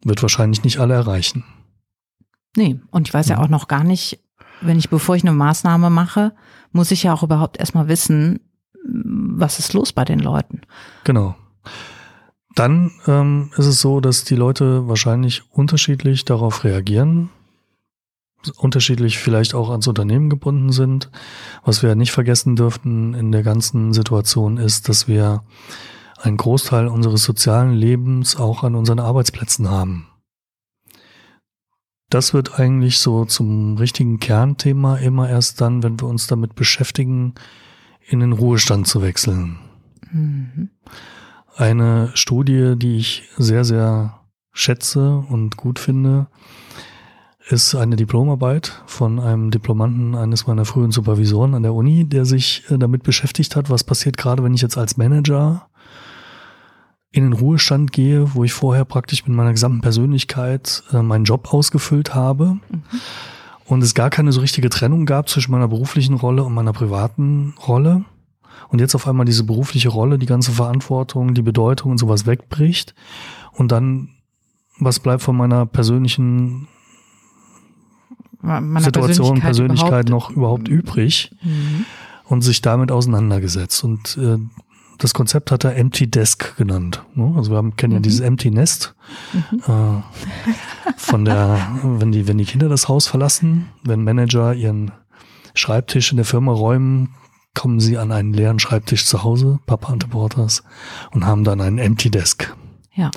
wird 0.02 0.22
wahrscheinlich 0.22 0.64
nicht 0.64 0.78
alle 0.78 0.94
erreichen. 0.94 1.44
Nee, 2.56 2.80
und 2.90 3.08
ich 3.08 3.12
weiß 3.12 3.28
ja, 3.28 3.36
ja 3.36 3.42
auch 3.42 3.50
noch 3.50 3.68
gar 3.68 3.84
nicht, 3.84 4.20
wenn 4.62 4.78
ich, 4.78 4.88
bevor 4.88 5.16
ich 5.16 5.22
eine 5.22 5.34
Maßnahme 5.34 5.90
mache, 5.90 6.34
muss 6.72 6.90
ich 6.92 7.02
ja 7.02 7.12
auch 7.12 7.22
überhaupt 7.22 7.58
erstmal 7.58 7.88
wissen, 7.88 8.40
was 8.82 9.58
ist 9.58 9.74
los 9.74 9.92
bei 9.92 10.06
den 10.06 10.20
Leuten. 10.20 10.62
Genau. 11.04 11.36
Dann 12.56 12.90
ähm, 13.06 13.50
ist 13.58 13.66
es 13.66 13.82
so, 13.82 14.00
dass 14.00 14.24
die 14.24 14.34
Leute 14.34 14.88
wahrscheinlich 14.88 15.42
unterschiedlich 15.52 16.24
darauf 16.24 16.64
reagieren, 16.64 17.28
unterschiedlich 18.56 19.18
vielleicht 19.18 19.54
auch 19.54 19.68
ans 19.68 19.86
Unternehmen 19.86 20.30
gebunden 20.30 20.72
sind. 20.72 21.10
Was 21.64 21.82
wir 21.82 21.94
nicht 21.94 22.12
vergessen 22.12 22.56
dürften 22.56 23.12
in 23.12 23.30
der 23.30 23.42
ganzen 23.42 23.92
Situation 23.92 24.56
ist, 24.56 24.88
dass 24.88 25.06
wir 25.06 25.44
einen 26.22 26.38
Großteil 26.38 26.88
unseres 26.88 27.24
sozialen 27.24 27.74
Lebens 27.74 28.36
auch 28.36 28.64
an 28.64 28.74
unseren 28.74 29.00
Arbeitsplätzen 29.00 29.68
haben. 29.68 30.06
Das 32.08 32.32
wird 32.32 32.58
eigentlich 32.58 32.98
so 32.98 33.26
zum 33.26 33.76
richtigen 33.76 34.18
Kernthema 34.18 34.96
immer 34.96 35.28
erst 35.28 35.60
dann, 35.60 35.82
wenn 35.82 36.00
wir 36.00 36.06
uns 36.06 36.26
damit 36.26 36.54
beschäftigen, 36.54 37.34
in 38.08 38.20
den 38.20 38.32
Ruhestand 38.32 38.86
zu 38.86 39.02
wechseln. 39.02 39.58
Mhm. 40.10 40.70
Eine 41.56 42.10
Studie, 42.12 42.74
die 42.76 42.98
ich 42.98 43.22
sehr, 43.38 43.64
sehr 43.64 44.20
schätze 44.52 45.24
und 45.30 45.56
gut 45.56 45.78
finde, 45.78 46.26
ist 47.48 47.74
eine 47.74 47.96
Diplomarbeit 47.96 48.82
von 48.86 49.18
einem 49.18 49.50
Diplomanten 49.50 50.14
eines 50.16 50.46
meiner 50.46 50.66
frühen 50.66 50.90
Supervisoren 50.90 51.54
an 51.54 51.62
der 51.62 51.72
Uni, 51.72 52.04
der 52.04 52.26
sich 52.26 52.64
äh, 52.70 52.76
damit 52.76 53.04
beschäftigt 53.04 53.56
hat, 53.56 53.70
was 53.70 53.84
passiert 53.84 54.18
gerade, 54.18 54.42
wenn 54.42 54.52
ich 54.52 54.60
jetzt 54.60 54.76
als 54.76 54.98
Manager 54.98 55.68
in 57.10 57.22
den 57.22 57.32
Ruhestand 57.32 57.90
gehe, 57.90 58.34
wo 58.34 58.44
ich 58.44 58.52
vorher 58.52 58.84
praktisch 58.84 59.26
mit 59.26 59.34
meiner 59.34 59.52
gesamten 59.52 59.80
Persönlichkeit 59.80 60.82
äh, 60.92 61.00
meinen 61.00 61.24
Job 61.24 61.54
ausgefüllt 61.54 62.14
habe 62.14 62.58
mhm. 62.68 62.82
und 63.64 63.82
es 63.82 63.94
gar 63.94 64.10
keine 64.10 64.32
so 64.32 64.40
richtige 64.40 64.68
Trennung 64.68 65.06
gab 65.06 65.30
zwischen 65.30 65.52
meiner 65.52 65.68
beruflichen 65.68 66.16
Rolle 66.16 66.44
und 66.44 66.52
meiner 66.52 66.74
privaten 66.74 67.54
Rolle 67.66 68.04
und 68.68 68.80
jetzt 68.80 68.94
auf 68.94 69.06
einmal 69.06 69.26
diese 69.26 69.44
berufliche 69.44 69.88
Rolle, 69.88 70.18
die 70.18 70.26
ganze 70.26 70.52
Verantwortung, 70.52 71.34
die 71.34 71.42
Bedeutung 71.42 71.92
und 71.92 71.98
sowas 71.98 72.26
wegbricht 72.26 72.94
und 73.52 73.72
dann 73.72 74.10
was 74.78 75.00
bleibt 75.00 75.22
von 75.22 75.36
meiner 75.36 75.66
persönlichen 75.66 76.68
meiner 78.42 78.80
Situation, 78.80 79.40
Persönlichkeit, 79.40 79.42
Persönlichkeit 79.42 80.08
überhaupt, 80.08 80.30
noch 80.30 80.36
überhaupt 80.36 80.68
übrig 80.68 81.34
mhm. 81.42 81.84
und 82.24 82.42
sich 82.42 82.60
damit 82.62 82.92
auseinandergesetzt. 82.92 83.82
Und 83.82 84.16
äh, 84.18 84.38
das 84.98 85.14
Konzept 85.14 85.50
hat 85.50 85.64
er 85.64 85.76
Empty 85.76 86.10
Desk 86.10 86.56
genannt. 86.56 87.04
Ne? 87.14 87.32
Also 87.36 87.50
wir 87.50 87.56
haben, 87.56 87.76
kennen 87.76 87.92
mhm. 87.92 87.96
ja 87.96 88.02
dieses 88.02 88.20
Empty 88.20 88.50
Nest 88.50 88.94
mhm. 89.32 89.60
äh, 89.66 90.02
von 90.96 91.24
der, 91.24 91.58
wenn 91.82 92.12
die, 92.12 92.28
wenn 92.28 92.38
die 92.38 92.44
Kinder 92.44 92.68
das 92.68 92.88
Haus 92.88 93.06
verlassen, 93.06 93.68
wenn 93.82 94.04
Manager 94.04 94.54
ihren 94.54 94.92
Schreibtisch 95.54 96.10
in 96.10 96.16
der 96.16 96.26
Firma 96.26 96.52
räumen, 96.52 97.14
kommen 97.56 97.80
sie 97.80 97.98
an 97.98 98.12
einen 98.12 98.32
leeren 98.32 98.60
Schreibtisch 98.60 99.06
zu 99.06 99.24
Hause, 99.24 99.58
Papa 99.66 99.92
und 99.92 100.08
Porters, 100.10 100.62
und 101.10 101.26
haben 101.26 101.42
dann 101.42 101.60
einen 101.60 101.78
Empty 101.78 102.10
Desk. 102.10 102.54
Ja. 102.94 103.10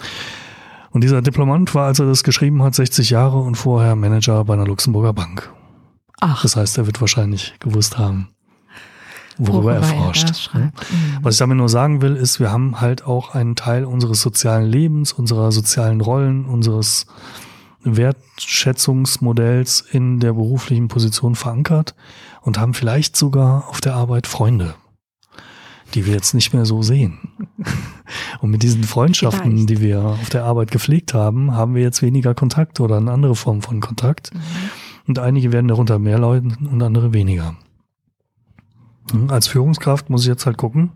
Und 0.91 1.03
dieser 1.03 1.21
Diplomant 1.21 1.75
war, 1.75 1.85
als 1.85 1.99
er 1.99 2.07
das 2.07 2.23
geschrieben 2.23 2.63
hat, 2.63 2.73
60 2.73 3.11
Jahre 3.11 3.37
und 3.37 3.55
vorher 3.55 3.95
Manager 3.95 4.43
bei 4.45 4.55
einer 4.55 4.65
Luxemburger 4.65 5.13
Bank. 5.13 5.53
Ach. 6.19 6.41
Das 6.41 6.55
heißt, 6.55 6.77
er 6.79 6.87
wird 6.87 6.99
wahrscheinlich 6.99 7.53
gewusst 7.59 7.97
haben, 7.97 8.29
worüber, 9.37 9.65
worüber 9.65 9.75
er 9.75 9.83
forscht. 9.83 10.49
Er 10.53 10.59
mhm. 10.59 10.71
Was 11.21 11.35
ich 11.35 11.39
damit 11.39 11.57
nur 11.57 11.69
sagen 11.69 12.01
will, 12.01 12.15
ist, 12.15 12.39
wir 12.39 12.51
haben 12.51 12.81
halt 12.81 13.05
auch 13.05 13.35
einen 13.35 13.55
Teil 13.55 13.85
unseres 13.85 14.21
sozialen 14.21 14.65
Lebens, 14.65 15.13
unserer 15.13 15.51
sozialen 15.51 16.01
Rollen, 16.01 16.45
unseres 16.45 17.05
Wertschätzungsmodells 17.83 19.81
in 19.91 20.19
der 20.19 20.33
beruflichen 20.33 20.87
Position 20.87 21.35
verankert 21.35 21.95
und 22.41 22.59
haben 22.59 22.73
vielleicht 22.73 23.15
sogar 23.15 23.69
auf 23.69 23.79
der 23.81 23.95
Arbeit 23.95 24.27
Freunde, 24.27 24.75
die 25.93 26.05
wir 26.05 26.13
jetzt 26.13 26.33
nicht 26.33 26.53
mehr 26.53 26.65
so 26.65 26.81
sehen. 26.81 27.19
Und 28.41 28.49
mit 28.49 28.63
diesen 28.63 28.83
Freundschaften, 28.83 29.51
Vielleicht. 29.51 29.69
die 29.69 29.81
wir 29.81 30.01
auf 30.01 30.29
der 30.29 30.43
Arbeit 30.43 30.71
gepflegt 30.71 31.13
haben, 31.13 31.53
haben 31.55 31.75
wir 31.75 31.83
jetzt 31.83 32.01
weniger 32.01 32.33
Kontakt 32.33 32.79
oder 32.79 32.97
eine 32.97 33.11
andere 33.11 33.35
Form 33.35 33.61
von 33.61 33.79
Kontakt. 33.81 34.33
Mhm. 34.33 34.39
Und 35.07 35.19
einige 35.19 35.51
werden 35.51 35.67
darunter 35.67 35.99
mehr 35.99 36.17
leiden 36.17 36.69
und 36.71 36.81
andere 36.81 37.13
weniger. 37.13 37.55
Hm, 39.11 39.29
Als 39.29 39.47
Führungskraft 39.47 40.09
muss 40.09 40.21
ich 40.21 40.27
jetzt 40.27 40.45
halt 40.45 40.57
gucken, 40.57 40.91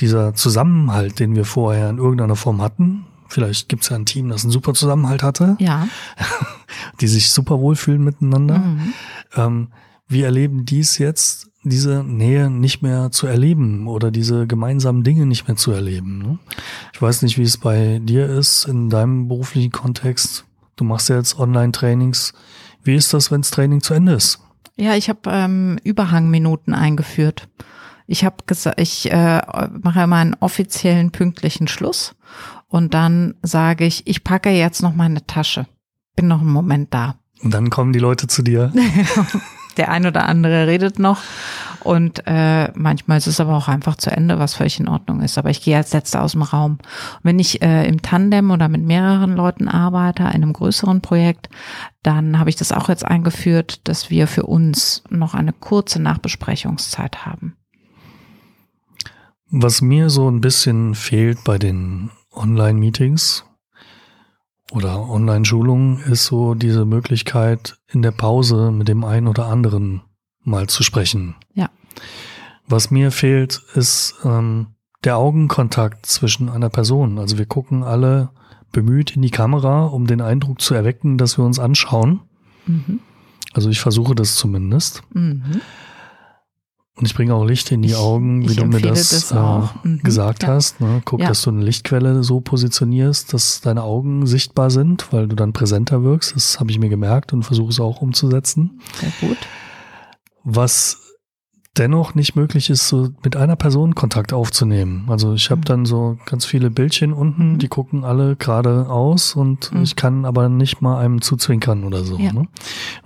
dieser 0.00 0.34
Zusammenhalt, 0.34 1.18
den 1.18 1.34
wir 1.34 1.44
vorher 1.44 1.90
in 1.90 1.98
irgendeiner 1.98 2.36
Form 2.36 2.62
hatten, 2.62 3.06
vielleicht 3.30 3.68
gibt 3.68 3.82
es 3.84 3.88
ja 3.88 3.96
ein 3.96 4.06
Team, 4.06 4.28
das 4.28 4.42
einen 4.44 4.50
super 4.52 4.74
Zusammenhalt 4.74 5.22
hatte, 5.22 5.56
Ja. 5.58 5.88
die 7.00 7.08
sich 7.08 7.30
super 7.30 7.58
wohlfühlen 7.60 8.02
miteinander. 8.02 8.58
Mhm. 8.58 8.92
Ähm, 9.36 9.68
wir 10.08 10.26
erleben 10.26 10.64
dies 10.64 10.98
jetzt, 10.98 11.50
diese 11.62 12.02
Nähe 12.02 12.50
nicht 12.50 12.82
mehr 12.82 13.10
zu 13.10 13.26
erleben 13.26 13.86
oder 13.86 14.10
diese 14.10 14.46
gemeinsamen 14.46 15.04
Dinge 15.04 15.26
nicht 15.26 15.46
mehr 15.46 15.56
zu 15.56 15.72
erleben. 15.72 16.18
Ne? 16.18 16.38
Ich 16.92 17.00
weiß 17.00 17.22
nicht, 17.22 17.38
wie 17.38 17.42
es 17.42 17.58
bei 17.58 18.00
dir 18.02 18.26
ist 18.28 18.64
in 18.64 18.88
deinem 18.88 19.28
beruflichen 19.28 19.70
Kontext. 19.70 20.44
Du 20.76 20.84
machst 20.84 21.08
ja 21.10 21.16
jetzt 21.16 21.38
Online-Trainings. 21.38 22.32
Wie 22.82 22.94
ist 22.94 23.12
das, 23.12 23.30
wenn 23.30 23.42
das 23.42 23.50
Training 23.50 23.82
zu 23.82 23.92
Ende 23.94 24.12
ist? 24.12 24.40
Ja, 24.76 24.94
ich 24.96 25.10
habe 25.10 25.20
ähm, 25.30 25.78
Überhangminuten 25.84 26.72
eingeführt. 26.74 27.48
Ich 28.06 28.24
habe 28.24 28.36
gesagt, 28.46 28.80
ich 28.80 29.12
äh, 29.12 29.42
mache 29.82 30.02
immer 30.02 30.16
einen 30.16 30.34
offiziellen 30.40 31.10
pünktlichen 31.10 31.68
Schluss 31.68 32.14
und 32.70 32.94
dann 32.94 33.34
sage 33.42 33.84
ich, 33.84 34.06
ich 34.06 34.24
packe 34.24 34.50
jetzt 34.50 34.82
noch 34.82 34.94
meine 34.94 35.26
Tasche. 35.26 35.66
Bin 36.16 36.28
noch 36.28 36.40
einen 36.40 36.52
Moment 36.52 36.94
da. 36.94 37.16
Und 37.42 37.52
dann 37.52 37.68
kommen 37.68 37.92
die 37.92 37.98
Leute 37.98 38.26
zu 38.26 38.42
dir. 38.42 38.72
Der 39.76 39.90
ein 39.90 40.06
oder 40.06 40.26
andere 40.26 40.66
redet 40.66 40.98
noch 40.98 41.22
und 41.82 42.22
äh, 42.26 42.70
manchmal 42.74 43.18
ist 43.18 43.26
es 43.26 43.40
aber 43.40 43.56
auch 43.56 43.68
einfach 43.68 43.96
zu 43.96 44.10
Ende, 44.10 44.38
was 44.38 44.54
völlig 44.54 44.78
in 44.78 44.88
Ordnung 44.88 45.22
ist. 45.22 45.38
Aber 45.38 45.50
ich 45.50 45.62
gehe 45.62 45.76
als 45.76 45.92
Letzte 45.92 46.20
aus 46.20 46.32
dem 46.32 46.42
Raum. 46.42 46.72
Und 46.72 46.80
wenn 47.22 47.38
ich 47.38 47.62
äh, 47.62 47.86
im 47.88 48.02
Tandem 48.02 48.50
oder 48.50 48.68
mit 48.68 48.82
mehreren 48.84 49.34
Leuten 49.34 49.68
arbeite, 49.68 50.24
in 50.24 50.28
einem 50.28 50.52
größeren 50.52 51.00
Projekt, 51.00 51.48
dann 52.02 52.38
habe 52.38 52.50
ich 52.50 52.56
das 52.56 52.72
auch 52.72 52.88
jetzt 52.88 53.04
eingeführt, 53.04 53.88
dass 53.88 54.10
wir 54.10 54.26
für 54.26 54.44
uns 54.44 55.02
noch 55.08 55.34
eine 55.34 55.52
kurze 55.52 56.00
Nachbesprechungszeit 56.00 57.24
haben. 57.24 57.56
Was 59.50 59.80
mir 59.80 60.10
so 60.10 60.30
ein 60.30 60.40
bisschen 60.40 60.94
fehlt 60.94 61.42
bei 61.44 61.58
den 61.58 62.10
Online-Meetings 62.32 63.44
oder 64.72 65.08
Online-Schulungen, 65.08 65.98
ist 66.04 66.26
so 66.26 66.54
diese 66.54 66.84
Möglichkeit, 66.84 67.76
in 67.88 68.02
der 68.02 68.12
Pause 68.12 68.70
mit 68.70 68.88
dem 68.88 69.04
einen 69.04 69.26
oder 69.26 69.46
anderen 69.46 70.02
mal 70.42 70.68
zu 70.68 70.82
sprechen. 70.82 71.34
Ja. 71.54 71.70
Was 72.66 72.90
mir 72.90 73.10
fehlt, 73.10 73.60
ist 73.74 74.14
ähm, 74.24 74.74
der 75.04 75.16
Augenkontakt 75.16 76.06
zwischen 76.06 76.48
einer 76.48 76.68
Person. 76.68 77.18
Also 77.18 77.38
wir 77.38 77.46
gucken 77.46 77.82
alle 77.82 78.30
bemüht 78.72 79.16
in 79.16 79.22
die 79.22 79.30
Kamera, 79.30 79.86
um 79.86 80.06
den 80.06 80.20
Eindruck 80.20 80.60
zu 80.60 80.74
erwecken, 80.74 81.18
dass 81.18 81.36
wir 81.38 81.44
uns 81.44 81.58
anschauen. 81.58 82.20
Mhm. 82.66 83.00
Also 83.52 83.68
ich 83.68 83.80
versuche 83.80 84.14
das 84.14 84.36
zumindest. 84.36 85.02
Mhm. 85.12 85.60
Und 86.96 87.06
ich 87.06 87.14
bringe 87.14 87.34
auch 87.34 87.44
Licht 87.44 87.70
in 87.72 87.82
die 87.82 87.90
Ich- 87.90 87.96
Augen, 87.96 88.46
wie 88.48 88.54
du 88.54 88.66
mir 88.66 88.80
das, 88.80 89.08
das 89.10 89.30
äh. 89.32 89.88
Mhm. 89.88 90.00
gesagt 90.02 90.42
Ja. 90.42 90.48
hast. 90.50 90.80
Ne? 90.80 91.00
Guck, 91.04 91.20
Ja. 91.20 91.28
dass 91.28 91.42
du 91.42 91.50
eine 91.50 91.62
Lichtquelle 91.62 92.22
so 92.24 92.40
positionierst, 92.40 93.32
dass 93.32 93.60
deine 93.62 93.84
Augen 93.84 94.26
sichtbar 94.26 94.70
sind, 94.70 95.10
weil 95.12 95.26
du 95.28 95.36
dann 95.36 95.52
präsenter 95.52 96.02
wirkst. 96.02 96.34
Das 96.36 96.60
habe 96.60 96.70
ich 96.70 96.78
mir 96.78 96.88
gemerkt 96.90 97.32
und 97.32 97.42
versuche 97.44 97.70
es 97.70 97.80
auch 97.80 98.02
umzusetzen. 98.02 98.80
Sehr 99.00 99.12
gut. 99.28 99.38
Was 100.44 100.98
dennoch 101.76 102.14
nicht 102.16 102.34
möglich 102.34 102.68
ist, 102.68 102.88
so 102.88 103.10
mit 103.22 103.36
einer 103.36 103.54
Person 103.56 103.94
Kontakt 103.94 104.32
aufzunehmen. 104.32 105.04
Also 105.08 105.32
ich 105.34 105.50
habe 105.50 105.60
Mhm. 105.60 105.64
dann 105.64 105.86
so 105.86 106.18
ganz 106.26 106.44
viele 106.44 106.70
Bildchen 106.70 107.12
unten, 107.12 107.52
Mhm. 107.52 107.58
die 107.60 107.68
gucken 107.68 108.04
alle 108.04 108.34
gerade 108.36 108.90
aus 108.90 109.36
und 109.36 109.72
Mhm. 109.72 109.82
ich 109.82 109.94
kann 109.96 110.24
aber 110.24 110.48
nicht 110.48 110.82
mal 110.82 110.98
einem 110.98 111.22
zuzwinkern 111.22 111.84
oder 111.84 112.04
so. 112.04 112.18
Ja. 112.18 112.32
Ne? 112.32 112.48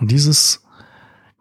Und 0.00 0.10
dieses 0.10 0.63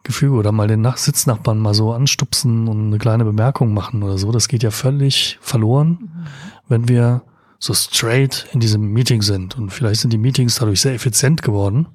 Gefühl 0.03 0.31
oder 0.31 0.51
mal 0.51 0.67
den 0.67 0.81
Nach 0.81 0.97
Sitznachbarn 0.97 1.59
mal 1.59 1.73
so 1.73 1.93
anstupsen 1.93 2.67
und 2.67 2.87
eine 2.87 2.97
kleine 2.97 3.23
Bemerkung 3.23 3.73
machen 3.73 4.03
oder 4.03 4.17
so, 4.17 4.31
das 4.31 4.47
geht 4.47 4.63
ja 4.63 4.71
völlig 4.71 5.37
verloren, 5.41 5.97
Mhm. 6.01 6.27
wenn 6.67 6.87
wir 6.89 7.23
so 7.59 7.73
straight 7.73 8.47
in 8.51 8.59
diesem 8.59 8.91
Meeting 8.91 9.21
sind. 9.21 9.57
Und 9.57 9.69
vielleicht 9.71 10.01
sind 10.01 10.11
die 10.11 10.17
Meetings 10.17 10.55
dadurch 10.55 10.81
sehr 10.81 10.93
effizient 10.93 11.41
geworden, 11.41 11.87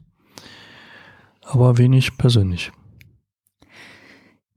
aber 1.43 1.77
wenig 1.77 2.17
persönlich. 2.17 2.73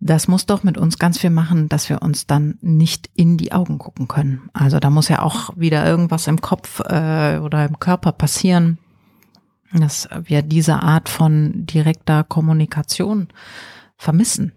Das 0.04 0.28
muss 0.28 0.48
doch 0.48 0.64
mit 0.64 0.78
uns 0.80 0.98
ganz 0.98 1.20
viel 1.20 1.30
machen, 1.30 1.70
dass 1.70 1.88
wir 1.90 2.02
uns 2.02 2.26
dann 2.26 2.58
nicht 2.62 3.10
in 3.14 3.38
die 3.38 3.52
Augen 3.52 3.78
gucken 3.78 4.08
können. 4.08 4.50
Also 4.52 4.80
da 4.80 4.90
muss 4.90 5.10
ja 5.10 5.22
auch 5.22 5.56
wieder 5.56 5.86
irgendwas 5.86 6.26
im 6.26 6.42
Kopf 6.42 6.80
äh, 6.80 7.38
oder 7.38 7.66
im 7.66 7.78
Körper 7.78 8.12
passieren, 8.12 8.80
dass 9.74 10.10
wir 10.24 10.42
diese 10.42 10.82
Art 10.82 11.10
von 11.10 11.66
direkter 11.66 12.24
Kommunikation 12.24 13.28
vermissen. 13.98 14.52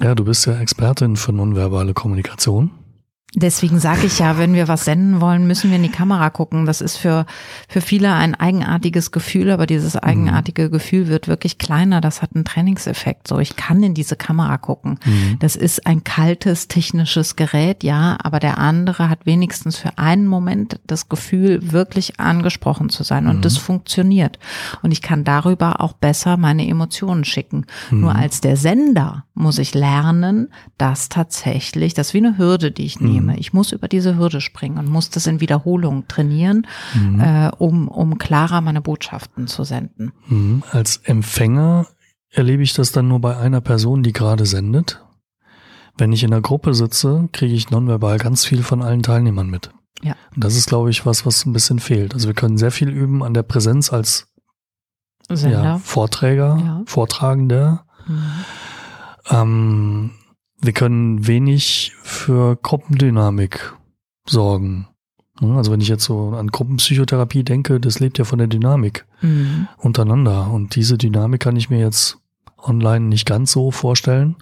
Ja, 0.00 0.14
du 0.14 0.24
bist 0.24 0.46
ja 0.46 0.58
Expertin 0.58 1.16
für 1.16 1.32
nonverbale 1.32 1.94
Kommunikation. 1.94 2.70
Deswegen 3.36 3.78
sage 3.78 4.06
ich 4.06 4.18
ja, 4.18 4.38
wenn 4.38 4.54
wir 4.54 4.66
was 4.66 4.84
senden 4.84 5.20
wollen, 5.20 5.46
müssen 5.46 5.70
wir 5.70 5.76
in 5.76 5.84
die 5.84 5.88
Kamera 5.88 6.30
gucken. 6.30 6.66
Das 6.66 6.80
ist 6.80 6.96
für, 6.96 7.26
für 7.68 7.80
viele 7.80 8.12
ein 8.12 8.34
eigenartiges 8.34 9.12
Gefühl, 9.12 9.52
aber 9.52 9.66
dieses 9.66 9.94
eigenartige 9.94 10.68
Gefühl 10.68 11.06
wird 11.06 11.28
wirklich 11.28 11.56
kleiner. 11.58 12.00
Das 12.00 12.22
hat 12.22 12.30
einen 12.34 12.44
Trainingseffekt. 12.44 13.28
So, 13.28 13.38
ich 13.38 13.54
kann 13.54 13.84
in 13.84 13.94
diese 13.94 14.16
Kamera 14.16 14.58
gucken. 14.58 14.98
Mhm. 15.04 15.36
Das 15.38 15.54
ist 15.54 15.86
ein 15.86 16.02
kaltes 16.02 16.66
technisches 16.66 17.36
Gerät, 17.36 17.84
ja, 17.84 18.18
aber 18.20 18.40
der 18.40 18.58
andere 18.58 19.08
hat 19.08 19.26
wenigstens 19.26 19.76
für 19.76 19.96
einen 19.96 20.26
Moment 20.26 20.80
das 20.88 21.08
Gefühl, 21.08 21.72
wirklich 21.72 22.18
angesprochen 22.18 22.88
zu 22.88 23.04
sein. 23.04 23.28
Und 23.28 23.36
Mhm. 23.36 23.42
das 23.42 23.58
funktioniert. 23.58 24.40
Und 24.82 24.90
ich 24.90 25.02
kann 25.02 25.22
darüber 25.22 25.80
auch 25.80 25.92
besser 25.92 26.36
meine 26.36 26.66
Emotionen 26.66 27.24
schicken. 27.24 27.64
Mhm. 27.92 28.00
Nur 28.00 28.16
als 28.16 28.40
der 28.40 28.56
Sender 28.56 29.24
muss 29.34 29.58
ich 29.58 29.72
lernen, 29.72 30.48
dass 30.78 31.08
tatsächlich, 31.08 31.94
das 31.94 32.08
ist 32.08 32.14
wie 32.14 32.18
eine 32.18 32.36
Hürde, 32.36 32.72
die 32.72 32.84
ich 32.86 32.98
nehme. 33.00 33.19
Ich 33.28 33.52
muss 33.52 33.72
über 33.72 33.86
diese 33.88 34.16
Hürde 34.16 34.40
springen 34.40 34.78
und 34.78 34.88
muss 34.88 35.10
das 35.10 35.26
in 35.26 35.40
Wiederholung 35.40 36.08
trainieren, 36.08 36.66
Mhm. 36.94 37.20
äh, 37.20 37.50
um, 37.58 37.88
um 37.88 38.18
klarer 38.18 38.60
meine 38.60 38.80
Botschaften 38.80 39.46
zu 39.46 39.64
senden. 39.64 40.12
Mhm. 40.28 40.62
Als 40.70 40.96
Empfänger 40.98 41.86
erlebe 42.30 42.62
ich 42.62 42.72
das 42.74 42.92
dann 42.92 43.08
nur 43.08 43.20
bei 43.20 43.36
einer 43.36 43.60
Person, 43.60 44.02
die 44.02 44.12
gerade 44.12 44.46
sendet. 44.46 45.02
Wenn 45.98 46.12
ich 46.12 46.22
in 46.22 46.32
einer 46.32 46.40
Gruppe 46.40 46.72
sitze, 46.74 47.28
kriege 47.32 47.54
ich 47.54 47.70
nonverbal 47.70 48.18
ganz 48.18 48.44
viel 48.46 48.62
von 48.62 48.80
allen 48.82 49.02
Teilnehmern 49.02 49.50
mit. 49.50 49.70
Ja. 50.02 50.14
Und 50.34 50.44
das 50.44 50.56
ist, 50.56 50.66
glaube 50.68 50.88
ich, 50.90 51.04
was, 51.04 51.26
was 51.26 51.44
ein 51.44 51.52
bisschen 51.52 51.78
fehlt. 51.78 52.14
Also 52.14 52.26
wir 52.28 52.34
können 52.34 52.56
sehr 52.56 52.70
viel 52.70 52.88
üben 52.88 53.22
an 53.22 53.34
der 53.34 53.42
Präsenz 53.42 53.92
als 53.92 54.28
Sender. 55.28 55.62
ja, 55.62 55.78
Vorträger, 55.78 56.56
Ja. 56.58 56.82
Vortragender. 56.86 57.84
Mhm. 58.06 58.22
Ähm, 59.28 60.10
wir 60.62 60.72
können 60.72 61.26
wenig 61.26 61.92
für 62.02 62.56
Gruppendynamik 62.62 63.72
sorgen. 64.26 64.86
Ne, 65.40 65.56
Also 65.56 65.72
wenn 65.72 65.80
ich 65.80 65.88
jetzt 65.88 66.04
so 66.04 66.30
an 66.30 66.48
Gruppenpsychotherapie 66.48 67.44
denke, 67.44 67.80
das 67.80 67.98
lebt 68.00 68.18
ja 68.18 68.24
von 68.24 68.38
der 68.38 68.48
Dynamik 68.48 69.06
Mhm. 69.22 69.68
untereinander. 69.78 70.50
Und 70.50 70.74
diese 70.76 70.98
Dynamik 70.98 71.40
kann 71.40 71.56
ich 71.56 71.70
mir 71.70 71.78
jetzt 71.80 72.18
online 72.58 73.06
nicht 73.06 73.26
ganz 73.26 73.52
so 73.52 73.70
vorstellen, 73.70 74.36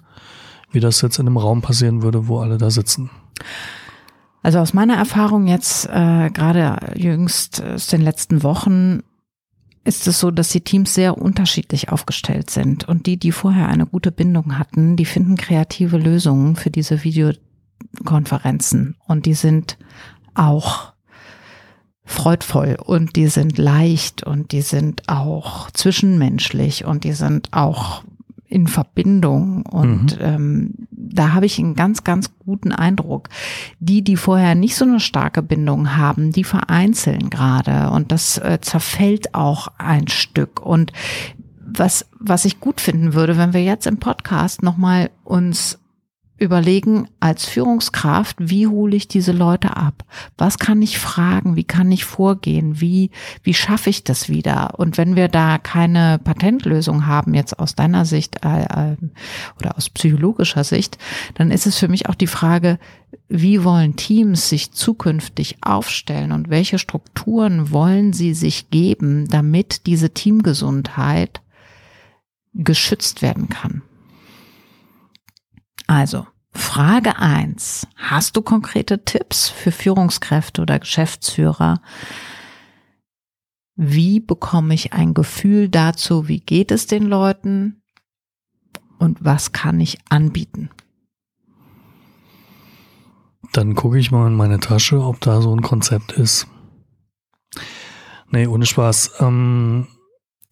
wie 0.71 0.79
das 0.81 1.01
jetzt 1.01 1.19
in 1.19 1.27
einem 1.27 1.37
Raum 1.37 1.61
passieren 1.61 2.01
würde, 2.03 2.27
wo 2.27 2.39
alle 2.39 2.57
da 2.57 2.69
sitzen. 2.69 3.09
Also 4.41 4.59
aus 4.59 4.73
meiner 4.73 4.95
Erfahrung 4.95 5.47
jetzt, 5.47 5.85
äh, 5.87 6.29
gerade 6.29 6.93
jüngst 6.95 7.61
aus 7.63 7.87
den 7.87 8.01
letzten 8.01 8.43
Wochen, 8.43 9.01
ist 9.89 10.07
es 10.07 10.19
so, 10.19 10.31
dass 10.31 10.49
die 10.49 10.61
Teams 10.61 10.93
sehr 10.93 11.17
unterschiedlich 11.17 11.89
aufgestellt 11.89 12.51
sind. 12.51 12.87
Und 12.87 13.07
die, 13.07 13.17
die 13.17 13.31
vorher 13.31 13.67
eine 13.67 13.87
gute 13.87 14.11
Bindung 14.11 14.57
hatten, 14.57 14.95
die 14.95 15.05
finden 15.05 15.35
kreative 15.35 15.97
Lösungen 15.97 16.55
für 16.55 16.69
diese 16.69 17.03
Videokonferenzen. 17.03 18.95
Und 19.07 19.25
die 19.25 19.33
sind 19.33 19.79
auch 20.35 20.93
freudvoll 22.05 22.77
und 22.83 23.15
die 23.15 23.27
sind 23.27 23.57
leicht 23.57 24.23
und 24.23 24.51
die 24.51 24.61
sind 24.61 25.09
auch 25.09 25.71
zwischenmenschlich 25.71 26.85
und 26.85 27.03
die 27.03 27.13
sind 27.13 27.51
auch 27.51 28.03
in 28.49 28.65
Verbindung 28.65 29.63
und 29.65 30.17
ähm, 30.19 30.73
da 30.89 31.33
habe 31.33 31.45
ich 31.45 31.59
einen 31.59 31.75
ganz, 31.75 32.03
ganz 32.03 32.31
guten 32.39 32.71
Eindruck. 32.71 33.29
Die, 33.79 34.03
die 34.03 34.17
vorher 34.17 34.55
nicht 34.55 34.75
so 34.75 34.85
eine 34.85 34.99
starke 34.99 35.43
Bindung 35.43 35.95
haben, 35.95 36.31
die 36.31 36.43
vereinzeln 36.43 37.29
gerade 37.29 37.91
und 37.91 38.11
das 38.11 38.39
äh, 38.39 38.57
zerfällt 38.59 39.35
auch 39.35 39.67
ein 39.77 40.07
Stück. 40.07 40.65
Und 40.65 40.93
was, 41.59 42.07
was 42.17 42.45
ich 42.45 42.59
gut 42.59 42.81
finden 42.81 43.13
würde, 43.13 43.37
wenn 43.37 43.53
wir 43.53 43.63
jetzt 43.63 43.85
im 43.85 43.97
Podcast 43.97 44.63
nochmal 44.63 45.11
uns 45.23 45.77
überlegen 46.39 47.07
als 47.19 47.45
Führungskraft, 47.45 48.37
wie 48.39 48.67
hole 48.67 48.95
ich 48.95 49.07
diese 49.07 49.31
Leute 49.31 49.75
ab? 49.77 50.05
Was 50.37 50.57
kann 50.57 50.81
ich 50.81 50.97
fragen? 50.97 51.55
Wie 51.55 51.63
kann 51.63 51.91
ich 51.91 52.05
vorgehen? 52.05 52.79
Wie, 52.81 53.11
wie 53.43 53.53
schaffe 53.53 53.89
ich 53.89 54.03
das 54.03 54.29
wieder? 54.29 54.79
Und 54.79 54.97
wenn 54.97 55.15
wir 55.15 55.27
da 55.27 55.57
keine 55.57 56.19
Patentlösung 56.23 57.05
haben, 57.05 57.33
jetzt 57.33 57.59
aus 57.59 57.75
deiner 57.75 58.05
Sicht 58.05 58.43
äh, 58.43 58.63
äh, 58.63 58.97
oder 59.59 59.77
aus 59.77 59.89
psychologischer 59.89 60.63
Sicht, 60.63 60.97
dann 61.35 61.51
ist 61.51 61.67
es 61.67 61.77
für 61.77 61.87
mich 61.87 62.07
auch 62.09 62.15
die 62.15 62.27
Frage, 62.27 62.79
wie 63.27 63.63
wollen 63.63 63.95
Teams 63.95 64.49
sich 64.49 64.71
zukünftig 64.71 65.57
aufstellen 65.61 66.31
und 66.31 66.49
welche 66.49 66.79
Strukturen 66.79 67.71
wollen 67.71 68.13
sie 68.13 68.33
sich 68.33 68.69
geben, 68.69 69.27
damit 69.27 69.85
diese 69.87 70.11
Teamgesundheit 70.11 71.41
geschützt 72.53 73.21
werden 73.21 73.49
kann? 73.49 73.81
Also, 75.89 76.27
Frage 76.51 77.17
eins: 77.17 77.87
Hast 77.95 78.37
du 78.37 78.43
konkrete 78.43 79.03
Tipps 79.05 79.49
für 79.49 79.71
Führungskräfte 79.71 80.61
oder 80.61 80.77
Geschäftsführer? 80.77 81.81
Wie 83.75 84.19
bekomme 84.19 84.75
ich 84.75 84.93
ein 84.93 85.15
Gefühl 85.15 85.67
dazu, 85.67 86.27
wie 86.27 86.41
geht 86.41 86.69
es 86.69 86.85
den 86.85 87.05
Leuten 87.07 87.81
und 88.99 89.25
was 89.25 89.51
kann 89.51 89.79
ich 89.79 89.97
anbieten? 90.09 90.69
Dann 93.53 93.73
gucke 93.73 93.97
ich 93.97 94.11
mal 94.11 94.27
in 94.27 94.35
meine 94.35 94.59
Tasche, 94.59 95.01
ob 95.01 95.19
da 95.21 95.41
so 95.41 95.55
ein 95.55 95.63
Konzept 95.63 96.11
ist. 96.11 96.45
Nee, 98.29 98.45
ohne 98.45 98.67
Spaß. 98.67 99.13
Ähm, 99.21 99.87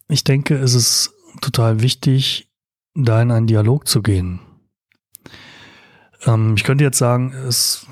ich 0.08 0.24
denke, 0.24 0.56
es 0.56 0.74
ist 0.74 1.14
total 1.40 1.80
wichtig, 1.80 2.50
da 2.96 3.22
in 3.22 3.30
einen 3.30 3.46
Dialog 3.46 3.86
zu 3.86 4.02
gehen. 4.02 4.40
Ähm, 6.26 6.54
ich 6.56 6.64
könnte 6.64 6.84
jetzt 6.84 6.98
sagen, 6.98 7.32
es 7.32 7.86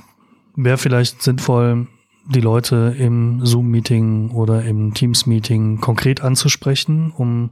wäre 0.54 0.78
vielleicht 0.78 1.22
sinnvoll, 1.22 1.86
die 2.28 2.40
Leute 2.40 2.94
im 2.98 3.44
Zoom-Meeting 3.44 4.30
oder 4.30 4.64
im 4.64 4.94
Teams-Meeting 4.94 5.80
konkret 5.80 6.22
anzusprechen, 6.22 7.12
um 7.16 7.50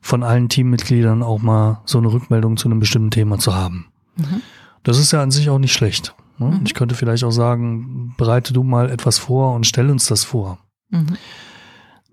von 0.00 0.24
allen 0.24 0.48
Teammitgliedern 0.48 1.22
auch 1.22 1.40
mal 1.40 1.80
so 1.84 1.98
eine 1.98 2.12
Rückmeldung 2.12 2.56
zu 2.56 2.68
einem 2.68 2.80
bestimmten 2.80 3.12
Thema 3.12 3.38
zu 3.38 3.54
haben. 3.54 3.86
Mhm. 4.16 4.42
Das 4.82 4.98
ist 4.98 5.12
ja 5.12 5.22
an 5.22 5.30
sich 5.30 5.48
auch 5.48 5.58
nicht 5.58 5.72
schlecht. 5.72 6.14
Ne? 6.38 6.46
Mhm. 6.46 6.60
Ich 6.64 6.74
könnte 6.74 6.96
vielleicht 6.96 7.22
auch 7.22 7.30
sagen, 7.30 8.14
bereite 8.16 8.52
du 8.52 8.64
mal 8.64 8.90
etwas 8.90 9.18
vor 9.18 9.54
und 9.54 9.66
stell 9.66 9.90
uns 9.90 10.06
das 10.06 10.24
vor. 10.24 10.58
Mhm 10.90 11.16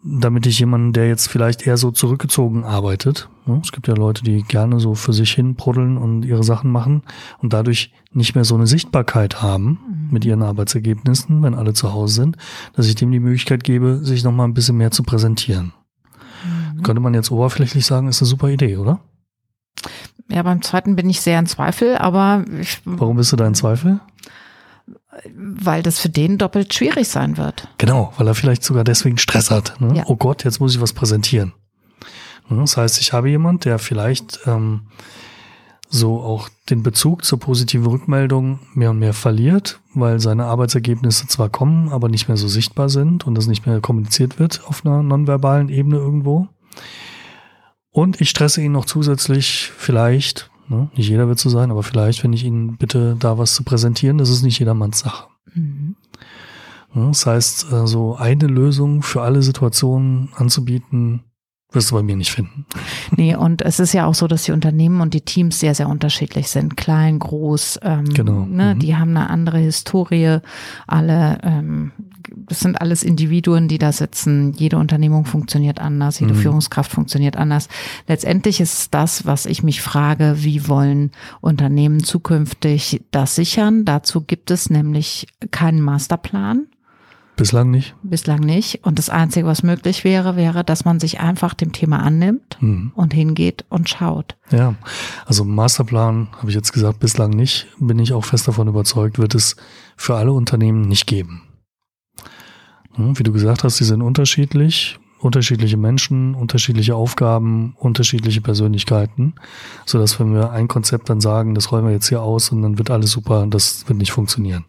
damit 0.04 0.46
ich 0.46 0.60
jemanden, 0.60 0.92
der 0.92 1.08
jetzt 1.08 1.28
vielleicht 1.28 1.66
eher 1.66 1.78
so 1.78 1.92
zurückgezogen 1.92 2.66
arbeitet, 2.66 3.30
ne? 3.46 3.62
es 3.64 3.72
gibt 3.72 3.88
ja 3.88 3.94
Leute, 3.94 4.24
die 4.24 4.44
gerne 4.44 4.80
so 4.80 4.96
für 4.96 5.14
sich 5.14 5.32
hin 5.32 5.56
bruddeln 5.56 5.98
und 5.98 6.26
ihre 6.26 6.44
Sachen 6.44 6.72
machen 6.72 7.04
und 7.40 7.54
dadurch 7.54 7.94
nicht 8.12 8.36
mehr 8.36 8.44
so 8.44 8.56
eine 8.56 8.68
Sichtbarkeit 8.68 9.42
haben 9.42 9.80
mhm. 9.88 10.08
mit 10.12 10.26
ihren 10.26 10.42
Arbeitsergebnissen, 10.42 11.42
wenn 11.42 11.56
alle 11.56 11.74
zu 11.74 11.94
Hause 11.94 12.16
sind, 12.16 12.38
dass 12.74 12.88
ich 12.88 12.96
dem 12.96 13.12
die 13.12 13.22
Möglichkeit 13.22 13.64
gebe, 13.64 14.00
sich 14.04 14.24
noch 14.24 14.34
mal 14.34 14.44
ein 14.44 14.54
bisschen 14.54 14.78
mehr 14.78 14.92
zu 14.92 15.04
präsentieren. 15.04 15.74
Mhm. 16.44 16.84
Könnte 16.84 17.02
man 17.02 17.14
jetzt 17.14 17.32
oberflächlich 17.32 17.86
sagen, 17.86 18.10
ist 18.10 18.22
eine 18.22 18.28
super 18.28 18.50
Idee, 18.50 18.78
oder? 18.78 19.00
Ja, 20.30 20.44
beim 20.44 20.62
zweiten 20.62 20.96
bin 20.96 21.10
ich 21.10 21.22
sehr 21.22 21.40
in 21.40 21.46
Zweifel, 21.46 21.98
aber 21.98 22.44
ich, 22.60 22.82
Warum 22.86 23.18
bist 23.18 23.32
du 23.32 23.36
da 23.36 23.48
in 23.48 23.56
Zweifel? 23.56 24.00
Weil 25.36 25.84
das 25.84 26.00
für 26.00 26.10
den 26.10 26.38
doppelt 26.38 26.74
schwierig 26.74 27.08
sein 27.08 27.38
wird. 27.38 27.68
Genau, 27.78 28.14
weil 28.18 28.28
er 28.28 28.36
vielleicht 28.36 28.64
sogar 28.64 28.84
deswegen 28.84 29.18
Stress 29.18 29.52
hat. 29.52 29.80
Ne? 29.80 29.98
Ja. 29.98 30.04
Oh 30.08 30.16
Gott, 30.16 30.44
jetzt 30.44 30.60
muss 30.60 30.76
ich 30.76 30.82
was 30.82 30.94
präsentieren. 30.94 31.54
Das 32.50 32.78
heißt, 32.78 33.00
ich 33.00 33.14
habe 33.14 33.30
jemand, 33.30 33.66
der 33.66 33.80
vielleicht 33.80 34.42
ähm, 34.46 34.88
so 35.90 36.22
auch 36.22 36.50
den 36.70 36.84
Bezug 36.84 37.24
zur 37.24 37.40
positiven 37.40 37.86
Rückmeldung 37.86 38.60
mehr 38.74 38.92
und 38.92 39.00
mehr 39.00 39.14
verliert, 39.14 39.80
weil 39.94 40.20
seine 40.20 40.46
Arbeitsergebnisse 40.46 41.28
zwar 41.28 41.50
kommen, 41.50 41.90
aber 41.90 42.10
nicht 42.10 42.28
mehr 42.28 42.38
so 42.38 42.48
sichtbar 42.48 42.90
sind 42.90 43.26
und 43.26 43.36
das 43.36 43.48
nicht 43.48 43.66
mehr 43.66 43.80
kommuniziert 43.80 44.40
wird 44.40 44.62
auf 44.66 44.86
einer 44.86 45.04
nonverbalen 45.04 45.70
Ebene 45.70 45.98
irgendwo. 45.98 46.48
Und 47.92 48.20
ich 48.20 48.30
stresse 48.32 48.62
ihn 48.62 48.72
noch 48.72 48.86
zusätzlich 48.86 49.72
vielleicht 49.78 50.50
Ne? 50.68 50.90
Nicht 50.96 51.10
jeder 51.10 51.28
wird 51.28 51.40
so 51.40 51.50
sein, 51.50 51.72
aber 51.72 51.84
vielleicht, 51.84 52.24
wenn 52.24 52.34
ich 52.34 52.44
Ihnen 52.44 52.78
bitte, 52.78 53.16
da 53.20 53.38
was 53.38 53.54
zu 53.54 53.64
präsentieren, 53.64 54.18
das 54.18 54.30
ist 54.30 54.44
nicht 54.44 54.60
jedermanns 54.60 55.00
Sache. 55.00 55.28
Mhm. 55.54 55.96
Ja, 56.96 57.08
das 57.08 57.26
heißt, 57.26 57.72
äh, 57.72 57.88
so 57.88 58.16
eine 58.16 58.48
Lösung 58.48 59.02
für 59.02 59.22
alle 59.22 59.42
Situationen 59.42 60.30
anzubieten, 60.36 61.24
wirst 61.72 61.92
du 61.92 61.96
bei 61.96 62.04
mir 62.04 62.16
nicht 62.16 62.32
finden. 62.32 62.66
Nee, 63.16 63.36
und 63.36 63.62
es 63.62 63.80
ist 63.80 63.94
ja 63.94 64.08
auch 64.08 64.16
so, 64.16 64.28
dass 64.28 64.44
die 64.44 64.54
Unternehmen 64.54 65.00
und 65.00 65.14
die 65.14 65.22
Teams 65.22 65.60
sehr, 65.60 65.76
sehr 65.76 65.88
unterschiedlich 65.88 66.48
sind. 66.48 66.78
Klein, 66.78 67.20
groß. 67.20 67.80
Ähm, 67.84 68.06
genau. 68.06 68.46
Ne, 68.46 68.74
mhm. 68.74 68.80
Die 68.80 68.96
haben 68.96 69.12
eine 69.12 69.30
andere 69.30 69.60
Historie. 69.60 70.40
Alle 70.88 71.38
ähm, 71.44 71.92
das 72.36 72.60
sind 72.60 72.80
alles 72.82 73.04
Individuen, 73.04 73.68
die 73.68 73.78
da 73.78 73.92
sitzen. 73.92 74.54
Jede 74.54 74.78
Unternehmung 74.78 75.26
funktioniert 75.26 75.80
anders, 75.80 76.20
jede 76.20 76.34
mhm. 76.34 76.40
Führungskraft 76.40 76.92
funktioniert 76.92 77.36
anders. 77.38 77.68
Letztendlich 78.08 78.60
ist 78.60 78.74
es 78.74 78.90
das, 78.90 79.26
was 79.26 79.46
ich 79.46 79.64
mich 79.64 79.82
frage, 79.82 80.36
wie 80.40 80.68
wollen 80.68 81.12
Unternehmen 81.42 82.04
zukünftig 82.04 83.02
das 83.12 83.36
sichern? 83.36 83.86
Dazu 83.86 84.22
gibt 84.22 84.52
es 84.52 84.70
nämlich 84.70 85.28
keinen 85.52 85.82
Masterplan. 85.82 86.68
Bislang 87.36 87.72
nicht. 87.72 87.96
Bislang 88.04 88.42
nicht. 88.42 88.86
Und 88.86 89.00
das 89.00 89.10
Einzige, 89.10 89.48
was 89.48 89.64
möglich 89.64 90.04
wäre, 90.04 90.36
wäre, 90.36 90.64
dass 90.64 90.86
man 90.86 91.00
sich 91.00 91.20
einfach 91.20 91.56
dem 91.56 91.72
Thema 91.72 92.00
annimmt 92.00 92.58
mhm. 92.60 92.92
und 92.96 93.14
hingeht 93.14 93.66
und 93.70 93.90
schaut. 93.90 94.36
Ja, 94.52 94.76
also 95.26 95.44
Masterplan 95.44 96.28
habe 96.38 96.50
ich 96.50 96.56
jetzt 96.56 96.74
gesagt, 96.74 97.00
bislang 97.00 97.32
nicht. 97.32 97.68
Bin 97.80 97.98
ich 97.98 98.14
auch 98.14 98.26
fest 98.26 98.48
davon 98.48 98.68
überzeugt, 98.68 99.18
wird 99.18 99.34
es 99.34 99.56
für 99.98 100.16
alle 100.16 100.32
Unternehmen 100.32 100.82
nicht 100.82 101.08
geben. 101.08 101.42
Wie 102.96 103.24
du 103.24 103.32
gesagt 103.32 103.64
hast, 103.64 103.78
sie 103.78 103.86
sind 103.86 104.02
unterschiedlich, 104.02 105.00
unterschiedliche 105.20 105.78
Menschen, 105.78 106.36
unterschiedliche 106.36 106.96
Aufgaben, 106.96 107.76
unterschiedliche 107.80 108.42
Persönlichkeiten, 108.42 109.34
so 109.86 109.98
dass 109.98 110.20
wenn 110.20 110.34
wir 110.34 110.52
ein 110.52 110.68
Konzept 110.68 111.10
dann 111.10 111.22
sagen, 111.22 111.56
das 111.56 111.72
rollen 111.72 111.86
wir 111.86 111.92
jetzt 111.92 112.10
hier 112.10 112.22
aus 112.22 112.50
und 112.50 112.62
dann 112.62 112.78
wird 112.78 112.92
alles 112.92 113.12
super, 113.12 113.48
das 113.48 113.88
wird 113.88 113.98
nicht 113.98 114.12
funktionieren. 114.12 114.66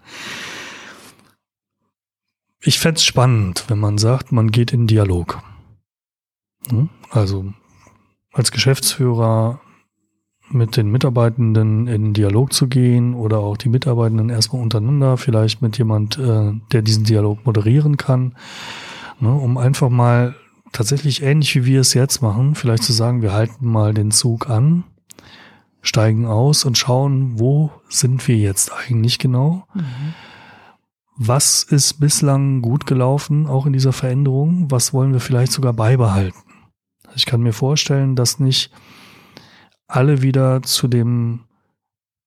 Ich 2.60 2.78
fände 2.78 2.98
es 2.98 3.04
spannend, 3.04 3.64
wenn 3.68 3.78
man 3.78 3.98
sagt, 3.98 4.32
man 4.32 4.50
geht 4.50 4.72
in 4.72 4.86
Dialog. 4.86 5.42
Also 7.10 7.52
als 8.32 8.50
Geschäftsführer 8.50 9.60
mit 10.54 10.76
den 10.76 10.90
Mitarbeitenden 10.90 11.86
in 11.86 12.12
Dialog 12.14 12.52
zu 12.52 12.68
gehen 12.68 13.14
oder 13.14 13.38
auch 13.38 13.56
die 13.56 13.68
Mitarbeitenden 13.68 14.30
erstmal 14.30 14.62
untereinander, 14.62 15.16
vielleicht 15.16 15.62
mit 15.62 15.76
jemand, 15.78 16.18
äh, 16.18 16.52
der 16.72 16.82
diesen 16.82 17.04
Dialog 17.04 17.44
moderieren 17.44 17.96
kann, 17.96 18.36
ne, 19.20 19.32
um 19.32 19.58
einfach 19.58 19.90
mal 19.90 20.34
tatsächlich 20.72 21.22
ähnlich 21.22 21.54
wie 21.54 21.64
wir 21.64 21.80
es 21.80 21.94
jetzt 21.94 22.22
machen, 22.22 22.54
vielleicht 22.54 22.82
zu 22.82 22.92
sagen, 22.92 23.22
wir 23.22 23.32
halten 23.32 23.66
mal 23.66 23.94
den 23.94 24.10
Zug 24.10 24.48
an, 24.48 24.84
steigen 25.82 26.26
aus 26.26 26.64
und 26.64 26.78
schauen, 26.78 27.38
wo 27.38 27.70
sind 27.88 28.26
wir 28.26 28.36
jetzt 28.36 28.72
eigentlich 28.72 29.18
genau? 29.18 29.64
Mhm. 29.74 30.14
Was 31.16 31.62
ist 31.62 32.00
bislang 32.00 32.60
gut 32.60 32.86
gelaufen, 32.86 33.46
auch 33.46 33.66
in 33.66 33.72
dieser 33.72 33.92
Veränderung? 33.92 34.70
Was 34.70 34.92
wollen 34.92 35.12
wir 35.12 35.20
vielleicht 35.20 35.52
sogar 35.52 35.72
beibehalten? 35.72 36.38
Ich 37.14 37.26
kann 37.26 37.40
mir 37.40 37.52
vorstellen, 37.52 38.16
dass 38.16 38.40
nicht 38.40 38.72
alle 39.86 40.22
wieder 40.22 40.62
zu 40.62 40.88
dem 40.88 41.40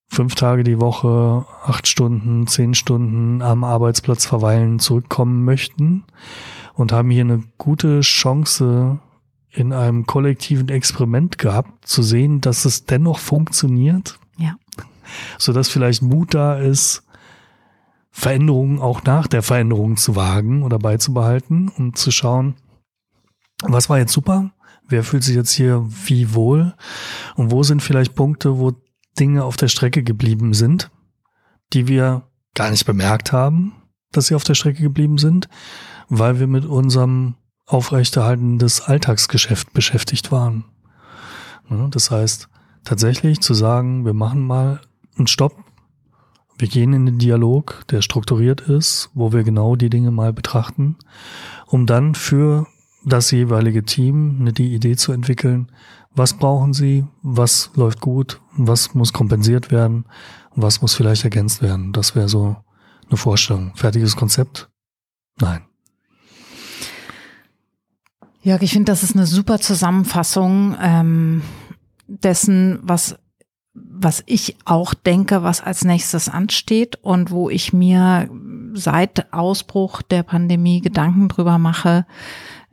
fünf 0.08 0.36
Tage 0.36 0.64
die 0.64 0.80
Woche, 0.80 1.46
acht 1.64 1.88
Stunden, 1.88 2.48
zehn 2.48 2.74
Stunden 2.74 3.42
am 3.42 3.64
Arbeitsplatz 3.64 4.26
verweilen 4.26 4.80
zurückkommen 4.80 5.44
möchten 5.44 6.06
und 6.74 6.92
haben 6.92 7.10
hier 7.10 7.24
eine 7.24 7.44
gute 7.58 8.02
Chance 8.02 9.00
in 9.50 9.74
einem 9.74 10.06
kollektiven 10.06 10.70
Experiment 10.70 11.38
gehabt, 11.38 11.88
zu 11.88 12.04
sehen, 12.04 12.42
dass 12.42 12.66
es 12.66 12.86
dennoch 12.86 13.20
funktioniert. 13.20 14.20
Ja. 14.38 14.56
Sodass 15.38 15.70
vielleicht 15.70 16.04
Mut 16.04 16.34
da 16.34 16.56
ist, 16.58 17.04
Veränderungen 18.12 18.80
auch 18.80 19.04
nach 19.04 19.28
der 19.28 19.44
Veränderung 19.44 19.98
zu 19.98 20.16
wagen 20.16 20.64
oder 20.64 20.80
beizubehalten 20.80 21.70
und 21.70 21.98
zu 21.98 22.12
schauen, 22.12 22.56
was 23.62 23.90
war 23.90 23.98
jetzt 23.98 24.14
super, 24.14 24.52
wer 24.88 25.04
fühlt 25.04 25.24
sich 25.24 25.36
jetzt 25.36 25.52
hier 25.52 25.86
wie 26.06 26.34
wohl 26.34 26.74
und 27.36 27.52
wo 27.52 27.64
sind 27.64 27.82
vielleicht 27.82 28.16
Punkte, 28.16 28.60
wo 28.60 28.74
Dinge 29.20 29.44
auf 29.44 29.58
der 29.58 29.68
Strecke 29.68 30.04
geblieben 30.04 30.54
sind, 30.54 30.92
die 31.74 31.88
wir 31.88 32.24
gar 32.54 32.72
nicht 32.72 32.86
bemerkt 32.86 33.32
haben, 33.32 33.74
dass 34.12 34.28
sie 34.28 34.36
auf 34.36 34.44
der 34.44 34.56
Strecke 34.56 34.82
geblieben 34.82 35.18
sind, 35.18 35.50
weil 36.10 36.40
wir 36.40 36.48
mit 36.48 36.66
unserem 36.66 37.36
Aufrechterhalten 37.66 38.60
des 38.60 38.82
Alltagsgeschäft 38.82 39.74
beschäftigt 39.74 40.32
waren. 40.32 40.66
Das 41.92 42.12
heißt, 42.12 42.48
tatsächlich 42.86 43.42
zu 43.42 43.54
sagen, 43.54 44.06
wir 44.06 44.14
machen 44.14 44.46
mal 44.46 44.80
einen 45.18 45.28
Stopp, 45.28 45.58
wir 46.58 46.68
gehen 46.68 46.94
in 46.94 47.06
den 47.06 47.20
Dialog, 47.20 47.84
der 47.90 48.02
strukturiert 48.02 48.62
ist, 48.62 49.10
wo 49.14 49.32
wir 49.34 49.44
genau 49.44 49.76
die 49.76 49.90
Dinge 49.90 50.12
mal 50.12 50.34
betrachten, 50.34 50.96
um 51.68 51.86
dann 51.86 52.16
für 52.16 52.66
das 53.08 53.32
jeweilige 53.32 53.84
Team 53.84 54.54
die 54.54 54.74
Idee 54.74 54.96
zu 54.96 55.12
entwickeln, 55.12 55.72
was 56.14 56.34
brauchen 56.34 56.74
sie, 56.74 57.06
was 57.22 57.72
läuft 57.76 58.02
gut, 58.02 58.42
was 58.56 58.94
muss 58.94 59.14
kompensiert 59.14 59.72
werden, 59.72 60.06
was 60.56 60.82
muss 60.82 60.96
vielleicht 60.96 61.24
ergänzt 61.24 61.62
werden. 61.62 61.94
Das 61.94 62.16
wäre 62.16 62.28
so 62.28 62.58
eine 63.08 63.18
Vorstellung. 63.18 63.72
Fertiges 63.76 64.16
Konzept? 64.16 64.70
Nein. 65.40 65.62
Jörg, 68.42 68.62
ich 68.62 68.72
finde, 68.72 68.92
das 68.92 69.04
ist 69.04 69.16
eine 69.16 69.26
super 69.26 69.60
Zusammenfassung 69.60 70.76
ähm, 70.82 71.42
dessen, 72.08 72.80
was 72.82 73.16
was 74.00 74.24
ich 74.26 74.58
auch 74.66 74.94
denke, 74.94 75.44
was 75.44 75.62
als 75.62 75.86
nächstes 75.86 76.30
ansteht 76.30 76.98
und 77.04 77.32
wo 77.32 77.50
ich 77.50 77.74
mir 77.74 78.30
seit 78.74 79.32
Ausbruch 79.34 80.02
der 80.02 80.24
Pandemie 80.24 80.82
Gedanken 80.82 81.28
drüber 81.28 81.58
mache, 81.58 82.06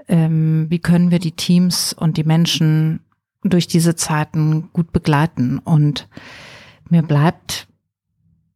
ähm, 0.08 0.66
wie 0.68 0.78
können 0.78 1.10
wir 1.10 1.18
die 1.18 1.32
Teams 1.32 1.92
und 1.92 2.16
die 2.16 2.24
Menschen 2.24 3.00
durch 3.44 3.66
diese 3.66 3.94
Zeiten 3.94 4.70
gut 4.72 4.92
begleiten. 4.92 5.58
Und 5.58 6.08
mir 6.88 7.02
bleibt 7.02 7.68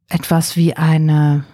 etwas 0.08 0.56
wie 0.56 0.74
eine 0.74 1.44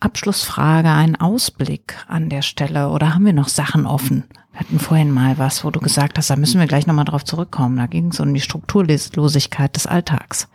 Abschlussfrage, 0.00 0.90
ein 0.90 1.16
Ausblick 1.16 1.96
an 2.06 2.28
der 2.28 2.42
Stelle 2.42 2.90
oder 2.90 3.14
haben 3.14 3.26
wir 3.26 3.32
noch 3.32 3.48
Sachen 3.48 3.84
offen? 3.84 4.24
Wir 4.52 4.60
hatten 4.60 4.78
vorhin 4.78 5.10
mal 5.10 5.38
was, 5.38 5.64
wo 5.64 5.70
du 5.70 5.80
gesagt 5.80 6.18
hast, 6.18 6.30
da 6.30 6.36
müssen 6.36 6.60
wir 6.60 6.66
gleich 6.66 6.86
nochmal 6.86 7.04
drauf 7.04 7.24
zurückkommen. 7.24 7.76
Da 7.76 7.86
ging 7.86 8.08
es 8.08 8.20
um 8.20 8.32
die 8.32 8.40
Strukturlosigkeit 8.40 9.74
des 9.74 9.86
Alltags. 9.86 10.48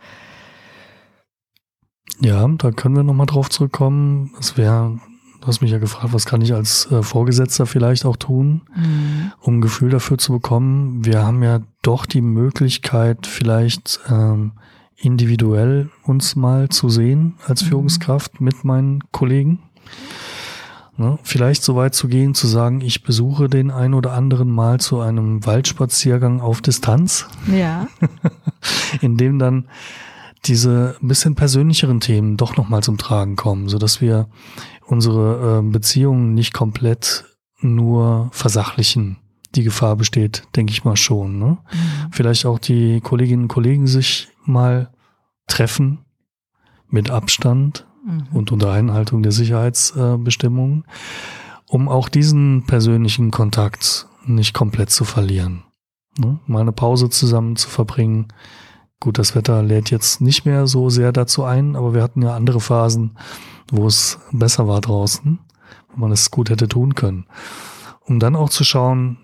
Ja, 2.20 2.46
da 2.46 2.70
können 2.70 2.96
wir 2.96 3.02
nochmal 3.02 3.26
drauf 3.26 3.50
zurückkommen. 3.50 4.34
Es 4.38 4.56
wäre, 4.56 4.98
du 5.44 5.48
hast 5.48 5.60
mich 5.60 5.72
ja 5.72 5.78
gefragt, 5.78 6.14
was 6.14 6.24
kann 6.24 6.40
ich 6.40 6.54
als 6.54 6.90
äh, 6.90 7.02
Vorgesetzter 7.02 7.66
vielleicht 7.66 8.06
auch 8.06 8.16
tun, 8.16 8.62
mhm. 8.74 9.32
um 9.40 9.58
ein 9.58 9.60
Gefühl 9.60 9.90
dafür 9.90 10.16
zu 10.16 10.32
bekommen. 10.32 11.04
Wir 11.04 11.22
haben 11.22 11.42
ja 11.42 11.60
doch 11.82 12.06
die 12.06 12.22
Möglichkeit, 12.22 13.26
vielleicht 13.26 14.00
ähm, 14.08 14.52
individuell 14.96 15.90
uns 16.02 16.34
mal 16.34 16.70
zu 16.70 16.88
sehen 16.88 17.34
als 17.46 17.62
mhm. 17.62 17.68
Führungskraft 17.68 18.40
mit 18.40 18.64
meinen 18.64 19.00
Kollegen. 19.12 19.58
Ne, 20.96 21.18
vielleicht 21.24 21.62
so 21.62 21.74
weit 21.76 21.94
zu 21.94 22.06
gehen, 22.08 22.34
zu 22.34 22.46
sagen, 22.46 22.80
ich 22.80 23.02
besuche 23.02 23.48
den 23.48 23.72
ein 23.72 23.94
oder 23.94 24.12
anderen 24.12 24.50
mal 24.50 24.78
zu 24.78 25.00
einem 25.00 25.44
Waldspaziergang 25.44 26.40
auf 26.40 26.62
Distanz. 26.62 27.26
Ja. 27.52 27.88
in 29.02 29.16
dem 29.16 29.38
dann 29.38 29.66
diese 30.46 30.96
ein 31.02 31.08
bisschen 31.08 31.34
persönlicheren 31.34 32.00
Themen 32.00 32.36
doch 32.36 32.56
nochmal 32.56 32.82
zum 32.82 32.98
Tragen 32.98 33.36
kommen, 33.36 33.68
so 33.68 33.78
dass 33.78 34.00
wir 34.00 34.28
unsere 34.86 35.58
äh, 35.58 35.62
Beziehungen 35.62 36.34
nicht 36.34 36.52
komplett 36.52 37.24
nur 37.60 38.28
versachlichen. 38.32 39.18
Die 39.54 39.62
Gefahr 39.62 39.96
besteht, 39.96 40.44
denke 40.56 40.72
ich 40.72 40.84
mal 40.84 40.96
schon. 40.96 41.38
Ne? 41.38 41.46
Mhm. 41.46 42.12
Vielleicht 42.12 42.46
auch 42.46 42.58
die 42.58 43.00
Kolleginnen 43.00 43.44
und 43.44 43.48
Kollegen 43.48 43.86
sich 43.86 44.28
mal 44.44 44.90
treffen 45.46 46.04
mit 46.88 47.10
Abstand 47.10 47.86
mhm. 48.04 48.26
und 48.32 48.52
unter 48.52 48.72
Einhaltung 48.72 49.22
der 49.22 49.32
Sicherheitsbestimmungen, 49.32 50.84
um 51.68 51.88
auch 51.88 52.08
diesen 52.08 52.64
persönlichen 52.66 53.30
Kontakt 53.30 54.08
nicht 54.26 54.54
komplett 54.54 54.90
zu 54.90 55.04
verlieren. 55.04 55.62
Ne? 56.18 56.38
Mal 56.46 56.62
eine 56.62 56.72
Pause 56.72 57.08
zusammen 57.10 57.56
zu 57.56 57.68
verbringen, 57.68 58.28
Gut, 59.04 59.18
das 59.18 59.34
Wetter 59.34 59.62
lädt 59.62 59.90
jetzt 59.90 60.22
nicht 60.22 60.46
mehr 60.46 60.66
so 60.66 60.88
sehr 60.88 61.12
dazu 61.12 61.44
ein, 61.44 61.76
aber 61.76 61.92
wir 61.92 62.02
hatten 62.02 62.22
ja 62.22 62.34
andere 62.34 62.58
Phasen, 62.58 63.18
wo 63.74 63.86
es 63.86 64.18
besser 64.30 64.68
war 64.68 64.80
draußen, 64.80 65.38
wo 65.92 66.00
man 66.00 66.12
es 66.12 66.30
gut 66.30 66.48
hätte 66.48 66.68
tun 66.68 66.94
können. 66.94 67.26
Um 68.00 68.20
dann 68.20 68.36
auch 68.36 68.50
zu 68.50 68.64
schauen, 68.64 69.18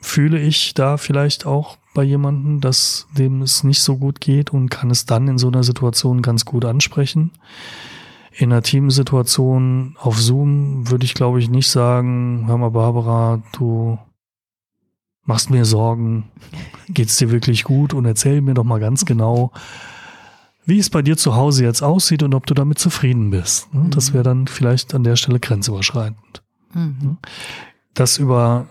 fühle 0.00 0.40
ich 0.40 0.74
da 0.74 0.96
vielleicht 0.96 1.46
auch 1.46 1.76
bei 1.94 2.02
jemandem, 2.02 2.60
dass 2.60 3.06
dem 3.16 3.42
es 3.42 3.64
nicht 3.64 3.82
so 3.82 3.98
gut 3.98 4.20
geht 4.20 4.50
und 4.50 4.70
kann 4.70 4.90
es 4.90 5.04
dann 5.04 5.28
in 5.28 5.38
so 5.38 5.48
einer 5.48 5.62
Situation 5.62 6.22
ganz 6.22 6.44
gut 6.44 6.64
ansprechen. 6.64 7.32
In 8.34 8.50
einer 8.50 8.62
Teamsituation 8.62 9.96
auf 10.00 10.18
Zoom 10.18 10.90
würde 10.90 11.04
ich, 11.04 11.12
glaube 11.12 11.38
ich, 11.38 11.50
nicht 11.50 11.68
sagen, 11.68 12.44
hör 12.46 12.56
mal, 12.56 12.70
Barbara, 12.70 13.42
du 13.52 13.98
machst 15.24 15.50
mir 15.50 15.66
Sorgen, 15.66 16.30
geht's 16.88 17.18
dir 17.18 17.30
wirklich 17.30 17.64
gut 17.64 17.92
und 17.92 18.06
erzähl 18.06 18.40
mir 18.40 18.54
doch 18.54 18.64
mal 18.64 18.80
ganz 18.80 19.04
genau, 19.04 19.52
wie 20.64 20.78
es 20.78 20.90
bei 20.90 21.02
dir 21.02 21.16
zu 21.16 21.34
Hause 21.34 21.64
jetzt 21.64 21.82
aussieht 21.82 22.22
und 22.22 22.34
ob 22.34 22.46
du 22.46 22.54
damit 22.54 22.78
zufrieden 22.78 23.30
bist. 23.30 23.72
Ne? 23.74 23.88
Das 23.90 24.12
wäre 24.12 24.24
dann 24.24 24.46
vielleicht 24.46 24.94
an 24.94 25.04
der 25.04 25.16
Stelle 25.16 25.40
grenzüberschreitend. 25.40 26.42
Mhm. 26.74 26.96
Ne? 27.00 27.16
Das 27.94 28.18
über 28.18 28.66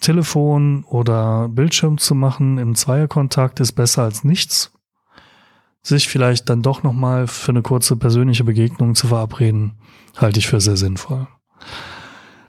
Telefon 0.00 0.84
oder 0.84 1.48
Bildschirm 1.48 1.98
zu 1.98 2.14
machen 2.14 2.58
im 2.58 2.74
Zweierkontakt 2.74 3.60
ist 3.60 3.72
besser 3.72 4.02
als 4.02 4.24
nichts. 4.24 4.72
Sich 5.82 6.08
vielleicht 6.08 6.48
dann 6.48 6.62
doch 6.62 6.82
nochmal 6.82 7.26
für 7.26 7.52
eine 7.52 7.62
kurze 7.62 7.96
persönliche 7.96 8.44
Begegnung 8.44 8.94
zu 8.94 9.08
verabreden, 9.08 9.72
halte 10.16 10.38
ich 10.38 10.48
für 10.48 10.60
sehr 10.60 10.76
sinnvoll. 10.76 11.26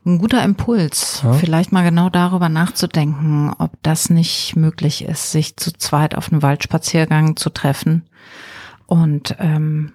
Ein 0.05 0.19
guter 0.19 0.43
Impuls, 0.43 1.21
ja. 1.23 1.33
vielleicht 1.33 1.71
mal 1.71 1.83
genau 1.83 2.09
darüber 2.09 2.47
nachzudenken, 2.47 3.51
ob 3.57 3.71
das 3.83 4.09
nicht 4.09 4.55
möglich 4.55 5.03
ist, 5.03 5.31
sich 5.31 5.57
zu 5.57 5.73
zweit 5.73 6.15
auf 6.15 6.31
einen 6.31 6.41
Waldspaziergang 6.41 7.35
zu 7.35 7.49
treffen 7.49 8.03
und 8.87 9.35
ähm, 9.39 9.93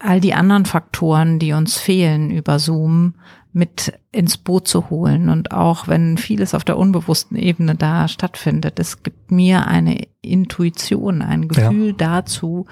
all 0.00 0.20
die 0.20 0.34
anderen 0.34 0.66
Faktoren, 0.66 1.38
die 1.38 1.52
uns 1.52 1.78
fehlen 1.78 2.30
über 2.30 2.58
Zoom, 2.58 3.14
mit 3.52 3.92
ins 4.12 4.36
Boot 4.36 4.68
zu 4.68 4.90
holen. 4.90 5.28
Und 5.28 5.50
auch 5.52 5.88
wenn 5.88 6.18
vieles 6.18 6.54
auf 6.54 6.64
der 6.64 6.78
unbewussten 6.78 7.36
Ebene 7.36 7.74
da 7.74 8.06
stattfindet, 8.06 8.78
es 8.78 9.02
gibt 9.02 9.30
mir 9.30 9.66
eine 9.66 10.06
Intuition, 10.22 11.22
ein 11.22 11.48
Gefühl 11.48 11.88
ja. 11.88 11.94
dazu, 11.96 12.66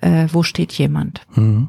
äh, 0.00 0.28
wo 0.32 0.42
steht 0.42 0.72
jemand. 0.72 1.22
Mhm. 1.34 1.68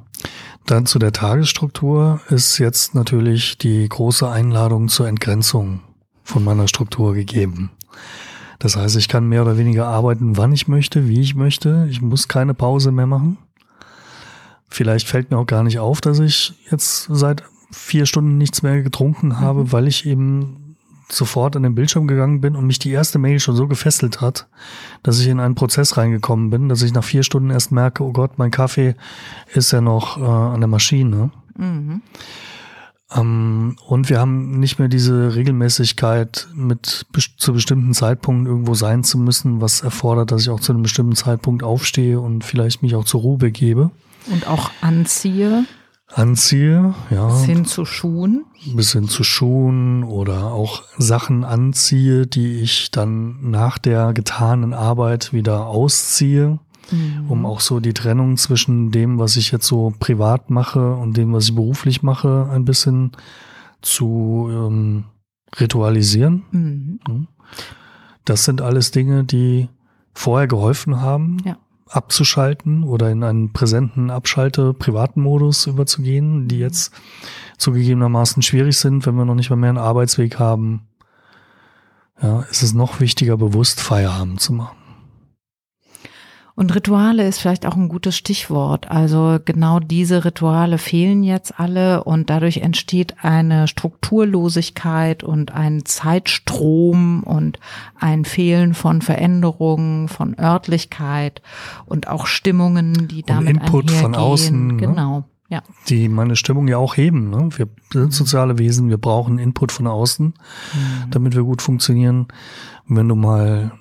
Dann 0.67 0.85
zu 0.85 0.99
der 0.99 1.11
Tagesstruktur 1.11 2.21
ist 2.29 2.59
jetzt 2.59 2.93
natürlich 2.93 3.57
die 3.57 3.87
große 3.89 4.29
Einladung 4.29 4.89
zur 4.89 5.07
Entgrenzung 5.07 5.81
von 6.23 6.43
meiner 6.43 6.67
Struktur 6.67 7.15
gegeben. 7.15 7.71
Das 8.61 8.75
heißt, 8.75 8.95
ich 8.95 9.07
kann 9.07 9.27
mehr 9.27 9.41
oder 9.41 9.57
weniger 9.57 9.87
arbeiten, 9.87 10.37
wann 10.37 10.53
ich 10.53 10.67
möchte, 10.67 11.07
wie 11.07 11.19
ich 11.19 11.33
möchte. 11.33 11.87
Ich 11.89 11.99
muss 11.99 12.27
keine 12.27 12.53
Pause 12.53 12.91
mehr 12.91 13.07
machen. 13.07 13.39
Vielleicht 14.69 15.07
fällt 15.07 15.31
mir 15.31 15.39
auch 15.39 15.47
gar 15.47 15.63
nicht 15.63 15.79
auf, 15.79 15.99
dass 15.99 16.19
ich 16.19 16.53
jetzt 16.69 17.07
seit 17.09 17.43
vier 17.71 18.05
Stunden 18.05 18.37
nichts 18.37 18.61
mehr 18.61 18.83
getrunken 18.83 19.39
habe, 19.39 19.61
mhm. 19.61 19.71
weil 19.71 19.87
ich 19.87 20.05
eben 20.05 20.75
sofort 21.09 21.55
an 21.55 21.63
den 21.63 21.73
Bildschirm 21.73 22.05
gegangen 22.05 22.39
bin 22.39 22.55
und 22.55 22.67
mich 22.67 22.77
die 22.77 22.91
erste 22.91 23.17
Mail 23.17 23.39
schon 23.39 23.55
so 23.55 23.67
gefesselt 23.67 24.21
hat, 24.21 24.47
dass 25.01 25.19
ich 25.19 25.27
in 25.27 25.39
einen 25.39 25.55
Prozess 25.55 25.97
reingekommen 25.97 26.51
bin, 26.51 26.69
dass 26.69 26.83
ich 26.83 26.93
nach 26.93 27.03
vier 27.03 27.23
Stunden 27.23 27.49
erst 27.49 27.71
merke, 27.71 28.03
oh 28.03 28.11
Gott, 28.11 28.37
mein 28.37 28.51
Kaffee 28.51 28.95
ist 29.55 29.71
ja 29.71 29.81
noch 29.81 30.19
äh, 30.19 30.23
an 30.23 30.61
der 30.61 30.69
Maschine. 30.69 31.31
Mhm. 31.57 32.03
Ähm, 33.13 33.75
und 33.85 34.09
wir 34.09 34.19
haben 34.19 34.59
nicht 34.59 34.79
mehr 34.79 34.87
diese 34.87 35.35
Regelmäßigkeit, 35.35 36.47
mit 36.53 37.05
zu 37.37 37.53
bestimmten 37.53 37.93
Zeitpunkten 37.93 38.47
irgendwo 38.47 38.73
sein 38.73 39.03
zu 39.03 39.17
müssen, 39.17 39.61
was 39.61 39.81
erfordert, 39.81 40.31
dass 40.31 40.43
ich 40.43 40.49
auch 40.49 40.59
zu 40.59 40.71
einem 40.71 40.83
bestimmten 40.83 41.15
Zeitpunkt 41.15 41.63
aufstehe 41.63 42.19
und 42.19 42.43
vielleicht 42.43 42.83
mich 42.83 42.95
auch 42.95 43.05
zur 43.05 43.21
Ruhe 43.21 43.37
begebe. 43.37 43.91
Und 44.31 44.47
auch 44.47 44.71
anziehe 44.81 45.65
anziehe, 46.13 46.93
ja. 47.09 47.27
Bis 47.27 47.43
hin 47.43 47.65
zu 47.65 47.85
Schuhen. 47.85 48.45
Bis 48.75 48.93
hin 48.93 49.07
zu 49.07 49.23
Schuhen 49.23 50.03
oder 50.03 50.51
auch 50.51 50.83
Sachen 50.97 51.43
anziehe, 51.43 52.27
die 52.27 52.61
ich 52.61 52.91
dann 52.91 53.49
nach 53.49 53.77
der 53.77 54.13
getanen 54.13 54.73
Arbeit 54.73 55.33
wieder 55.33 55.67
ausziehe, 55.67 56.59
mhm. 56.89 57.29
um 57.29 57.45
auch 57.45 57.59
so 57.59 57.79
die 57.79 57.93
Trennung 57.93 58.37
zwischen 58.37 58.91
dem, 58.91 59.19
was 59.19 59.35
ich 59.35 59.51
jetzt 59.51 59.67
so 59.67 59.93
privat 59.99 60.49
mache 60.49 60.95
und 60.95 61.17
dem, 61.17 61.33
was 61.33 61.45
ich 61.45 61.55
beruflich 61.55 62.03
mache, 62.03 62.49
ein 62.51 62.65
bisschen 62.65 63.11
zu 63.81 64.47
ähm, 64.51 65.05
ritualisieren. 65.59 66.43
Mhm. 66.51 67.27
Das 68.25 68.45
sind 68.45 68.61
alles 68.61 68.91
Dinge, 68.91 69.23
die 69.23 69.69
vorher 70.13 70.47
geholfen 70.47 71.01
haben. 71.01 71.37
Ja 71.45 71.57
abzuschalten 71.91 72.83
oder 72.83 73.11
in 73.11 73.23
einen 73.23 73.51
präsenten 73.51 74.09
Abschalte 74.09 74.73
privaten 74.73 75.21
Modus 75.21 75.67
überzugehen, 75.67 76.47
die 76.47 76.59
jetzt 76.59 76.93
zugegebenermaßen 77.57 78.41
schwierig 78.41 78.77
sind, 78.77 79.05
wenn 79.05 79.15
wir 79.15 79.25
noch 79.25 79.35
nicht 79.35 79.49
mal 79.49 79.57
mehr 79.57 79.69
einen 79.69 79.77
Arbeitsweg 79.77 80.39
haben. 80.39 80.87
Ja, 82.21 82.41
ist 82.43 82.63
es 82.63 82.73
noch 82.73 82.99
wichtiger, 82.99 83.37
bewusst 83.37 83.81
Feierabend 83.81 84.39
zu 84.39 84.53
machen. 84.53 84.77
Und 86.55 86.75
Rituale 86.75 87.27
ist 87.27 87.39
vielleicht 87.39 87.65
auch 87.65 87.75
ein 87.75 87.87
gutes 87.87 88.15
Stichwort. 88.17 88.91
Also 88.91 89.39
genau 89.43 89.79
diese 89.79 90.25
Rituale 90.25 90.77
fehlen 90.77 91.23
jetzt 91.23 91.59
alle 91.59 92.03
und 92.03 92.29
dadurch 92.29 92.57
entsteht 92.57 93.15
eine 93.21 93.67
Strukturlosigkeit 93.67 95.23
und 95.23 95.53
ein 95.53 95.85
Zeitstrom 95.85 97.23
und 97.23 97.59
ein 97.99 98.25
Fehlen 98.25 98.73
von 98.73 99.01
Veränderungen, 99.01 100.07
von 100.07 100.37
Örtlichkeit 100.37 101.41
und 101.85 102.07
auch 102.07 102.27
Stimmungen, 102.27 103.07
die 103.07 103.23
damit 103.23 103.55
und 103.55 103.61
Input 103.61 103.89
einhergehen. 103.89 104.01
von 104.01 104.15
außen. 104.15 104.67
Ne? 104.67 104.77
Genau. 104.77 105.23
Ja. 105.49 105.63
Die 105.89 106.07
meine 106.07 106.37
Stimmung 106.37 106.67
ja 106.67 106.77
auch 106.77 106.95
heben. 106.95 107.29
Ne? 107.29 107.49
Wir 107.57 107.67
sind 107.91 108.13
soziale 108.13 108.57
Wesen, 108.57 108.89
wir 108.89 108.97
brauchen 108.97 109.37
Input 109.37 109.71
von 109.73 109.85
außen, 109.85 110.27
mhm. 110.27 111.11
damit 111.11 111.35
wir 111.35 111.43
gut 111.43 111.61
funktionieren. 111.61 112.27
Wenn 112.87 113.09
du 113.09 113.15
mal 113.15 113.71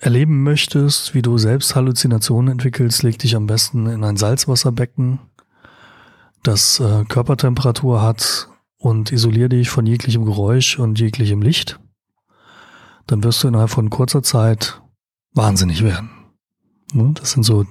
erleben 0.00 0.42
möchtest, 0.42 1.14
wie 1.14 1.22
du 1.22 1.38
selbst 1.38 1.74
Halluzinationen 1.74 2.52
entwickelst, 2.52 3.02
leg 3.02 3.18
dich 3.18 3.36
am 3.36 3.46
besten 3.46 3.86
in 3.86 4.04
ein 4.04 4.16
Salzwasserbecken, 4.16 5.18
das 6.42 6.80
äh, 6.80 7.04
Körpertemperatur 7.04 8.00
hat 8.00 8.48
und 8.78 9.12
isoliere 9.12 9.48
dich 9.48 9.70
von 9.70 9.86
jeglichem 9.86 10.24
Geräusch 10.24 10.78
und 10.78 10.98
jeglichem 10.98 11.42
Licht. 11.42 11.80
Dann 13.06 13.24
wirst 13.24 13.42
du 13.42 13.48
innerhalb 13.48 13.70
von 13.70 13.90
kurzer 13.90 14.22
Zeit 14.22 14.80
wahnsinnig 15.32 15.82
werden. 15.82 16.10
Ne? 16.92 17.12
Das 17.14 17.32
sind 17.32 17.42
so. 17.42 17.66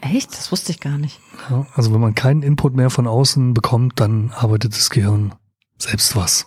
Echt? 0.00 0.32
Das 0.32 0.52
wusste 0.52 0.72
ich 0.72 0.80
gar 0.80 0.98
nicht. 0.98 1.20
Also 1.74 1.92
wenn 1.92 2.00
man 2.00 2.14
keinen 2.14 2.42
Input 2.42 2.74
mehr 2.74 2.90
von 2.90 3.06
außen 3.06 3.54
bekommt, 3.54 3.98
dann 3.98 4.30
arbeitet 4.32 4.72
das 4.72 4.90
Gehirn 4.90 5.34
selbst 5.78 6.16
was. 6.16 6.46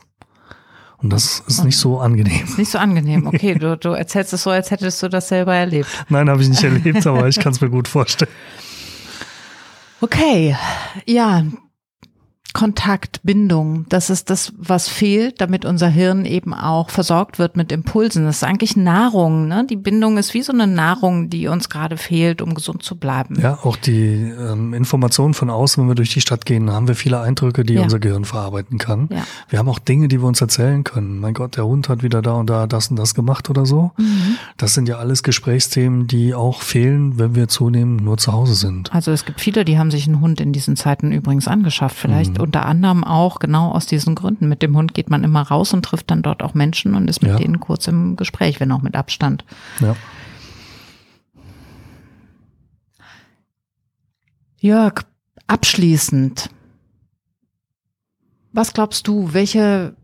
Und 1.01 1.13
das 1.13 1.43
ist 1.47 1.63
nicht 1.63 1.77
so 1.77 1.99
angenehm. 1.99 2.43
Ist 2.43 2.57
nicht 2.57 2.71
so 2.71 2.77
angenehm. 2.77 3.27
Okay, 3.27 3.53
du, 3.55 3.77
du 3.77 3.89
erzählst 3.89 4.33
es 4.33 4.43
so, 4.43 4.49
als 4.49 4.69
hättest 4.69 5.01
du 5.01 5.07
das 5.07 5.29
selber 5.29 5.55
erlebt. 5.55 5.87
Nein, 6.09 6.29
habe 6.29 6.41
ich 6.41 6.49
nicht 6.49 6.63
erlebt, 6.63 7.07
aber 7.07 7.27
ich 7.27 7.39
kann 7.39 7.53
es 7.53 7.61
mir 7.61 7.69
gut 7.69 7.87
vorstellen. 7.87 8.31
Okay, 10.01 10.55
ja, 11.05 11.43
Kontakt, 12.53 13.21
Bindung, 13.23 13.85
das 13.89 14.09
ist 14.09 14.31
das, 14.31 14.53
was 14.57 14.89
fehlt, 14.89 15.39
damit 15.39 15.65
unser 15.65 15.87
Hirn 15.87 16.25
eben 16.25 16.55
auch 16.55 16.89
versorgt 16.89 17.37
wird 17.37 17.55
mit 17.55 17.71
Impulsen. 17.71 18.25
Das 18.25 18.37
ist 18.37 18.43
eigentlich 18.43 18.75
Nahrung. 18.75 19.47
Ne? 19.47 19.67
Die 19.69 19.75
Bindung 19.75 20.17
ist 20.17 20.33
wie 20.33 20.41
so 20.41 20.51
eine 20.51 20.65
Nahrung, 20.65 21.29
die 21.29 21.47
uns 21.47 21.69
gerade 21.69 21.95
fehlt, 21.95 22.41
um 22.41 22.55
gesund 22.55 22.81
zu 22.81 22.95
bleiben. 22.95 23.39
Ja, 23.39 23.59
auch 23.61 23.75
die 23.75 24.13
ähm, 24.13 24.73
Informationen 24.73 25.35
von 25.35 25.51
außen, 25.51 25.83
wenn 25.83 25.89
wir 25.89 25.95
durch 25.95 26.11
die 26.11 26.21
Stadt 26.21 26.47
gehen, 26.47 26.71
haben 26.71 26.87
wir 26.87 26.95
viele 26.95 27.19
Eindrücke, 27.21 27.63
die 27.63 27.75
ja. 27.75 27.83
unser 27.83 27.99
Gehirn 27.99 28.25
verarbeiten 28.25 28.79
kann. 28.79 29.09
Ja. 29.11 29.25
Wir 29.47 29.59
haben 29.59 29.69
auch 29.69 29.79
Dinge, 29.79 30.07
die 30.07 30.19
wir 30.19 30.27
uns 30.27 30.41
erzählen 30.41 30.83
können. 30.83 31.19
Mein 31.19 31.35
Gott, 31.35 31.55
der 31.55 31.67
Hund 31.67 31.87
hat 31.87 32.01
wieder 32.01 32.23
da 32.23 32.31
und 32.31 32.49
da 32.49 32.65
das 32.65 32.87
und 32.87 32.95
das 32.95 33.13
gemacht 33.13 33.51
oder 33.51 33.67
so. 33.67 33.91
Mhm. 33.97 34.37
Das 34.57 34.73
sind 34.73 34.89
ja 34.89 34.97
alles 34.97 35.21
Gesprächsthemen, 35.21 36.07
die 36.07 36.33
auch 36.33 36.63
fehlen, 36.63 37.19
wenn 37.19 37.35
wir 37.35 37.47
zunehmend 37.47 38.03
nur 38.03 38.17
zu 38.17 38.33
Hause 38.33 38.55
sind. 38.55 38.91
Also 38.91 39.11
es 39.11 39.25
gibt 39.25 39.39
viele, 39.39 39.65
die 39.65 39.77
haben 39.77 39.91
sich 39.91 40.07
einen 40.07 40.19
Hund 40.19 40.41
in 40.41 40.51
diesen 40.51 40.75
Zeiten 40.75 41.11
übrigens 41.11 41.47
angeschafft. 41.47 41.95
Vielleicht 41.95 42.33
mhm 42.33 42.38
unter 42.39 42.65
anderem 42.65 43.03
auch 43.03 43.39
genau 43.39 43.71
aus 43.71 43.85
diesen 43.85 44.15
Gründen. 44.15 44.47
Mit 44.49 44.61
dem 44.61 44.75
Hund 44.75 44.93
geht 44.93 45.09
man 45.09 45.23
immer 45.23 45.41
raus 45.41 45.73
und 45.73 45.83
trifft 45.83 46.11
dann 46.11 46.21
dort 46.21 46.43
auch 46.43 46.53
Menschen 46.53 46.95
und 46.95 47.09
ist 47.09 47.21
mit 47.21 47.31
ja. 47.31 47.37
denen 47.37 47.59
kurz 47.59 47.87
im 47.87 48.15
Gespräch, 48.15 48.59
wenn 48.59 48.71
auch 48.71 48.81
mit 48.81 48.95
Abstand. 48.95 49.45
Ja. 49.79 49.95
Jörg, 54.59 55.03
abschließend. 55.47 56.49
Was 58.51 58.73
glaubst 58.73 59.07
du, 59.07 59.33
welche 59.33 59.95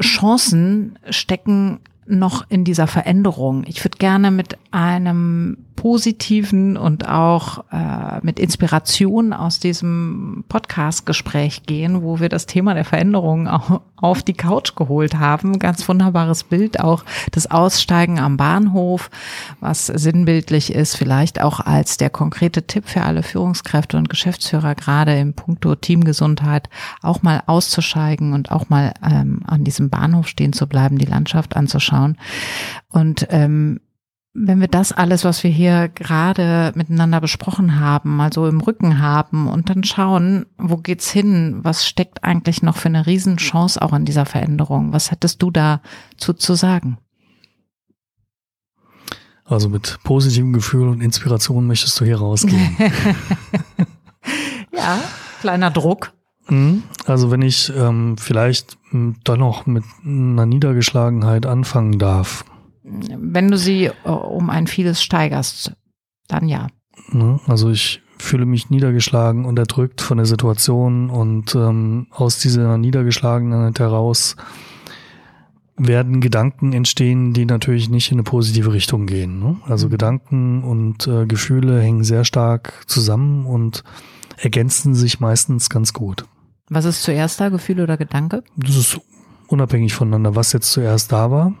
Chancen 0.00 0.98
stecken 1.10 1.80
noch 2.06 2.44
in 2.48 2.64
dieser 2.64 2.86
Veränderung? 2.86 3.64
Ich 3.66 3.84
würde 3.84 3.98
gerne 3.98 4.30
mit 4.30 4.58
einem 4.72 5.58
positiven 5.80 6.76
und 6.76 7.08
auch 7.08 7.64
äh, 7.72 8.18
mit 8.20 8.38
Inspiration 8.38 9.32
aus 9.32 9.60
diesem 9.60 10.44
Podcast-Gespräch 10.46 11.62
gehen, 11.62 12.02
wo 12.02 12.20
wir 12.20 12.28
das 12.28 12.44
Thema 12.44 12.74
der 12.74 12.84
Veränderung 12.84 13.48
auch 13.48 13.80
auf 13.96 14.22
die 14.22 14.34
Couch 14.34 14.76
geholt 14.76 15.14
haben. 15.14 15.58
Ganz 15.58 15.88
wunderbares 15.88 16.44
Bild 16.44 16.80
auch 16.80 17.02
das 17.30 17.50
Aussteigen 17.50 18.18
am 18.18 18.36
Bahnhof, 18.36 19.08
was 19.60 19.86
sinnbildlich 19.86 20.74
ist, 20.74 20.96
vielleicht 20.96 21.40
auch 21.40 21.60
als 21.60 21.96
der 21.96 22.10
konkrete 22.10 22.66
Tipp 22.66 22.86
für 22.86 23.00
alle 23.00 23.22
Führungskräfte 23.22 23.96
und 23.96 24.10
Geschäftsführer, 24.10 24.74
gerade 24.74 25.18
im 25.18 25.32
Punkto 25.32 25.76
Teamgesundheit, 25.76 26.68
auch 27.00 27.22
mal 27.22 27.42
auszusteigen 27.46 28.34
und 28.34 28.50
auch 28.50 28.68
mal 28.68 28.92
ähm, 29.02 29.40
an 29.46 29.64
diesem 29.64 29.88
Bahnhof 29.88 30.28
stehen 30.28 30.52
zu 30.52 30.66
bleiben, 30.66 30.98
die 30.98 31.06
Landschaft 31.06 31.56
anzuschauen. 31.56 32.18
Und 32.90 33.26
ähm, 33.30 33.80
wenn 34.32 34.60
wir 34.60 34.68
das 34.68 34.92
alles, 34.92 35.24
was 35.24 35.42
wir 35.42 35.50
hier 35.50 35.88
gerade 35.88 36.72
miteinander 36.76 37.20
besprochen 37.20 37.80
haben, 37.80 38.16
mal 38.16 38.32
so 38.32 38.46
im 38.46 38.60
Rücken 38.60 39.00
haben 39.00 39.48
und 39.48 39.68
dann 39.68 39.82
schauen, 39.82 40.46
wo 40.56 40.76
geht's 40.76 41.10
hin? 41.10 41.58
Was 41.62 41.86
steckt 41.86 42.22
eigentlich 42.22 42.62
noch 42.62 42.76
für 42.76 42.88
eine 42.88 43.06
Riesenchance 43.06 43.80
auch 43.82 43.92
in 43.92 44.04
dieser 44.04 44.26
Veränderung? 44.26 44.92
Was 44.92 45.10
hättest 45.10 45.42
du 45.42 45.50
dazu 45.50 46.32
zu 46.32 46.54
sagen? 46.54 46.98
Also 49.44 49.68
mit 49.68 49.98
positivem 50.04 50.52
Gefühl 50.52 50.86
und 50.86 51.00
Inspiration 51.00 51.66
möchtest 51.66 51.98
du 51.98 52.04
hier 52.04 52.18
rausgehen. 52.18 52.76
ja, 54.72 55.00
kleiner 55.40 55.72
Druck. 55.72 56.12
Mhm. 56.48 56.84
Also 57.04 57.32
wenn 57.32 57.42
ich 57.42 57.72
ähm, 57.76 58.16
vielleicht 58.16 58.78
dann 58.92 59.40
noch 59.40 59.66
mit 59.66 59.82
einer 60.04 60.46
Niedergeschlagenheit 60.46 61.46
anfangen 61.46 61.98
darf, 61.98 62.44
wenn 62.82 63.50
du 63.50 63.56
sie 63.56 63.86
äh, 63.86 64.08
um 64.08 64.50
ein 64.50 64.66
vieles 64.66 65.02
steigerst, 65.02 65.72
dann 66.28 66.48
ja. 66.48 66.68
Ne, 67.12 67.40
also 67.46 67.70
ich 67.70 68.02
fühle 68.18 68.46
mich 68.46 68.70
niedergeschlagen 68.70 69.44
und 69.44 69.58
erdrückt 69.58 70.00
von 70.00 70.18
der 70.18 70.26
Situation 70.26 71.10
und 71.10 71.54
ähm, 71.54 72.06
aus 72.10 72.38
dieser 72.38 72.76
Niedergeschlagenheit 72.78 73.80
heraus 73.80 74.36
werden 75.76 76.20
Gedanken 76.20 76.74
entstehen, 76.74 77.32
die 77.32 77.46
natürlich 77.46 77.88
nicht 77.88 78.10
in 78.12 78.16
eine 78.16 78.24
positive 78.24 78.72
Richtung 78.72 79.06
gehen. 79.06 79.40
Ne? 79.40 79.56
Also 79.66 79.86
mhm. 79.86 79.92
Gedanken 79.92 80.62
und 80.62 81.06
äh, 81.06 81.26
Gefühle 81.26 81.80
hängen 81.80 82.04
sehr 82.04 82.24
stark 82.24 82.84
zusammen 82.86 83.46
und 83.46 83.82
ergänzen 84.36 84.94
sich 84.94 85.20
meistens 85.20 85.70
ganz 85.70 85.92
gut. 85.92 86.26
Was 86.68 86.84
ist 86.84 87.02
zuerst 87.02 87.40
da, 87.40 87.48
Gefühl 87.48 87.80
oder 87.80 87.96
Gedanke? 87.96 88.44
Das 88.56 88.76
ist 88.76 89.00
unabhängig 89.48 89.94
voneinander, 89.94 90.36
was 90.36 90.52
jetzt 90.52 90.70
zuerst 90.70 91.12
da 91.12 91.30
war. 91.30 91.54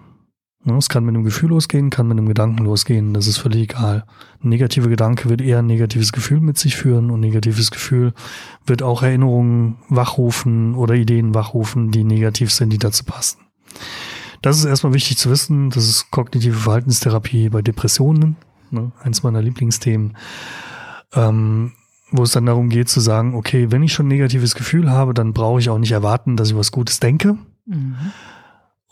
Ne, 0.62 0.76
es 0.76 0.90
kann 0.90 1.04
mit 1.04 1.14
einem 1.14 1.24
Gefühl 1.24 1.48
losgehen, 1.50 1.88
kann 1.88 2.06
mit 2.06 2.18
einem 2.18 2.28
Gedanken 2.28 2.64
losgehen, 2.64 3.14
das 3.14 3.26
ist 3.26 3.38
völlig 3.38 3.62
egal. 3.62 4.04
Ein 4.44 4.50
negativer 4.50 4.90
Gedanke 4.90 5.30
wird 5.30 5.40
eher 5.40 5.60
ein 5.60 5.66
negatives 5.66 6.12
Gefühl 6.12 6.42
mit 6.42 6.58
sich 6.58 6.76
führen 6.76 7.10
und 7.10 7.20
ein 7.20 7.20
negatives 7.20 7.70
Gefühl 7.70 8.12
wird 8.66 8.82
auch 8.82 9.02
Erinnerungen 9.02 9.78
wachrufen 9.88 10.74
oder 10.74 10.94
Ideen 10.94 11.34
wachrufen, 11.34 11.90
die 11.92 12.04
negativ 12.04 12.52
sind, 12.52 12.74
die 12.74 12.78
dazu 12.78 13.04
passen. 13.04 13.38
Das 14.42 14.58
ist 14.58 14.66
erstmal 14.66 14.92
wichtig 14.92 15.16
zu 15.16 15.30
wissen, 15.30 15.70
das 15.70 15.88
ist 15.88 16.10
kognitive 16.10 16.56
Verhaltenstherapie 16.56 17.48
bei 17.48 17.62
Depressionen, 17.62 18.36
ne, 18.70 18.92
eins 19.02 19.22
meiner 19.22 19.40
Lieblingsthemen, 19.40 20.18
ähm, 21.14 21.72
wo 22.10 22.22
es 22.24 22.32
dann 22.32 22.44
darum 22.44 22.68
geht 22.68 22.90
zu 22.90 23.00
sagen, 23.00 23.34
okay, 23.34 23.70
wenn 23.70 23.82
ich 23.82 23.94
schon 23.94 24.06
ein 24.06 24.10
negatives 24.10 24.54
Gefühl 24.54 24.90
habe, 24.90 25.14
dann 25.14 25.32
brauche 25.32 25.60
ich 25.60 25.70
auch 25.70 25.78
nicht 25.78 25.92
erwarten, 25.92 26.36
dass 26.36 26.50
ich 26.50 26.56
was 26.56 26.70
Gutes 26.70 27.00
denke. 27.00 27.38
Mhm 27.64 27.96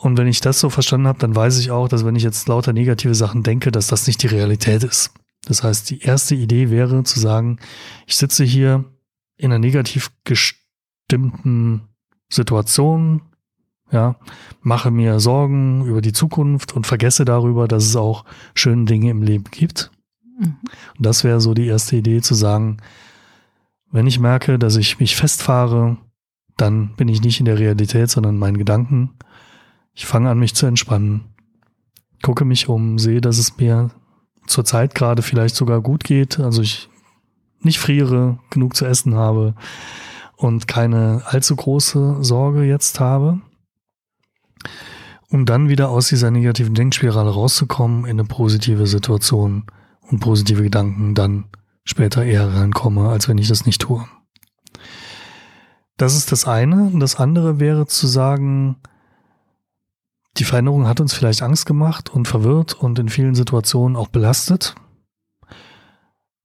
und 0.01 0.17
wenn 0.17 0.29
ich 0.29 0.41
das 0.41 0.61
so 0.61 0.71
verstanden 0.71 1.09
habe, 1.09 1.19
dann 1.19 1.35
weiß 1.35 1.59
ich 1.59 1.73
auch, 1.73 1.89
dass 1.89 2.05
wenn 2.05 2.15
ich 2.15 2.23
jetzt 2.23 2.47
lauter 2.47 2.73
negative 2.73 3.17
Sachen 3.17 3.43
denke, 3.43 3.73
dass 3.73 3.89
das 3.89 4.07
nicht 4.07 4.23
die 4.23 4.29
Realität 4.29 4.85
ist. 4.85 5.11
Das 5.45 5.65
heißt, 5.65 5.91
die 5.91 6.01
erste 6.01 6.37
Idee 6.37 6.71
wäre 6.71 7.03
zu 7.03 7.19
sagen, 7.19 7.59
ich 8.07 8.15
sitze 8.15 8.45
hier 8.45 8.85
in 9.37 9.51
einer 9.51 9.59
negativ 9.59 10.13
gestimmten 10.23 11.83
Situation, 12.31 13.23
ja, 13.91 14.15
mache 14.61 14.93
mir 14.93 15.19
Sorgen 15.19 15.85
über 15.85 16.01
die 16.01 16.13
Zukunft 16.13 16.75
und 16.75 16.87
vergesse 16.87 17.25
darüber, 17.25 17.67
dass 17.67 17.85
es 17.85 17.97
auch 17.97 18.25
schöne 18.55 18.85
Dinge 18.85 19.11
im 19.11 19.23
Leben 19.23 19.47
gibt. 19.51 19.91
Mhm. 20.39 20.59
Und 20.97 21.07
das 21.07 21.25
wäre 21.25 21.41
so 21.41 21.55
die 21.55 21.67
erste 21.67 21.97
Idee 21.97 22.21
zu 22.21 22.35
sagen, 22.35 22.77
wenn 23.91 24.07
ich 24.07 24.21
merke, 24.21 24.61
dass 24.61 24.77
ich 24.77 25.01
mich 25.01 25.17
festfahre, 25.17 25.97
dann 26.57 26.95
bin 26.95 27.09
ich 27.09 27.23
nicht 27.23 27.41
in 27.41 27.47
der 27.47 27.59
Realität, 27.59 28.11
sondern 28.11 28.35
in 28.35 28.41
meinen 28.41 28.59
Gedanken 28.59 29.15
ich 29.99 30.07
fange 30.07 30.31
an, 30.31 30.39
mich 30.39 30.55
zu 30.55 30.65
entspannen. 30.65 31.25
Gucke 32.23 32.45
mich 32.45 32.69
um, 32.69 33.01
sehe, 33.01 33.21
dass 33.21 33.37
es 33.37 33.57
mir 33.57 33.91
zurzeit 34.47 34.95
gerade 34.95 35.23
vielleicht 35.23 35.57
sogar 35.57 35.81
gut 35.81 36.05
geht. 36.05 36.39
Also 36.39 36.63
ich 36.63 36.89
nicht 37.63 37.81
friere, 37.81 38.39
genug 38.51 38.77
zu 38.77 38.87
essen 38.87 39.17
habe 39.17 39.57
und 40.37 40.69
keine 40.69 41.23
allzu 41.27 41.57
große 41.57 42.19
Sorge 42.21 42.63
jetzt 42.63 43.01
habe. 43.01 43.41
Um 45.31 45.47
dann 45.47 45.69
wieder 45.69 45.89
aus 45.89 46.07
dieser 46.07 46.31
negativen 46.31 46.75
Denkspirale 46.75 47.31
rauszukommen 47.31 48.05
in 48.05 48.21
eine 48.21 48.25
positive 48.25 48.87
Situation 48.87 49.65
und 50.03 50.21
positive 50.21 50.63
Gedanken 50.63 51.17
dann 51.17 51.47
später 51.83 52.25
eher 52.25 52.55
reinkomme, 52.55 53.09
als 53.09 53.29
wenn 53.29 53.37
ich 53.37 53.49
das 53.49 53.67
nicht 53.67 53.81
tue. 53.81 54.07
Das 55.97 56.15
ist 56.15 56.31
das 56.31 56.47
eine. 56.47 56.93
Das 57.01 57.17
andere 57.17 57.59
wäre 57.59 57.87
zu 57.87 58.07
sagen, 58.07 58.77
die 60.39 60.45
Veränderung 60.45 60.87
hat 60.87 61.01
uns 61.01 61.15
vielleicht 61.15 61.43
Angst 61.43 61.67
gemacht 61.67 62.11
und 62.11 62.29
verwirrt 62.29 62.75
und 62.75 62.99
in 62.99 63.09
vielen 63.09 63.35
Situationen 63.35 63.97
auch 63.97 64.09
belastet. 64.09 64.75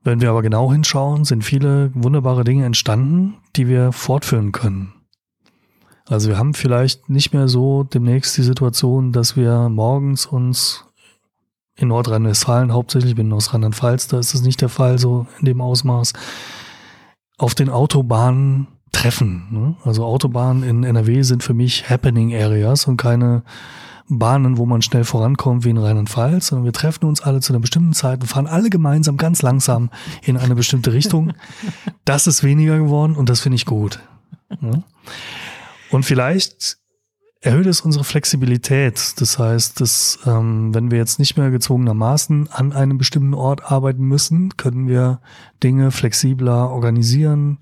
Wenn 0.02 0.20
wir 0.20 0.30
aber 0.30 0.42
genau 0.42 0.72
hinschauen, 0.72 1.24
sind 1.24 1.44
viele 1.44 1.92
wunderbare 1.94 2.44
Dinge 2.44 2.66
entstanden, 2.66 3.36
die 3.56 3.68
wir 3.68 3.92
fortführen 3.92 4.52
können. 4.52 4.94
Also 6.08 6.30
wir 6.30 6.38
haben 6.38 6.54
vielleicht 6.54 7.10
nicht 7.10 7.34
mehr 7.34 7.48
so 7.48 7.84
demnächst 7.84 8.38
die 8.38 8.44
Situation, 8.44 9.14
dass 9.14 9.38
wir 9.38 9.70
morgens 9.70 10.26
uns 10.26 10.86
in 11.76 11.88
Nordrhein-Westfalen 11.88 12.74
hauptsächlich, 12.74 13.12
ich 13.12 13.16
bin 13.16 13.32
aus 13.32 13.54
Rheinland-Pfalz, 13.54 14.08
da 14.08 14.20
ist 14.20 14.34
das 14.34 14.42
nicht 14.42 14.62
der 14.62 14.70
Fall, 14.70 15.00
so 15.00 15.26
in 15.40 15.46
dem 15.46 15.62
Ausmaß, 15.62 16.14
auf 17.38 17.56
den 17.56 17.70
Autobahnen 17.70 18.68
treffen. 18.92 19.48
Ne? 19.50 19.76
Also 19.84 20.06
Autobahnen 20.06 20.64
in 20.64 20.84
NRW 20.84 21.22
sind 21.24 21.44
für 21.44 21.54
mich 21.54 21.90
Happening 21.90 22.34
Areas 22.36 22.86
und 22.86 22.98
keine 22.98 23.44
Bahnen, 24.10 24.58
wo 24.58 24.66
man 24.66 24.82
schnell 24.82 25.04
vorankommt, 25.04 25.64
wie 25.64 25.70
in 25.70 25.78
Rheinland-Pfalz, 25.78 26.48
sondern 26.48 26.66
wir 26.66 26.74
treffen 26.74 27.06
uns 27.06 27.22
alle 27.22 27.40
zu 27.40 27.54
einer 27.54 27.60
bestimmten 27.60 27.94
Zeit 27.94 28.22
und 28.22 28.28
fahren 28.28 28.48
alle 28.48 28.70
gemeinsam 28.70 29.18
ganz 29.18 29.42
langsam 29.42 29.90
in 30.24 30.38
eine 30.38 30.56
bestimmte 30.56 30.94
Richtung. 30.94 31.34
Das 32.06 32.28
ist 32.28 32.44
weniger 32.44 32.78
geworden 32.78 33.16
und 33.16 33.30
das 33.30 33.40
finde 33.40 33.56
ich 33.56 33.66
gut. 33.66 34.00
Ja. 34.60 34.84
Und 35.90 36.04
vielleicht 36.04 36.80
erhöht 37.44 37.66
es 37.66 37.82
unsere 37.82 38.04
Flexibilität. 38.04 39.14
Das 39.22 39.38
heißt, 39.40 39.80
dass 39.80 40.20
ähm, 40.26 40.74
wenn 40.74 40.92
wir 40.92 40.98
jetzt 40.98 41.20
nicht 41.20 41.38
mehr 41.38 41.52
gezwungenermaßen 41.52 42.50
an 42.52 42.74
einem 42.74 42.98
bestimmten 42.98 43.34
Ort 43.34 43.72
arbeiten 43.72 44.04
müssen, 44.04 44.58
können 44.58 44.88
wir 44.88 45.22
Dinge 45.62 45.92
flexibler 45.92 46.70
organisieren, 46.70 47.60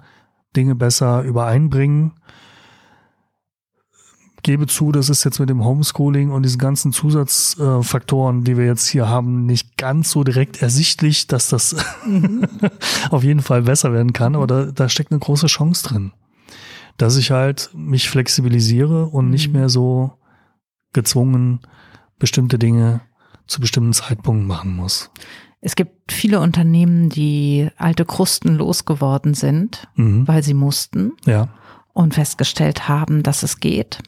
Dinge 0.55 0.75
besser 0.75 1.23
übereinbringen. 1.23 2.13
Gebe 4.43 4.67
zu, 4.67 4.91
das 4.91 5.09
ist 5.09 5.23
jetzt 5.23 5.39
mit 5.39 5.49
dem 5.49 5.63
Homeschooling 5.63 6.31
und 6.31 6.43
diesen 6.43 6.57
ganzen 6.57 6.91
Zusatzfaktoren, 6.91 8.41
äh, 8.41 8.43
die 8.43 8.57
wir 8.57 8.65
jetzt 8.65 8.87
hier 8.87 9.07
haben, 9.07 9.45
nicht 9.45 9.77
ganz 9.77 10.11
so 10.11 10.23
direkt 10.23 10.61
ersichtlich, 10.61 11.27
dass 11.27 11.49
das 11.49 11.75
mhm. 12.05 12.47
auf 13.11 13.23
jeden 13.23 13.41
Fall 13.41 13.63
besser 13.63 13.93
werden 13.93 14.13
kann, 14.13 14.35
aber 14.35 14.47
da, 14.47 14.65
da 14.65 14.89
steckt 14.89 15.11
eine 15.11 15.19
große 15.19 15.47
Chance 15.47 15.87
drin 15.87 16.11
dass 17.01 17.17
ich 17.17 17.31
halt 17.31 17.71
mich 17.73 18.09
flexibilisiere 18.09 19.07
und 19.07 19.25
mhm. 19.25 19.31
nicht 19.31 19.51
mehr 19.51 19.69
so 19.69 20.11
gezwungen 20.93 21.61
bestimmte 22.19 22.59
Dinge 22.59 23.01
zu 23.47 23.59
bestimmten 23.59 23.93
Zeitpunkten 23.93 24.45
machen 24.45 24.75
muss. 24.75 25.09
Es 25.61 25.75
gibt 25.75 26.11
viele 26.11 26.39
Unternehmen, 26.39 27.09
die 27.09 27.69
alte 27.77 28.05
Krusten 28.05 28.55
losgeworden 28.55 29.33
sind, 29.33 29.87
mhm. 29.95 30.27
weil 30.27 30.43
sie 30.43 30.53
mussten. 30.53 31.13
Ja. 31.25 31.49
Und 31.93 32.13
festgestellt 32.13 32.87
haben, 32.87 33.21
dass 33.21 33.43
es 33.43 33.59
geht. 33.59 33.99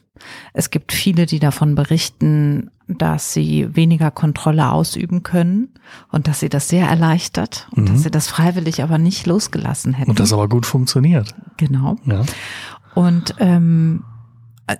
Es 0.52 0.70
gibt 0.70 0.92
viele, 0.92 1.26
die 1.26 1.38
davon 1.38 1.74
berichten, 1.74 2.70
dass 2.86 3.32
sie 3.32 3.74
weniger 3.74 4.10
Kontrolle 4.10 4.70
ausüben 4.70 5.22
können 5.22 5.70
und 6.10 6.28
dass 6.28 6.40
sie 6.40 6.48
das 6.48 6.68
sehr 6.68 6.86
erleichtert 6.86 7.68
und 7.72 7.84
mhm. 7.84 7.86
dass 7.92 8.02
sie 8.02 8.10
das 8.10 8.28
freiwillig 8.28 8.82
aber 8.82 8.98
nicht 8.98 9.26
losgelassen 9.26 9.94
hätten. 9.94 10.10
Und 10.10 10.20
das 10.20 10.32
aber 10.32 10.48
gut 10.48 10.66
funktioniert. 10.66 11.34
Genau. 11.56 11.96
Ja. 12.04 12.22
Und 12.94 13.34
ähm, 13.38 14.04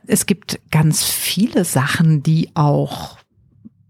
es 0.07 0.27
gibt 0.27 0.61
ganz 0.71 1.05
viele 1.05 1.65
Sachen, 1.65 2.23
die 2.23 2.51
auch 2.55 3.19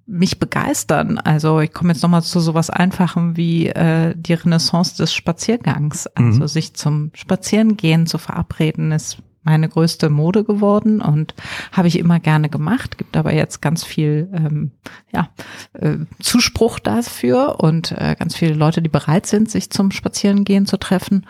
mich 0.06 0.38
begeistern. 0.38 1.18
Also 1.18 1.60
ich 1.60 1.72
komme 1.72 1.92
jetzt 1.92 2.02
nochmal 2.02 2.22
zu 2.22 2.40
sowas 2.40 2.70
Einfachem 2.70 3.36
wie 3.36 3.68
äh, 3.68 4.14
die 4.16 4.34
Renaissance 4.34 4.96
des 4.96 5.14
Spaziergangs. 5.14 6.06
Also 6.08 6.40
mhm. 6.40 6.48
sich 6.48 6.74
zum 6.74 7.10
Spazierengehen 7.14 8.06
zu 8.06 8.18
verabreden, 8.18 8.92
ist 8.92 9.18
meine 9.44 9.68
größte 9.68 10.10
Mode 10.10 10.44
geworden 10.44 11.00
und 11.00 11.34
habe 11.72 11.88
ich 11.88 11.98
immer 11.98 12.18
gerne 12.18 12.48
gemacht. 12.48 12.98
Gibt 12.98 13.16
aber 13.16 13.32
jetzt 13.32 13.62
ganz 13.62 13.84
viel 13.84 14.28
ähm, 14.32 14.72
ja, 15.12 15.28
äh, 15.74 15.98
Zuspruch 16.20 16.78
dafür 16.78 17.60
und 17.60 17.92
äh, 17.92 18.16
ganz 18.18 18.34
viele 18.34 18.54
Leute, 18.54 18.82
die 18.82 18.88
bereit 18.88 19.26
sind, 19.26 19.50
sich 19.50 19.70
zum 19.70 19.90
Spazierengehen 19.90 20.66
zu 20.66 20.78
treffen. 20.78 21.26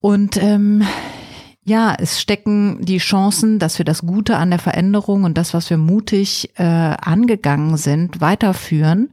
Und 0.00 0.42
ähm, 0.42 0.82
ja, 1.64 1.94
es 1.98 2.20
stecken 2.20 2.84
die 2.84 2.98
Chancen, 2.98 3.58
dass 3.58 3.78
wir 3.78 3.84
das 3.84 4.02
Gute 4.02 4.36
an 4.36 4.50
der 4.50 4.58
Veränderung 4.58 5.24
und 5.24 5.36
das, 5.36 5.52
was 5.52 5.68
wir 5.70 5.76
mutig 5.76 6.50
äh, 6.56 6.62
angegangen 6.64 7.76
sind, 7.76 8.20
weiterführen. 8.20 9.10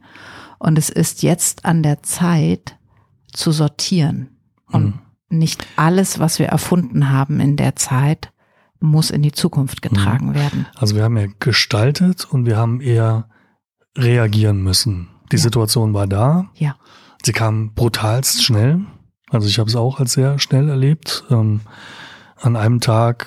Und 0.58 0.78
es 0.78 0.88
ist 0.90 1.22
jetzt 1.22 1.64
an 1.64 1.82
der 1.82 2.02
Zeit 2.02 2.76
zu 3.32 3.52
sortieren. 3.52 4.30
Und 4.66 4.86
mhm. 4.86 4.98
Nicht 5.28 5.66
alles, 5.76 6.18
was 6.18 6.38
wir 6.38 6.46
erfunden 6.46 7.10
haben 7.10 7.40
in 7.40 7.56
der 7.56 7.76
Zeit, 7.76 8.32
muss 8.80 9.10
in 9.10 9.22
die 9.22 9.32
Zukunft 9.32 9.82
getragen 9.82 10.28
mhm. 10.28 10.34
werden. 10.34 10.66
Also 10.76 10.94
wir 10.94 11.02
haben 11.02 11.16
ja 11.16 11.26
gestaltet 11.40 12.24
und 12.24 12.46
wir 12.46 12.56
haben 12.56 12.80
eher 12.80 13.28
reagieren 13.96 14.62
müssen. 14.62 15.08
Die 15.32 15.36
ja. 15.36 15.42
Situation 15.42 15.94
war 15.94 16.06
da. 16.06 16.48
Ja. 16.54 16.76
Sie 17.24 17.32
kam 17.32 17.74
brutalst 17.74 18.44
schnell. 18.44 18.80
Also 19.30 19.48
ich 19.48 19.58
habe 19.58 19.68
es 19.68 19.76
auch 19.76 20.00
als 20.00 20.12
sehr 20.12 20.38
schnell 20.38 20.68
erlebt. 20.68 21.24
Ähm, 21.30 21.60
an 22.36 22.56
einem 22.56 22.80
Tag 22.80 23.26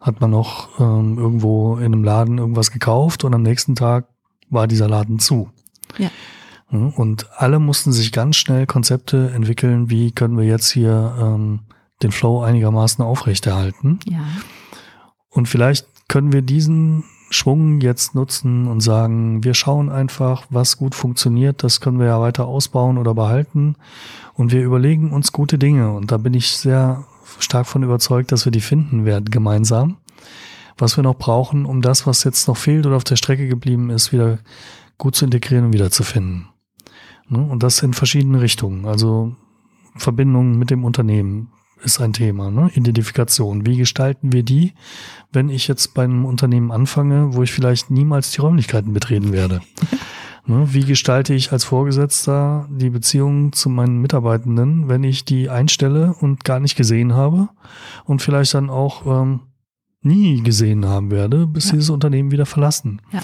hat 0.00 0.20
man 0.20 0.30
noch 0.30 0.80
ähm, 0.80 1.16
irgendwo 1.18 1.76
in 1.76 1.86
einem 1.86 2.04
Laden 2.04 2.38
irgendwas 2.38 2.70
gekauft 2.70 3.24
und 3.24 3.34
am 3.34 3.42
nächsten 3.42 3.74
Tag 3.74 4.08
war 4.50 4.66
dieser 4.66 4.88
Laden 4.88 5.18
zu. 5.18 5.50
Ja. 5.96 6.10
Und 6.70 7.26
alle 7.36 7.58
mussten 7.58 7.92
sich 7.92 8.12
ganz 8.12 8.36
schnell 8.36 8.66
Konzepte 8.66 9.30
entwickeln, 9.34 9.88
wie 9.88 10.12
können 10.12 10.36
wir 10.36 10.44
jetzt 10.44 10.70
hier 10.70 11.16
ähm, 11.18 11.60
den 12.02 12.12
Flow 12.12 12.42
einigermaßen 12.42 13.02
aufrechterhalten. 13.02 14.00
Ja. 14.04 14.20
Und 15.30 15.48
vielleicht 15.48 15.86
können 16.08 16.32
wir 16.32 16.42
diesen 16.42 17.04
Schwung 17.30 17.80
jetzt 17.80 18.14
nutzen 18.14 18.66
und 18.68 18.80
sagen, 18.80 19.44
wir 19.44 19.54
schauen 19.54 19.90
einfach, 19.90 20.44
was 20.50 20.78
gut 20.78 20.94
funktioniert, 20.94 21.62
das 21.62 21.80
können 21.80 21.98
wir 21.98 22.06
ja 22.06 22.20
weiter 22.20 22.46
ausbauen 22.46 22.98
oder 22.98 23.14
behalten. 23.14 23.76
Und 24.34 24.52
wir 24.52 24.62
überlegen 24.62 25.12
uns 25.12 25.32
gute 25.32 25.58
Dinge. 25.58 25.92
Und 25.92 26.12
da 26.12 26.16
bin 26.16 26.34
ich 26.34 26.56
sehr 26.56 27.04
stark 27.38 27.66
von 27.66 27.82
überzeugt, 27.82 28.32
dass 28.32 28.44
wir 28.44 28.52
die 28.52 28.60
finden 28.60 29.04
werden 29.04 29.30
gemeinsam. 29.30 29.96
Was 30.76 30.96
wir 30.96 31.02
noch 31.02 31.16
brauchen, 31.16 31.66
um 31.66 31.82
das, 31.82 32.06
was 32.06 32.24
jetzt 32.24 32.46
noch 32.46 32.56
fehlt 32.56 32.86
oder 32.86 32.96
auf 32.96 33.04
der 33.04 33.16
Strecke 33.16 33.48
geblieben 33.48 33.90
ist, 33.90 34.12
wieder 34.12 34.38
gut 34.96 35.16
zu 35.16 35.24
integrieren 35.24 35.66
und 35.66 35.72
wieder 35.72 35.90
zu 35.90 36.04
finden. 36.04 36.48
Ne? 37.28 37.42
Und 37.42 37.62
das 37.62 37.82
in 37.82 37.94
verschiedenen 37.94 38.40
Richtungen. 38.40 38.86
Also 38.86 39.34
Verbindungen 39.96 40.58
mit 40.58 40.70
dem 40.70 40.84
Unternehmen 40.84 41.50
ist 41.82 42.00
ein 42.00 42.12
Thema. 42.12 42.50
Ne? 42.50 42.70
Identifikation. 42.74 43.66
Wie 43.66 43.76
gestalten 43.76 44.32
wir 44.32 44.42
die, 44.42 44.72
wenn 45.32 45.48
ich 45.48 45.68
jetzt 45.68 45.94
bei 45.94 46.04
einem 46.04 46.24
Unternehmen 46.24 46.72
anfange, 46.72 47.34
wo 47.34 47.42
ich 47.42 47.52
vielleicht 47.52 47.90
niemals 47.90 48.32
die 48.32 48.40
Räumlichkeiten 48.40 48.92
betreten 48.92 49.32
werde? 49.32 49.60
Ne, 50.48 50.66
wie 50.72 50.84
gestalte 50.84 51.34
ich 51.34 51.52
als 51.52 51.64
Vorgesetzter 51.64 52.66
die 52.70 52.88
Beziehung 52.88 53.52
zu 53.52 53.68
meinen 53.68 53.98
Mitarbeitenden, 53.98 54.88
wenn 54.88 55.04
ich 55.04 55.26
die 55.26 55.50
einstelle 55.50 56.14
und 56.18 56.42
gar 56.42 56.58
nicht 56.58 56.74
gesehen 56.74 57.12
habe 57.12 57.50
und 58.06 58.22
vielleicht 58.22 58.54
dann 58.54 58.70
auch 58.70 59.04
ähm, 59.04 59.40
nie 60.00 60.42
gesehen 60.42 60.86
haben 60.86 61.10
werde, 61.10 61.46
bis 61.46 61.66
ja. 61.66 61.72
dieses 61.72 61.90
Unternehmen 61.90 62.30
wieder 62.30 62.46
verlassen? 62.46 63.02
Ja. 63.12 63.20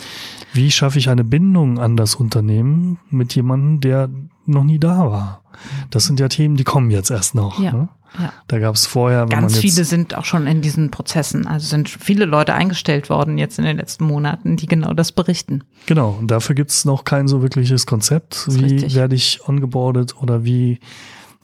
Wie 0.54 0.70
schaffe 0.70 1.00
ich 1.00 1.10
eine 1.10 1.24
Bindung 1.24 1.80
an 1.80 1.96
das 1.96 2.14
Unternehmen 2.14 2.98
mit 3.10 3.34
jemandem, 3.34 3.80
der 3.80 4.08
noch 4.46 4.62
nie 4.62 4.78
da 4.78 5.10
war? 5.10 5.42
Das 5.90 6.04
sind 6.04 6.20
ja 6.20 6.28
Themen, 6.28 6.56
die 6.56 6.62
kommen 6.62 6.92
jetzt 6.92 7.10
erst 7.10 7.34
noch. 7.34 7.60
Ja. 7.60 7.72
Ne? 7.72 7.88
Ja. 8.20 8.32
Da 8.46 8.60
gab 8.60 8.76
es 8.76 8.86
vorher. 8.86 9.26
Ganz 9.26 9.58
viele 9.58 9.84
sind 9.84 10.16
auch 10.16 10.24
schon 10.24 10.46
in 10.46 10.62
diesen 10.62 10.92
Prozessen. 10.92 11.48
Also 11.48 11.66
sind 11.66 11.88
viele 11.88 12.24
Leute 12.24 12.54
eingestellt 12.54 13.10
worden 13.10 13.36
jetzt 13.36 13.58
in 13.58 13.64
den 13.64 13.76
letzten 13.76 14.04
Monaten, 14.04 14.56
die 14.56 14.66
genau 14.66 14.94
das 14.94 15.10
berichten. 15.10 15.64
Genau. 15.86 16.16
Und 16.20 16.30
dafür 16.30 16.54
gibt 16.54 16.70
es 16.70 16.84
noch 16.84 17.02
kein 17.02 17.26
so 17.26 17.42
wirkliches 17.42 17.86
Konzept. 17.86 18.46
Wie 18.48 18.62
richtig. 18.62 18.94
werde 18.94 19.16
ich 19.16 19.40
ongeboardet 19.48 20.16
oder 20.22 20.44
wie, 20.44 20.78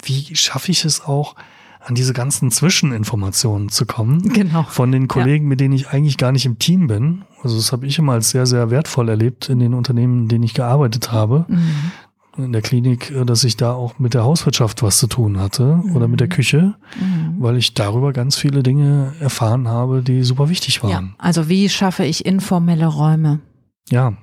wie 0.04 0.36
schaffe 0.36 0.70
ich 0.70 0.84
es 0.84 1.00
auch, 1.00 1.34
an 1.80 1.94
diese 1.94 2.12
ganzen 2.12 2.50
Zwischeninformationen 2.50 3.68
zu 3.70 3.86
kommen. 3.86 4.32
Genau. 4.32 4.64
Von 4.64 4.92
den 4.92 5.08
Kollegen, 5.08 5.46
ja. 5.46 5.48
mit 5.48 5.60
denen 5.60 5.74
ich 5.74 5.88
eigentlich 5.88 6.18
gar 6.18 6.32
nicht 6.32 6.46
im 6.46 6.58
Team 6.58 6.86
bin. 6.86 7.22
Also 7.42 7.56
das 7.56 7.72
habe 7.72 7.86
ich 7.86 7.98
immer 7.98 8.12
als 8.12 8.30
sehr, 8.30 8.46
sehr 8.46 8.70
wertvoll 8.70 9.08
erlebt 9.08 9.48
in 9.48 9.58
den 9.58 9.74
Unternehmen, 9.74 10.22
in 10.22 10.28
denen 10.28 10.44
ich 10.44 10.54
gearbeitet 10.54 11.10
habe. 11.10 11.46
Mhm 11.48 11.92
in 12.36 12.52
der 12.52 12.62
Klinik, 12.62 13.10
äh, 13.10 13.24
dass 13.24 13.44
ich 13.44 13.56
da 13.56 13.72
auch 13.72 13.98
mit 13.98 14.14
der 14.14 14.24
Hauswirtschaft 14.24 14.82
was 14.82 14.98
zu 14.98 15.06
tun 15.06 15.38
hatte 15.38 15.80
mhm. 15.84 15.96
oder 15.96 16.08
mit 16.08 16.20
der 16.20 16.28
Küche, 16.28 16.74
mhm. 16.98 17.36
weil 17.38 17.56
ich 17.56 17.74
darüber 17.74 18.12
ganz 18.12 18.36
viele 18.36 18.62
Dinge 18.62 19.12
erfahren 19.20 19.68
habe, 19.68 20.02
die 20.02 20.22
super 20.22 20.48
wichtig 20.48 20.82
waren. 20.82 20.90
Ja, 20.90 21.02
also 21.18 21.48
wie 21.48 21.68
schaffe 21.68 22.04
ich 22.04 22.24
informelle 22.24 22.86
Räume? 22.86 23.40
Ja. 23.88 24.14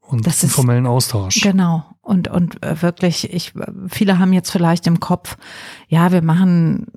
Und 0.00 0.26
das 0.26 0.42
informellen 0.42 0.84
ist, 0.84 0.90
Austausch. 0.90 1.40
Genau. 1.40 1.84
Und, 2.10 2.26
und 2.26 2.60
äh, 2.64 2.82
wirklich, 2.82 3.32
ich, 3.32 3.52
viele 3.86 4.18
haben 4.18 4.32
jetzt 4.32 4.50
vielleicht 4.50 4.88
im 4.88 4.98
Kopf, 4.98 5.36
ja, 5.86 6.10
wir 6.10 6.22
machen 6.22 6.88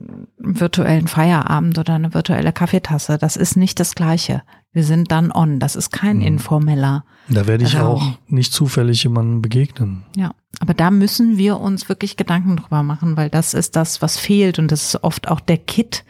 einen 0.44 0.60
virtuellen 0.60 1.08
Feierabend 1.08 1.78
oder 1.78 1.94
eine 1.94 2.16
virtuelle 2.16 2.52
Kaffeetasse. 2.52 3.20
Das 3.20 3.38
ist 3.38 3.56
nicht 3.56 3.80
das 3.80 3.94
Gleiche. 3.94 4.42
Wir 4.72 4.84
sind 4.84 5.12
dann 5.12 5.32
on. 5.32 5.60
Das 5.60 5.76
ist 5.76 5.92
kein 5.92 6.18
mhm. 6.18 6.24
informeller. 6.24 7.06
Da 7.30 7.46
werde 7.46 7.64
ich 7.64 7.78
Raum. 7.78 7.86
auch 7.86 8.18
nicht 8.28 8.54
zufällig 8.54 9.04
jemandem 9.04 9.44
begegnen. 9.44 10.04
Ja. 10.16 10.34
Aber 10.60 10.74
da 10.74 10.90
müssen 10.90 11.38
wir 11.38 11.60
uns 11.60 11.90
wirklich 11.90 12.18
Gedanken 12.18 12.58
drüber 12.58 12.82
machen, 12.82 13.16
weil 13.16 13.30
das 13.30 13.54
ist 13.54 13.76
das, 13.76 14.02
was 14.02 14.18
fehlt 14.18 14.58
und 14.58 14.72
das 14.72 14.84
ist 14.88 15.04
oft 15.04 15.28
auch 15.28 15.42
der 15.42 15.58
Kit 15.60 16.06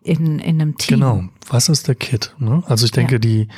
in, 0.00 0.38
in 0.38 0.62
einem 0.62 0.78
Team. 0.78 1.00
Genau. 1.00 1.24
Was 1.48 1.68
ist 1.68 1.88
der 1.88 1.96
Kit? 1.96 2.36
Ne? 2.38 2.62
Also 2.68 2.84
ich 2.84 2.92
denke, 2.92 3.16
ja. 3.16 3.18
die, 3.18 3.48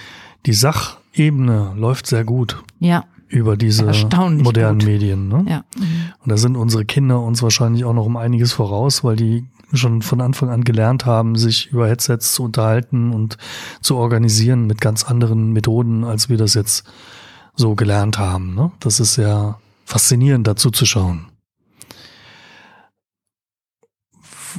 die 0.47 0.55
Sachebene 0.55 1.75
läuft 1.77 2.07
sehr 2.07 2.25
gut. 2.25 2.63
Ja. 2.79 3.05
Über 3.29 3.57
diese 3.57 3.85
modernen 3.85 4.79
gut. 4.79 4.87
Medien. 4.87 5.29
Ne? 5.29 5.45
Ja. 5.49 5.65
Mhm. 5.77 6.13
Und 6.23 6.31
da 6.31 6.37
sind 6.37 6.57
unsere 6.57 6.85
Kinder 6.85 7.21
uns 7.21 7.43
wahrscheinlich 7.43 7.85
auch 7.85 7.93
noch 7.93 8.07
um 8.07 8.17
einiges 8.17 8.53
voraus, 8.53 9.03
weil 9.03 9.17
die 9.17 9.49
schon 9.73 10.03
von 10.03 10.21
Anfang 10.21 10.49
an 10.49 10.63
gelernt 10.63 11.07
haben, 11.07 11.37
sich 11.37 11.73
über 11.73 11.89
Headsets 11.89 12.35
zu 12.35 12.45
unterhalten 12.45 13.13
und 13.13 13.37
zu 13.81 13.97
organisieren 13.97 14.67
mit 14.67 14.81
ganz 14.81 15.05
anderen 15.05 15.53
Methoden, 15.53 16.05
als 16.05 16.29
wir 16.29 16.37
das 16.37 16.55
jetzt 16.55 16.85
so 17.57 17.75
gelernt 17.75 18.19
haben. 18.19 18.55
Ne? 18.55 18.71
Das 18.81 19.01
ist 19.01 19.15
sehr 19.15 19.59
faszinierend 19.85 20.47
dazu 20.47 20.71
zu 20.71 20.87
schauen. 20.87 21.33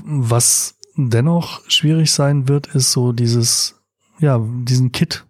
Was 0.04 0.76
dennoch 0.96 1.62
schwierig 1.70 2.12
sein 2.12 2.48
wird, 2.48 2.68
ist 2.68 2.92
so 2.92 3.14
dieses, 3.14 3.82
ja, 4.20 4.40
diesen 4.40 4.92
Kit 4.92 5.26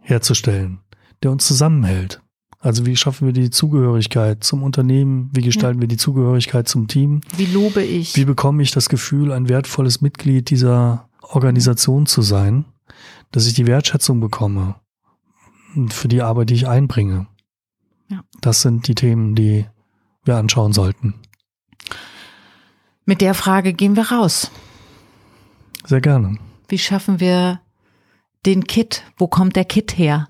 herzustellen, 0.00 0.80
der 1.22 1.32
uns 1.32 1.46
zusammenhält. 1.46 2.20
Also 2.64 2.86
wie 2.86 2.96
schaffen 2.96 3.26
wir 3.26 3.34
die 3.34 3.50
Zugehörigkeit 3.50 4.42
zum 4.42 4.62
Unternehmen? 4.62 5.28
Wie 5.34 5.42
gestalten 5.42 5.80
ja. 5.80 5.80
wir 5.82 5.88
die 5.88 5.98
Zugehörigkeit 5.98 6.66
zum 6.66 6.88
Team? 6.88 7.20
Wie 7.36 7.44
lobe 7.44 7.82
ich? 7.82 8.16
Wie 8.16 8.24
bekomme 8.24 8.62
ich 8.62 8.70
das 8.70 8.88
Gefühl, 8.88 9.32
ein 9.32 9.50
wertvolles 9.50 10.00
Mitglied 10.00 10.48
dieser 10.48 11.06
Organisation 11.20 12.06
zu 12.06 12.22
sein, 12.22 12.64
dass 13.32 13.46
ich 13.46 13.52
die 13.52 13.66
Wertschätzung 13.66 14.18
bekomme 14.18 14.76
für 15.90 16.08
die 16.08 16.22
Arbeit, 16.22 16.48
die 16.48 16.54
ich 16.54 16.66
einbringe? 16.66 17.26
Ja. 18.08 18.22
Das 18.40 18.62
sind 18.62 18.88
die 18.88 18.94
Themen, 18.94 19.34
die 19.34 19.66
wir 20.24 20.36
anschauen 20.36 20.72
sollten. 20.72 21.12
Mit 23.04 23.20
der 23.20 23.34
Frage 23.34 23.74
gehen 23.74 23.94
wir 23.94 24.10
raus. 24.10 24.50
Sehr 25.84 26.00
gerne. 26.00 26.38
Wie 26.68 26.78
schaffen 26.78 27.20
wir 27.20 27.60
den 28.46 28.64
Kit? 28.64 29.02
Wo 29.18 29.28
kommt 29.28 29.54
der 29.54 29.66
Kit 29.66 29.98
her? 29.98 30.28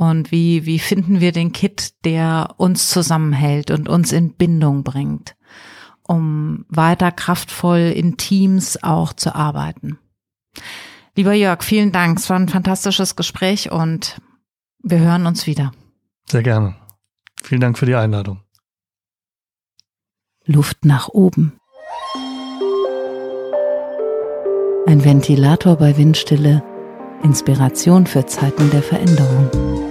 Und 0.00 0.30
wie, 0.32 0.64
wie 0.64 0.78
finden 0.78 1.20
wir 1.20 1.30
den 1.30 1.52
Kit, 1.52 1.92
der 2.06 2.54
uns 2.56 2.88
zusammenhält 2.88 3.70
und 3.70 3.86
uns 3.86 4.12
in 4.12 4.32
Bindung 4.32 4.82
bringt, 4.82 5.36
um 6.02 6.64
weiter 6.70 7.12
kraftvoll 7.12 7.92
in 7.94 8.16
Teams 8.16 8.82
auch 8.82 9.12
zu 9.12 9.34
arbeiten? 9.34 9.98
Lieber 11.16 11.34
Jörg, 11.34 11.62
vielen 11.62 11.92
Dank. 11.92 12.18
Es 12.18 12.30
war 12.30 12.38
ein 12.38 12.48
fantastisches 12.48 13.14
Gespräch 13.14 13.72
und 13.72 14.22
wir 14.82 15.00
hören 15.00 15.26
uns 15.26 15.46
wieder. 15.46 15.70
Sehr 16.24 16.42
gerne. 16.42 16.76
Vielen 17.42 17.60
Dank 17.60 17.76
für 17.76 17.84
die 17.84 17.94
Einladung. 17.94 18.40
Luft 20.46 20.86
nach 20.86 21.08
oben. 21.08 21.58
Ein 24.86 25.04
Ventilator 25.04 25.76
bei 25.76 25.98
Windstille. 25.98 26.62
Inspiration 27.22 28.06
für 28.06 28.24
Zeiten 28.24 28.70
der 28.70 28.82
Veränderung. 28.82 29.89